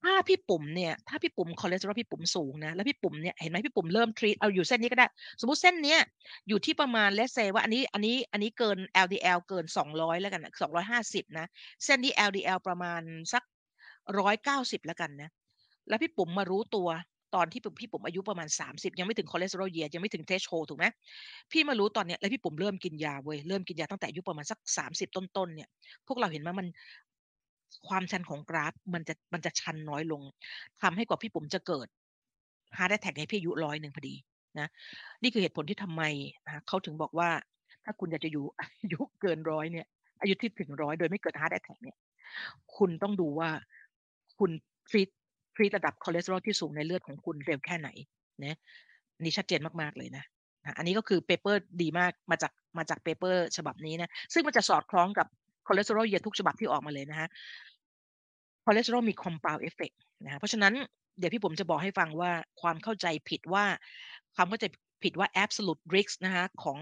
[0.05, 5.07] ถ้าพี่ปุ๋มเนี่ยถ้าพี่ปุ๋ม cholesterol พี่ปุ๋มสูงนะแล้วพี่ปุ๋มเนี่ยเห็นไหมพี่ปุ๋มเริ่ม treat เอาอยู่เส้นนี้ก็ได้
[5.41, 6.01] สมมุติเส้นเนี้ย
[6.49, 11.47] อยู่ที่ประมาณ let's say ว่าอันนี้อันนี้อันนี้เกิน LDL เกิน 200 แล้วกันน่ะ250 นะ
[11.85, 13.43] เส้นนี้ LDL ประมาณสัก
[14.19, 15.31] 190 แล้วกันนะ
[15.89, 16.89] แล้วพี่ปุ๋มมารู้ตัว
[17.35, 20.87] ตอนที่พี่ปุ๋มอายุประมาณ 30 ยังไม่ถึง cholesterol year ยังไม่ถึง threshold ถูกไหม?
[21.53, 25.69] พี่มารู้ตอนเนี้ยแล้วพี่ปุ๋มเริ่มกินยาเว้ยเริ่มกินยาตั้งแต่อายุประมาณสัก 30 ต้นๆเนี่ย
[26.07, 26.67] พวกเราเห็นไหมมัน
[27.89, 30.23] ความชันของกราฟมันจะมันจะชันน้อยลง
[30.83, 31.87] ทำให้กว่าพี่ปุ๋มจะเกิด
[32.77, 34.15] heart attack เนี่อายพี่อายุ100พอดี
[34.61, 34.69] นะ
[35.23, 36.03] นี่คือเหตุผลที่ทำไม
[36.47, 37.29] นะเขาถึงบอกว่า
[37.85, 39.87] ถ้าคุณอยากจะอยู่อายุเกิน100เนี่ย
[40.21, 41.97] อายุที่ถึง100โดยไม่เกิด heart attack เนี่ย
[42.77, 43.51] คุณต้องดูว่า
[44.39, 44.51] คุณ
[44.91, 45.09] treat
[45.55, 47.89] treat ระดับคอเลสเตอรอลที่สูงในเลือดของคุณเร็วแค่ไหน
[48.45, 48.59] นะ
[49.21, 50.25] อันนี้ชัดเจนมากๆเลยนะ
[50.77, 55.27] อันนี้ก็คือ paper ดีมากมาจากมาจาก paper ฉบับนี้นะซึ่งมันจะสอดคล้องกับ
[55.67, 57.29] cholesterol year ทุกฉบับที่ออกมาเลยนะคะ
[58.65, 60.75] คอเลสเตอรอลมี compound effect นะคะเพราะฉะนั้น
[61.19, 63.65] เดี๋ยวพี่ปุ๋มจะบอกให้ฟังว่าความเข้าใจผิดว่า
[64.37, 64.65] ความเข้าใจ
[65.03, 66.79] ผิดว่า absolute risk นะคะของ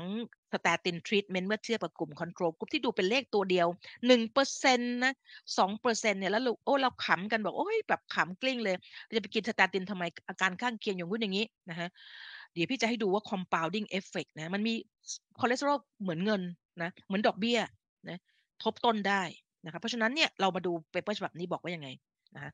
[0.53, 3.67] statin treatment เมื่อเทียบกับกลุ่ม control group ที่ดูเป็นเลขตัวเดียว
[4.07, 5.13] 1%นะ
[5.59, 8.77] 2%เนี่ยแล้วเราโอ้เราขำกันบอกโอ๊ยแบบขำกลิ้งเลย
[9.17, 10.05] จะไปกิน statin ทำไม?
[10.29, 11.89] อาการข้างเคียงอย่างงู้นอย่างงี้นะคะ
[12.53, 14.75] เดี๋ยวพี่จะให้ดูว่า compounding effect นะมันมี
[15.41, 16.43] คอเลสเตอรอลเหมือนเงิน
[16.83, 17.59] นะเหมือนดอกเบี้ย
[18.11, 18.19] นะ
[18.63, 19.23] ทบต้นได้
[19.65, 21.89] นะคะเพราะฉะนั้นเนี่ยเรามาดู paper ฉบับนี้บอกว่ายังไง
[22.35, 22.53] นะคะ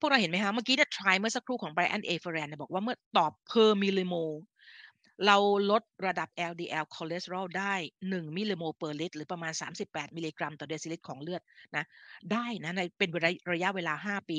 [0.00, 2.14] พวกเราเห็นไหมคะเมื่อกี้เนี่ย trial เมื่อสักครู่ของ Brian A.
[2.22, 4.36] Ference เนี่ยบอกว่าเมื่อต่อ per millimole
[5.26, 5.36] เรา
[5.70, 7.74] ลดระดับ LDL คอเลสเตอรอลได้
[8.04, 9.52] 1 มิลลิโมล per ลิตรหรือประมาณ
[9.84, 11.42] 38 มิลลิกรัมต่อเดซิลิตรของเลือด
[11.76, 11.84] นะ
[12.32, 13.10] ได้นะในเป็น
[13.52, 14.38] ระยะเวลา 5 ปี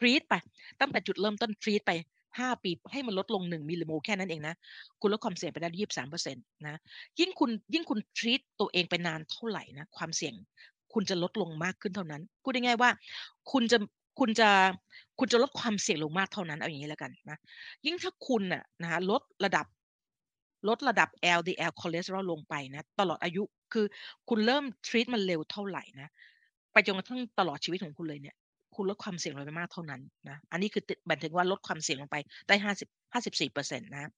[0.00, 0.34] treat ไป
[0.80, 1.92] ตั้งแต่จุดเริ่มต้น treat ไป
[2.38, 4.54] 5ปีให้มันลดลง1มิลลิโมลแค่นั้นเองนะ
[5.00, 5.68] คุณลดความเสี่ยงไปได้
[5.98, 6.80] 23%นต์นะ
[7.20, 10.34] ยิ่งคุณยิ่งคุณ treat ตัวเองไปนานเท่าไหร่นะ ความเสี่ยง
[10.92, 12.90] คุณจะลดลงมากขึ้นเท่านั้น พูดง่ายๆว่า
[13.52, 13.78] คุณจะ
[14.18, 14.50] คุณจะ
[15.18, 17.38] คุณจะลดความเสี่ยงลงมากเท่านั้นเอาอย่างงี้แล้วกันนะ
[17.86, 19.66] ยิ่งถ้าคุณน่ะนะคะลดระดับ
[20.68, 21.08] ลดระดับ
[21.38, 23.86] LDL คอเลสเตอรอลลงไปนะตลอดอายุคือ
[24.28, 26.08] คุณเริ่ม treat มันเร็วเท่าไหร่นะ
[26.72, 28.36] ไปจนกระทั่งตลอดชีวิตของคุณเลยเนี่ย
[28.74, 32.16] คุณลดความเสี่ยงลงไปมากเท่านั้นนะ อันนี้คือตหมายถึงว่าลดความเสี่ยงลงไป
[32.48, 34.10] ได้50 54%นตนะ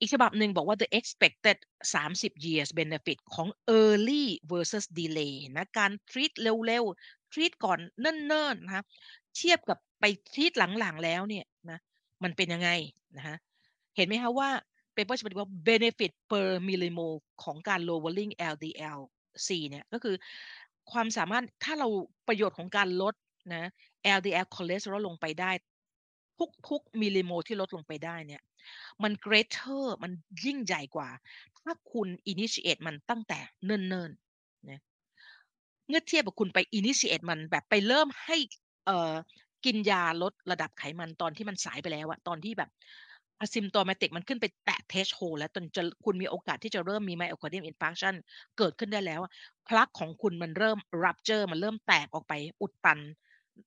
[0.00, 1.56] อีกฉบับหนึ่งบอกว่า the expected
[1.94, 3.48] 30 years benefit ของ
[3.78, 8.84] early versus delay นไหมการ treat เร็วๆ treat ก่อนเนิ่นๆนะคะ
[9.36, 11.78] เทียบกับไป treat หลังๆ แล้วเนี่ยนะ
[12.22, 12.70] มันเป็นยังไง
[13.16, 13.36] นะคะ
[13.96, 14.48] เห็นไหมคะว่า
[14.94, 20.14] เปเปอร์ฉบับว่า benefit per millimole ของการ lowering LDL-C เนี่ยก็คือ
[20.92, 21.88] ความสามารถถ้าเรา
[22.28, 23.14] ประโยชน์ของการลด
[23.54, 23.64] นะ
[24.16, 25.50] LDL คอเลสเตอรอลลงไปได้
[26.68, 28.42] ทุกๆมิลลิโมลที่ลดลงไปได้เนี่ย
[29.02, 30.12] มัน greater มัน
[30.44, 31.08] ยิ่งใหญ่กว่า
[31.58, 34.80] ถ้าคุณ initiate มันตั้งแต่เนิ่นๆนะ
[35.88, 38.36] เมื่อเทียบกับคุณไป initiate มันแบบไปเริ่มให้
[38.86, 39.14] เอ่อ
[39.64, 42.70] กินยาลดระดับไขมันตอนที่มันสายไปแล้วอะตอนที่แบบ
[43.44, 48.14] asymptomatic มันขึ้นไปแตะ threshold แล้วจนจะคุณมีโอกาสที่จะเริ่มมี myocardial infarction
[48.58, 49.32] เกิดขึ้นได้แล้วอะ
[49.68, 52.98] plaque ของคุณมันเริ่ม rupture มันเริ่มแตกออกไปอุดตัน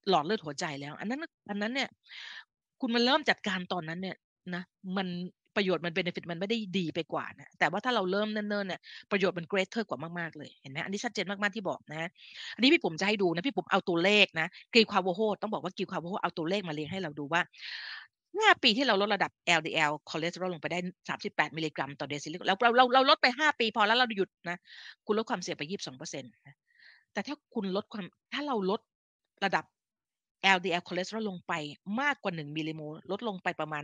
[0.10, 1.20] หลอดเลือดหัวใจแล้ว อันนั้น
[1.50, 1.90] อันนั้นเนี่ย
[2.82, 4.16] คุณมาเริ่มจัดการตอนนั้นเนี่ย
[4.56, 4.64] นะ
[4.98, 5.08] มัน
[5.56, 12.10] ประโยชน์มัน benefit มันไม่ได้ดีไปกว่านะแต่ว่าถ้าเราเริ่มเนิ่นๆเนี่ยประโยชน์มัน greater กว่ามากๆเลยเห็นไหมอันนี้ชัดเจนมากๆที่บอกนะ
[12.56, 17.42] อันนี้พี่ปุ๋มจะให้ดูนะพี่ปุ๋มเอาตัวเลขนะ Gil Carvalho ต้องบอกว่า Gil Carvalho เอาตัวเลขมาเรียงให้เราดูว่า
[18.42, 20.80] 5 ปีที่เราลดระดับ LDL คอเลสเตอรอลลงไปได้
[21.18, 24.58] 38 มิลลิกรัมต่อเดซิลิตรแล้วเราเราเราลดไป 5 ปีพอแล้วเราหยุดนะ
[25.06, 25.64] คุณลดความเสี่ยงไป
[25.94, 26.56] 22%นะ
[27.14, 28.82] แต่ถ้าคุณลดความถ้าเราลด
[29.46, 29.66] ระดับ
[30.58, 31.54] LDL คอเลสเตอรอลลงไป
[32.02, 33.84] มากกว่า 1 มิลลิโมลลดลงไปประมาณ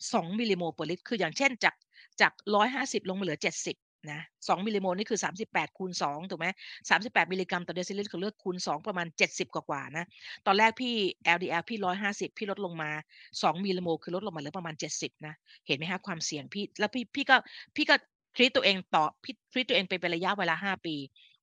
[0.00, 1.74] 2 มิลลิโมล per ลิตร คืออย่างเช่นจาก
[2.20, 2.32] จาก
[2.70, 3.76] 150 ลงมาเหลือ 70
[4.10, 6.46] นะ2มิลลิโมลนี่คือ38คูณ2ถูกไหม
[6.88, 10.04] 38มิลลิกรัมต่อเดซิลิตรของเลือดคูณ2ประมาณ70กว่าๆนะ
[10.46, 10.94] ตอนแรกพี่
[11.36, 11.78] LDL พี่
[12.08, 12.90] 150พี่ลดลงมา
[13.28, 15.34] 2มิลลิโมลคือลดลงมาเหลือประมาณ70นะ
[15.66, 17.36] เห็นไหมคะความเสี่ยงพี่ แล้วพี่พี่ก็
[17.76, 17.96] พี่ก็
[18.36, 20.96] treat ตัวเองต่อพี่ treat ตัวเองไปเป็นระยะเวลา5ปี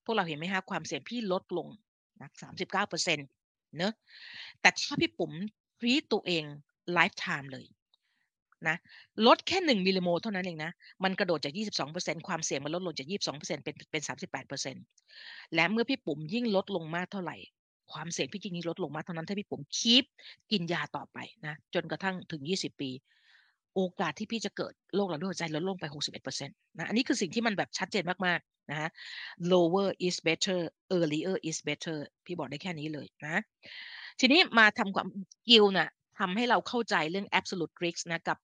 [0.05, 1.67] ผวกเราเห็นไหมคะความเสี่ยงพี่ลดลง
[2.21, 3.27] นะ39%เก้าเปอร์เซ็นต์
[3.77, 3.93] เนอะ
[4.61, 5.31] แต่ถ้าพี่ปุ๋ม
[5.79, 6.43] treat ตัวเอง
[6.97, 7.65] lifetime เลย
[8.67, 8.75] นะ
[9.27, 10.71] ลดแค่1มิลลิโมลเท่านั้นเองนะ
[11.03, 11.53] มันกระโดดจาก
[11.89, 13.07] 22%ความเสี่ยงมันลดลงจาก
[13.37, 14.03] 22%เป็นเป็น
[14.77, 17.37] 38%และเมื่อพี่ปุ๋มยิ่งลดลงมากเท่าไหร่
[17.91, 20.05] ความเสี่ยงพี่ยิ่งลดลงมากเท่านั้นถ้าพี่ปุ๋มคีป
[20.51, 22.91] กินยาต่อไปนะ จนกระทั่งถึง 20 ปี
[23.75, 25.85] โอกาสที่พี่จะเกิดโรคหลอดเลือดหัวใจลดลงไป
[26.27, 28.89] 61%นะอันนี้คือสิ่งที่มันแบบชัดเจนมากๆนะฮะ
[29.53, 30.59] lower is better
[30.97, 33.41] earlier is better พี่บอกได้แค่นี้เลยนะ
[34.19, 35.07] ทีนี้มาทำความ
[35.49, 35.89] กิลน่ะ
[36.19, 38.37] ทำให้เราเข้าใจเรื่อง absolute risk นะกับ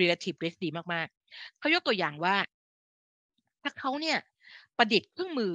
[0.00, 2.36] relative risk ดีมากๆ เขายกตัวอย่างว่า
[3.62, 4.18] ถ้าเขาเนี่ย
[4.76, 5.52] ประดิษฐ์เครื่องมือ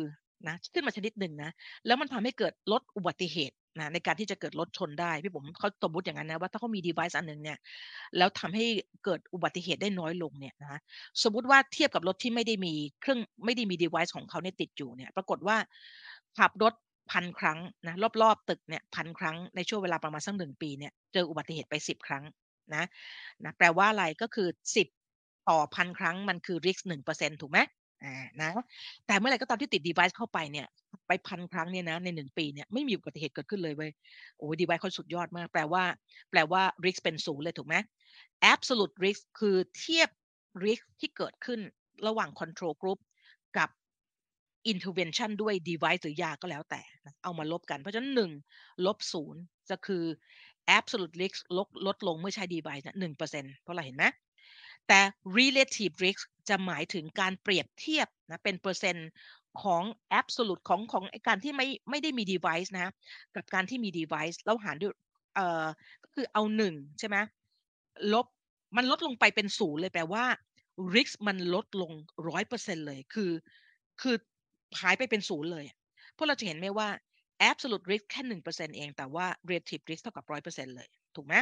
[0.47, 1.51] นะขึ้นมาชนิดหนึ่งนะ
[1.85, 7.57] แล้วมันทำให้เกิดลดอุบัติเหตุนะในการที่จะเกิดรถชนได้พี่ผมเขาสมมติอย่างนั้นนะว่าถ้าเขามี device อันหนึ่งเนี่ย
[8.17, 8.65] แล้วทำให้
[9.05, 10.79] เกิดอุบัติเหตุได้น้อยลงเนี่ยนะ
[11.23, 15.57] สมมติว่าเทียบกับรถที่ไม่ได้มีเครื่องไม่ได้มี device ของเขาเนี่ยติดอยู่เนี่ย ปรากฏว่า
[16.37, 16.73] ขับรถ
[17.11, 22.23] พันครั้งนะรอบๆตึกเนี่ยพันครั้งในช่วงเวลาประมาณสักหนึ่งปีเนี่ยเจออุบัติเหตุไปสิบครั้ง
[22.75, 22.83] นะ
[23.43, 24.87] นะแปลว่าอะไรก็คือสิบ
[25.49, 27.59] ต่อพันครั้งมันคือ risk หนึ่งเปอร์เซ็นถูกไหม
[28.03, 28.49] อ่านะ
[29.07, 30.67] แต่เมื่อไหร่ก็ตามที่ติด device เข้าไปเนี่ย
[31.07, 33.91] ไปพันครั้งเนี่ยนะในหนึ่งปีเนี่ยไม่มีอุบัติเหตุเกิดขึ้นเลยเว้ย
[34.37, 35.83] โอ้ดีไวเขาสุดยอดมาก แปลว่า
[36.31, 37.75] แปลว่า risk เป็นศูนย์เลยถูกไหม
[38.51, 40.09] absolute risk คือเทียบ
[40.65, 41.59] risk ที่เกิดขึ้น
[42.07, 42.99] ระหว่าง control group
[43.57, 43.69] กับ
[44.71, 46.81] intervention ด้วย device หรือยาก็แล้วแต่
[47.23, 48.31] เอามาลบกัน เพราะฉะนั้นหนึ่ง
[48.85, 50.03] ลบศูนย์จะคือ
[50.77, 54.05] absolute risk ลดลดลงเมื่อใช้ device นะหนึ่งเปอร์เซ็นเพราะอะไรเห็นไหม
[54.87, 54.99] แต่
[55.37, 59.09] relative risk จะหมายถึงการเปรียบเทียบนะเป็นเปอร์เซ็นต์
[59.61, 59.83] ของ
[60.19, 62.91] absolute ของของการที่ไม่ไม่ได้มี device นะ
[63.35, 64.93] กับการที่มี device แล้วหารด้วย
[65.35, 65.65] เอ่อ
[66.03, 67.17] ก็คือเอาหนึ่งใช่ไหม
[68.13, 68.25] ลบ
[68.77, 70.25] มันลดลงไปเป็นศูนย์เลยแปลว่า
[70.95, 71.91] risk มันลดลง
[72.29, 73.31] ร้อยเปอร์เซ็นเลยคือ
[74.01, 74.15] คือ
[74.81, 75.65] หายไปเป็นศูนย์เลย
[76.15, 76.87] พวกเราจะเห็นไหมว่า
[77.49, 81.33] absolute risk แค่หนึ่งเปอร์เซ็นเอง แต่ว่า relative risk เท่ากับร้อยเปอร์เซ็นเลย ถูกไหม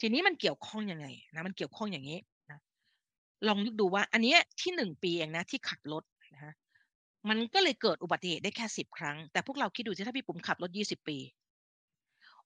[0.00, 2.18] ทีนี้มันเกี่ยวข้องยังไงนะมันเกี่ยวข้องอย่างนี้
[2.50, 2.58] นะ
[3.46, 6.54] ลองนึกดูว่า อันนี้ที่หนึ่งปีเองนะที่ขับรถนะฮะ
[7.28, 11.18] มันก็เลยเกิดอุบัติเหตุได้แค่สิบครั้ง แต่พวกเราคิดดูสิถ้าพี่ผมขับรถยี่สิบปี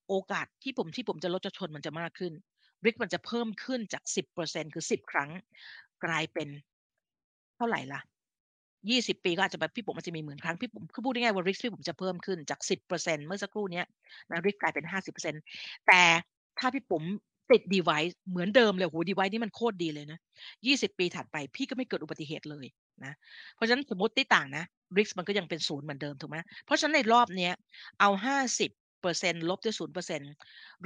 [0.07, 2.33] โอกาสที่ผมที่ผมจะรถจะชนมันจะมากขึ้น
[2.85, 5.29] ริกมันจะเพิ่มขึ้นจากสิบเปอร์เซ็นคือสิบครั้ง
[6.05, 6.49] กลายเป็น
[7.55, 8.01] เท่าไหร่ล่ะ
[8.89, 13.81] ยี่สิบปีก็อาจจะแบบพี่ผมมันจะมีหมื่นครั้งพี่ผมคือพูดง่ายๆว่าริกพี่ผมจะเพิ่มขึ้นจากสิบเปอร์เซ็นเมื่อสักครู่นี้
[14.29, 15.35] นะริกกลายเป็นห้าสิบเปอร์เซ็น
[15.87, 16.01] แต่
[16.59, 17.03] ถ้าพี่ผม
[17.51, 20.19] ติด device เหมือนเดิมเลยโห device นี่มันโคตรดีเลยนะ
[20.65, 22.65] ยี่สิบปีถัดไปพี่ก็ไม่เกิดอุบัติเหตุเลย
[23.05, 23.13] นะ
[23.55, 24.63] เพราะฉะนั้นสมมติต่างนะ
[24.97, 27.53] risk มันก็ยังเป็นศูนย์เหมือนเดิมถูกไหมเพราะฉะนั้นในรอบเนี้ย
[27.99, 28.71] เอาห้าสิบ
[29.01, 30.31] เปอร์เซ็นลบด้วยศูนย์เปอร์เซ็นต์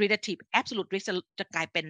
[0.02, 1.86] relative absolute risk จะจะกลายเป็น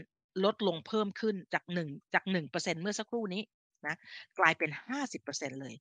[0.46, 3.42] ลดลงเพิ่มขึ้นจากหนึ่งจากหนึ่งเปอร์เซ็นเมื่อสักครู่นี้
[3.88, 3.96] นะ
[4.40, 5.76] กลายเป็นห้าสิบเปอร์เซ็นเลย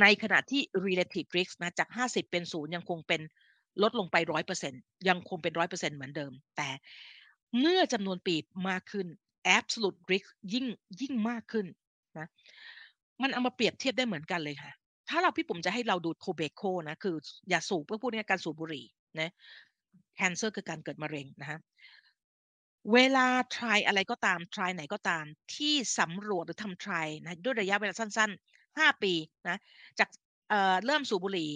[0.00, 3.20] ในขณะที่ relative risk นะจากห้าสิบเป็นศูนย์ยังคงเป็น
[3.82, 4.72] ลดลงไปร้อยเปอร์เซ็น
[5.08, 6.68] ยังคงเป็นร้อยเปอร์เซ็นเหมือนเดิม แต่
[7.60, 8.36] เมื่อจำนวนปี
[8.68, 9.06] มากขึ้น
[9.58, 10.66] absolute risk ยิ่ง
[11.00, 11.66] ยิ่งมากขึ้น
[12.18, 12.26] นะ
[13.22, 14.72] มันเอามาเปรียบเทียบได้เหมือนกันเลยค่ะ
[15.08, 17.16] ถ้าเราพี่ผมจะให้เราดูโทเบโคนะ คือ
[17.48, 18.86] อย่าสูบเพื่อพูดง่ายการสูบบุหรี่
[19.20, 19.30] นะ
[20.16, 21.58] แคนเซอร์คือการเกิดมะเร็งนะฮะ
[22.94, 25.24] เวลา try อะไรก็ตาม try ไหนก็ตาม
[25.54, 29.12] ที่สำรวจหรือทำ try นะด้วยระยะเวลาสั้นๆห้าปี
[29.48, 29.58] นะ
[29.98, 30.08] จาก
[30.48, 31.50] เเริ่มสูบบุหรี่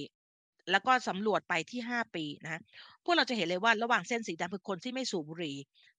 [0.70, 2.60] แล้วก็สำรวจไปที่ห้าปีนะ
[3.04, 5.56] พวกเราจะเห็นเลยว่าระหว่างเส้นสีดำคือคนที่ไม่สูบบุหรี่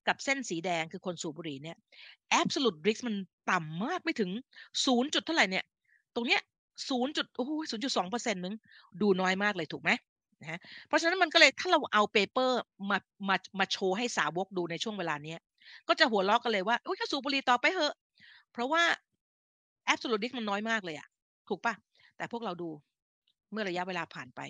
[0.08, 1.76] กับเส้นสีแดงคือคนสูบบุหรี่เนี่ย
[2.40, 3.16] absolute risk มัน
[3.50, 4.30] ต่ำมากไม่ถึง
[4.84, 5.64] ศูนย์จุดเท่าไหร่เนี่ย
[6.14, 6.40] ตรงเนี้ย
[6.88, 8.54] ศูนย์จุดโอ้โหศูนย์จุดสองเปอร์เซ็นต์นึง
[9.00, 9.90] ดูน้อยมากเลยถูกไหม
[10.40, 12.60] นะฮะเพราะฉะนั้นมันก็เลยถ้าเราเอา paper
[12.90, 12.98] มา
[13.28, 15.38] มามาโชว์ให้สาวกดูในช่วงเวลาเนี้ย
[15.88, 17.94] ก็จะหัวเราะกันเลยว่าอุ้ยก็สูบบุหรี่ต่อไปเถอะ
[18.52, 18.82] เพราะว่า
[19.92, 21.08] absolute risk มันน้อยมากเลยอะ
[21.48, 21.74] ถูกปะ
[22.16, 22.68] แต่พวกเราดู
[23.50, 24.40] เมื่อระยะเวลาผ่านไป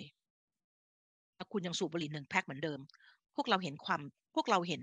[1.37, 2.79] ถ้าคุณยังสูบบุหรี่หนึ่งแพ็คเหมือนเดิม
[3.35, 4.01] พวกเราเห็นความ
[4.35, 4.81] พวกเราเห็น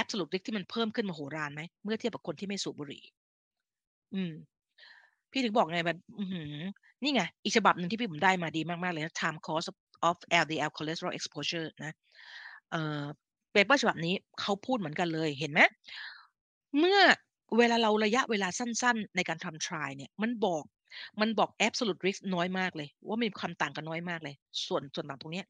[0.00, 3.02] absolute risk ที่มันเพิ่มขึ้นมโหฬารไหมเมื่อเทียบกับคนที่ไม่สูบบุหรี่
[4.14, 4.32] อืม
[5.30, 5.98] พี่ถึงบอกไงแบบ
[7.02, 9.76] นี่ไง อีกฉบับหนึ่งที่พี่ผมได้มาดีมาก ๆ เลยนะ time cost of
[10.08, 11.92] of LDL cholesterol exposure นะ
[12.70, 13.04] เอ่อ
[13.52, 15.60] เปเปอร์ฉบับนี้เขาพูดเหมือนกันเลยเห็นไหม
[16.78, 17.00] เมื่อ
[17.58, 20.64] เวลาเราระยะเวลาสั้นๆ ในการทำ try เนี่ยมันบอก
[21.20, 24.34] มันบอก absolute risk น้อยมากเลย ว่ามีความต่างกันน้อยมากเลย
[24.66, 25.42] ส่วนส่วนต่างตรงนี้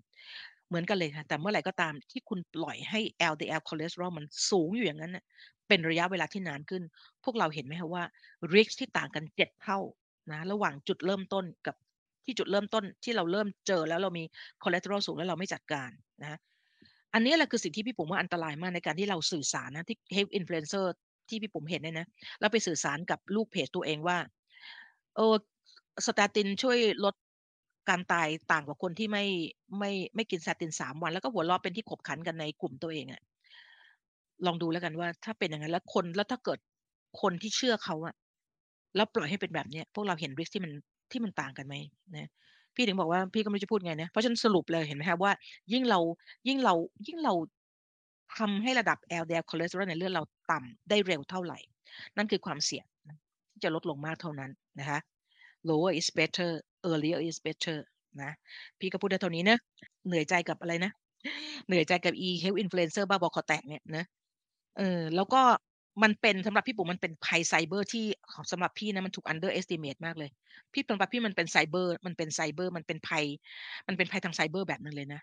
[0.69, 3.01] เหมือนกันเลยค่ะแต่เมื่อไหร่ก็ตามที่คุณปล่อยให้
[3.33, 5.19] LDL cholesterol มันสูงอยู่อย่างนั้น
[5.69, 6.83] เป็นระยะเวลาที่นานขึ้น
[7.25, 8.05] พวกเราเห็นไหมคะว่า
[8.55, 9.79] risk ที่ต่างกันเจ็ดเท่า
[10.31, 11.77] นะระหว่างจุดเริ่มต้นกับ
[12.25, 14.25] ที่จุดเริ่มต้นที่เราเริ่มเจอแล้วเรามี
[14.63, 15.91] คอเลสเตอรอลสูงแล้วเราไม่จัดการ
[16.23, 16.39] นะ
[17.15, 20.93] อันนี้แหละคือสิ่งที่พี่ปุ๋มว่าอันตรายมากในการที่เราสื่อสารนะที่ health influencer
[21.29, 22.07] ที่พี่ปุ๋มเห็นเนี่ยนะ
[22.41, 24.19] เราไปสื่อสารกับลูกเพจตัวเองว่า
[25.17, 25.35] เออ
[26.07, 27.15] statin ช่วยลด
[27.89, 29.25] การตายต่างกว่าคนที่ไม่
[29.79, 33.23] ไม่ไม่กิน Statin 3วัน แล้วก็หัวเราะเป็นที่ขบขันกันในกลุ่มตัวเองอะ
[34.47, 36.59] ลองดูแล้วกันว่า ถ้าเป็นอย่างงั้นแล้วคนแล้วถ้าเกิด
[37.21, 38.15] คนที่เชื่อเขาอะ
[38.97, 40.73] แล้วปล่อยให้เป็นแบบเนี้ยพวกเราเห็น risk ที่มัน
[41.13, 41.75] ที่มันต่างกันไหม
[42.17, 42.29] นะ
[42.75, 45.33] พี่ถึงบอกว่าพี่ก็ไม่รู้จะพูดไงนะเพราะฉะนั้นสรุปเลยเห็นไหมครับว่า
[45.73, 46.01] ยิ่งเรา
[46.49, 46.75] ยิ่งเรา
[47.07, 47.35] ยิ่งเรา
[48.39, 51.59] ทำให้ระดับ LDL คอเลสเตอรอลในเลือดเราต่ำได้เร็วเท่าไหร่
[52.17, 52.85] นั่นคือความเสี่ยง
[53.51, 54.99] ที่จะลดลงมากเท่านั้นนะคะ
[55.69, 56.51] lower is better
[56.91, 57.79] earlier is better
[58.23, 58.31] นะ
[58.79, 59.59] พี่ก็พูดได้เท่านี้เนะ
[60.07, 60.93] เหนื่อยใจกับอะไรนะ
[61.67, 64.05] เหนื่อยใจกับอี health influencer บ้าบอคอแตกเนี่ยนะ
[64.79, 65.43] เออแล้วก็
[66.03, 70.31] มันเป็นสำหรับพี่ปุ๋มมันเป็นภัยไซเบอร์ที่ของสำหรับพี่นะมันถูก underestimate มากเลย
[70.73, 73.25] พี่สำหรับพี่มันเป็นไซเบอร์มันเป็นไซเบอร์มันเป็นภัย
[73.89, 75.21] มันเป็นภัยทางไซเบอร์แบบนึงเลยนะ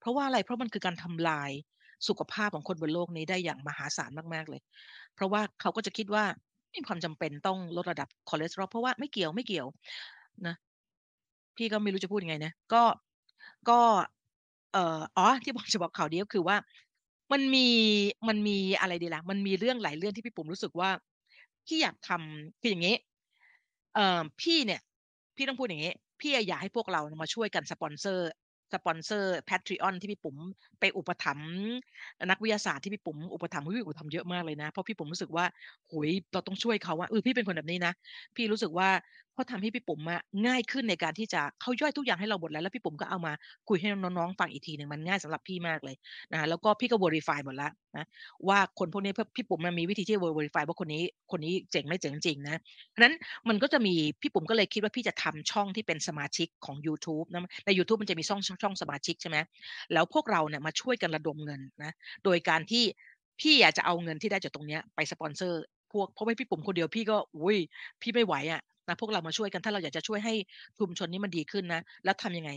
[0.00, 1.50] เพราะว่าอะไรเพราะมันคือการทำลาย
[2.08, 4.60] สุขภาพของคนบนโลกนี้ได้อย่างมหาศาลมากๆเลย
[5.14, 6.24] เพราะว่าเขาก็จะคิดว่า
[6.68, 9.66] ไม่มีความจำเป็นต้องลดระดับคอเลสเตอรอลเพราะว่าไม่เกี่ยวไม่เกี่ยว
[10.46, 10.54] นะ
[11.56, 12.82] พี่ก็ไม่รู้จะพูดยังไงนะก็
[13.68, 13.80] ก็
[14.72, 16.56] เอ่ออ๋อที่บอกจะบอกข่าวดีก็คือว่า
[17.32, 17.66] มันมี
[18.28, 20.90] มันมี อะไรดีล่ะ มันมีเรื่องหลายเรื่องที่พี่ปุ๋มรู้สึกว่า
[21.66, 22.94] พี่อยากทำ คืออย่างงี้
[23.94, 24.80] เอ่อ พี่เนี่ย
[25.36, 28.28] พี่ต้องพูดอย่างงี้ พี่อะอยากให้พวกเรามาช่วยกันสปอนเซอร์
[28.74, 30.36] สปอนเซอร์ Patreon ที่พี่ปุ๋ม
[30.80, 31.50] ไปอุปถัมภ์
[32.30, 35.44] นักวิทยาศาสตร์ที่พี่ปุ๋มอุปถัมภ์อุ๊ยอุปถัมภ์เยอะมากเลยนะ เพราะพี่ปุ๋มรู้สึกว่า
[35.86, 37.92] โอ้โฮเราต้องช่วยเขาอะเออพี่เป็นคนแบบนี้นะ
[38.36, 38.88] พี่รู้สึกว่า
[39.36, 43.32] เขาะทำให้พี่ปุ๋มอะง่ายขึ้นในการที่จะเขาย่อยทุกอย่างให้เราหมดแล้วแล้วพี่ปุ๋มก็เอามา
[43.68, 45.96] คุยให้น้องๆฟังอีกทีหนึ่งมันง่ายสำหรับพี่มากเลย
[46.32, 48.04] นะแล้วก็พี่ก็ verify หมดแล้วนะ
[48.48, 52.56] ว่าคนพวกนี้พพี่ปุ๋มอะมีวิธีที่ verify ว่าคนนี้คนนี้เจ๋งไม่เจ๋งจริงนะ
[52.90, 53.14] เพราะนั้น
[53.48, 59.38] มันก็จะมีพี่ปุ๋มก็เลยคิดว่าพี่จะทำช่องที่เป็นสมาชิกของยูทูบนะในยูทูบมันจะมีช่องช่องสมาชิกใช่ไหม
[59.92, 61.92] แล้วพวกเราเนี่ยมาช่วยกันระดมเงินนะ
[62.24, 62.84] โดยการที่
[63.40, 67.58] พี่อะจะเอาเงินที่ได้จากตรงเนี้ยไปสปอนเซอร์พวกเพราะว่าพี่ปุ๋มคนเดียวพี่ก็อุ๊ย
[68.02, 70.34] พี่ไม่ไหวอะ นะพวกเรามาช่วยกันถ้าเราอยากจะช่วยให้
[70.78, 72.50] ชุมชนนี้มันดีขึ้นนะ แล้วทำยังไง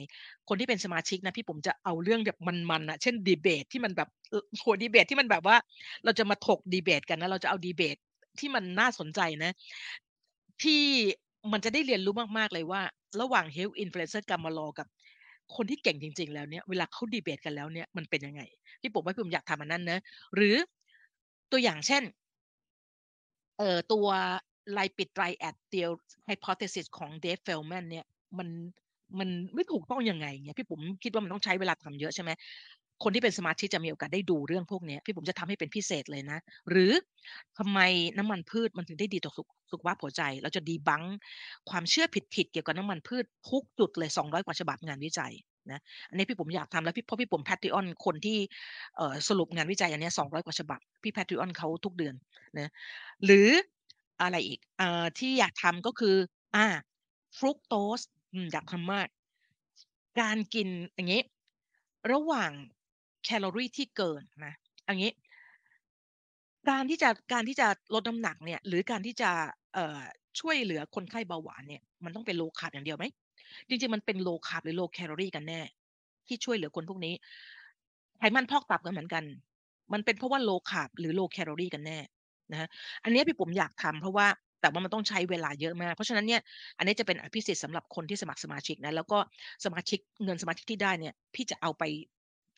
[0.47, 5.55] คนที่เป็นสมาชิกนะพี่ปุ๋มจะเอาเรื่องแบบมันๆนะเช่นดีเบตที่มันแบบโอ้โฮดีเบตที่มันแบบว่า
[6.05, 7.97] เราจะมาถกดีเบตกันนะเราจะเอาดีเบต
[8.39, 9.51] ที่มันน่าสนใจนะ
[10.63, 10.83] ที่
[11.51, 12.81] มันจะได้เรียนรู้มากๆเลยว่า
[13.21, 14.87] ระหว่าง Health Influencer Gamalol กับ
[15.55, 18.41] คนที่เก่งจริง ๆ แล้วเนี่ยเวลาเขาดีเบตกันแล้วเนี่ยมันเป็นยังไง
[18.81, 19.99] พี่ปุ๋มว่าพี่ปุ๋มอยากทำอันนั้นนะ
[20.35, 20.55] หรือ
[21.51, 22.03] ตัวอย่างเช่น
[23.57, 24.07] เอ่อตัว
[24.77, 25.93] Lipid Triad Theor
[26.29, 28.05] Hypothesis ของ Dave Feldman เนี่ย
[28.37, 28.47] มัน
[29.19, 32.31] มันไม่ถูกต้องยังไงเงี้ยพี่ปุ๋มคิดว่ามันต้องใช้เวลาทำเยอะใช่ไหม
[33.03, 36.39] คนที่เป็นสมาชิกจะมีโอกาสได้ดูเรื่องพวกนี้พี่ปุ๋มจะทำให้เป็นพิเศษเลยนะ
[36.69, 36.91] หรือ
[37.57, 37.79] ทำไม
[38.17, 41.05] น้ำมันพืชมันถึงได้ดีต่อสุขสุขภาพหัวใจ เราจะ debunk
[41.69, 45.33] ความเชื่อผิดๆเกี่ยวกับน้ำมันพืชทุกจุดเลย 200 กว่าฉบับงานวิจัย
[45.71, 45.79] นะ
[46.09, 48.37] อันนี้พี่ปุ๋มอยากทำแล้วพี่เพราะพี่ปุ๋ม Patreon คนที่
[48.95, 52.15] เออสรุปงานวิจัยอันนี้200 กว่าฉบับ พี่ Patreon เขาทุกเดือน
[52.59, 52.69] นะ
[53.25, 53.49] หรือ
[54.21, 56.15] อะไรอีกเอ่อที่อยากทำก็คือ
[56.55, 56.67] อา
[57.37, 59.07] Fructose อืมอยากทำมาก
[60.19, 61.21] การกินอย่างงี้
[62.11, 62.51] ระหว่าง
[63.23, 65.13] แคลอรี่ที่เกินนะเอางนี้
[66.69, 69.31] การที่จะการที่จะลดน้ำหนักเนี่ย หรือการที่จะ
[69.73, 70.01] เอ่อ
[70.39, 73.05] ช่วยเหลือคนไข้เบาหวานเนี่ย มันต้องเป็น low carb อย่างเดียวไหม
[73.67, 75.61] จริงๆมันเป็น low carb หรือ low calorie กันแน่
[76.27, 77.13] ที่ช่วยเหลือคนพวกนี้
[78.19, 79.23] ไขมันพอกตับก็เหมือนกัน
[79.93, 81.99] มันเป็นเพราะว่า low carb หรือ low calorie กันแน่
[82.51, 82.67] นะคะ
[83.03, 84.27] อันนี้พี่ปุ๋มอยากทำเพราะว่า
[84.61, 86.41] แต่ว่ามันต้องใช้เวลาเยอะมาก เพราะฉะนั้นเนี่ย
[86.77, 89.19] อันนี้จะเป็นอภิสิทธิ์สำหรับคนที่สมัครสมาชิกนะแล้วก็
[89.65, 91.83] สมาชิกเงินสมาชิกที่ได้เนี่ยพี่จะเอาไป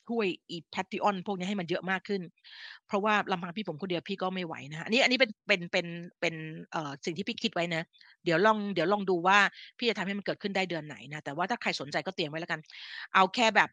[0.09, 2.22] ช่วยอี Patreon พวกนี้ให้มันเยอะมากขึ้น
[2.88, 5.88] เพราะว่าลำพังพี่ปุ๋มคนเดียวพี่ก็ไม่ไหวนะอันนี้อันนี้เป็นเป็นเป็น
[6.22, 6.35] เป็น
[6.72, 7.84] เอ่อสิ่งที่พี่คิดไว้นะ
[8.26, 9.38] เดี๋ยวลองเดี๋ยวลองดูว่า
[9.77, 12.59] พี่จะทำให้มันเกิดขึ้นได้เดือนไหนนะแต่ว่าถ้าใครสนใจก็เตรียมไว้แล้วกัน
[13.15, 13.69] เอาแค่แบบ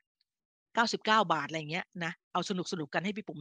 [0.78, 3.40] 99 บาทอะไรเงี้ยนะเอาสนุกๆกันให้พี่ปุ๋ม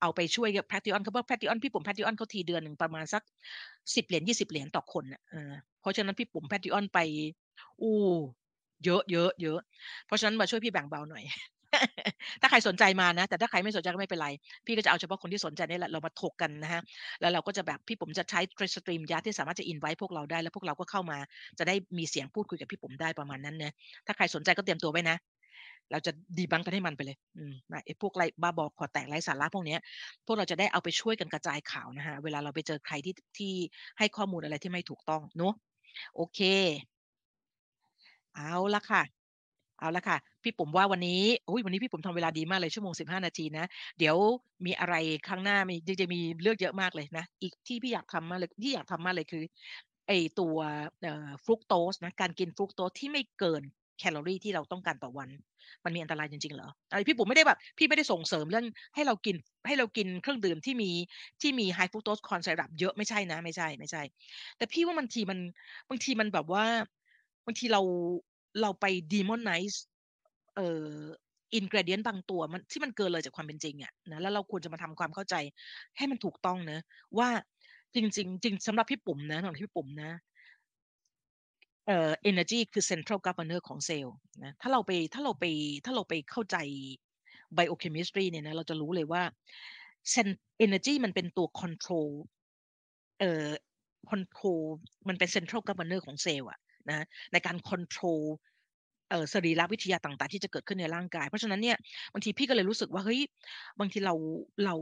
[0.00, 3.22] เอาไปช่วยกับ Patreon เขาเพราะ Patreon พี่ปุ๋ม Patreon เขาทีเดือนหนึ่งประมาณสัก
[3.94, 5.20] 10เหรียญ20เหรียญต่อคนน่ะ
[5.80, 6.98] เพราะฉะนั้นพี่ปุ๋ม Patreon ไป
[7.78, 7.94] โอ้
[8.84, 9.58] เยอะเยอะเยอะ
[10.06, 11.24] เพราะฉะนั้นมาช่วยพี่แบ่งเบาหน่อย
[12.40, 14.28] ถ้าใครสนใจมานะ แต่ถ้าใครไม่สนใจก็ไม่เป็นไร
[14.66, 16.80] พี่ก็จะเอาเฉพาะคนที่สนใจนี่แหละเรามาถกกันนะคะ
[17.20, 18.40] แล้วเราก็จะแบบพี่ปุ๋มจะใช้
[18.74, 21.18] StreamYard ที่สามารถจะ invite พวกเราได้แล้วพวกเราก็เข้ามา
[21.58, 23.72] จะได้มีเสียงพูดคุยกับพี่ปุ๋มได้ประมาณนั้นนะ
[24.06, 25.16] ถ้าใครสนใจก็เตรียมตัวไว้นะ
[25.92, 27.16] เราจะ debunk กันให้มันไปเลย
[27.72, 29.80] นะไอ้พวกไรบ้าบอคอแตกไร้สาระพวกเนี้ย
[30.26, 33.52] พวกเราจะได้เอาไปช่วยกันกระจายข่าวนะคะเวลาเราไปเจอใครที่ที่
[33.98, 35.54] ให้ข้อมูลอะไรที่ไม่ถูกต้องเนาะ
[36.16, 36.40] โอเค
[38.34, 39.02] เอาละค่ะ
[39.80, 43.66] เอาละค่ะ พี่ปุ๋มว่าวันนี้อุ๊ยวันนี้พี่ปุ๋มทำเวลาดีมากเลยชั่วโมง15นาทีนะ
[43.98, 44.16] เดี๋ยว
[44.66, 44.94] มีอะไร
[45.28, 49.44] ครั้งหน้ามีจริงๆมีเรื่องเยอะมากเลยนะ อีกที่พี่อยากทำมากเลยที่อยากทำมากเลยคือ
[50.08, 50.56] ไอตัว
[51.02, 53.62] เอ่อ Fructose นะการกิน Fructose ที่ไม่เกิน
[53.98, 55.28] แคลอรี่ที่เราต้องการต่อวัน
[55.84, 56.68] มันมีอันตรายจริงๆเหรอ?
[56.90, 60.90] อะไรพี่ปุ๋มไม่ได้แบบ พี่ไม่ได้ส่งเสริมเรื่องให้เรากินให้เรากินเครื่องดื่มที่มี
[61.42, 65.38] ที่มี High Fructose Corn Syrup เยอะไม่ใช่นะ ไม่ใช่ๆแต่พี่ว่าบางทีมัน
[65.88, 66.64] บางทีมันแบบว่า
[67.46, 67.82] บางทีเรา
[68.60, 69.76] เราไป demonize
[70.56, 70.92] เอ่อ
[71.58, 75.34] ingredient บางตัวมันที่มันเกินเลยจากความเป็นจริงอะนะแล้วเราควรจะมาทำความเข้าใจ
[75.96, 76.80] ให้มันถูกต้องเนะ
[77.18, 77.28] ว่า
[77.94, 80.10] จริง ๆ จริงสำหรับพี่ปุ๋มนะสำหรับพี่ปุ๋มนะ
[81.88, 85.44] เอ่อ energy คือ central governor ของเซลล์นะถ้าเราไปถ้าเราไป
[85.84, 86.56] ถ้าเราไปเข้าใจ
[87.58, 89.22] biochemistry เนี่ยนะเราจะรู้เลยว่า
[90.64, 92.10] energy มันเป็นตัว control
[93.20, 93.48] เอ่อ
[94.10, 94.62] control
[95.08, 96.58] มันเป็น central governor ของเซลล์อะ
[96.88, 98.22] นะในการ control
[99.10, 101.76] เอ่อสรีรวิทยาต่าง ๆ ที่จะเกิดขึ้นในร่างกาย เพราะฉะนั้นเนี่ย
[102.12, 103.20] บางทีพี่ก็เลยรู้สึกว่าเฮ้ย
[103.80, 104.14] บางทีเรา
[104.64, 104.74] เรา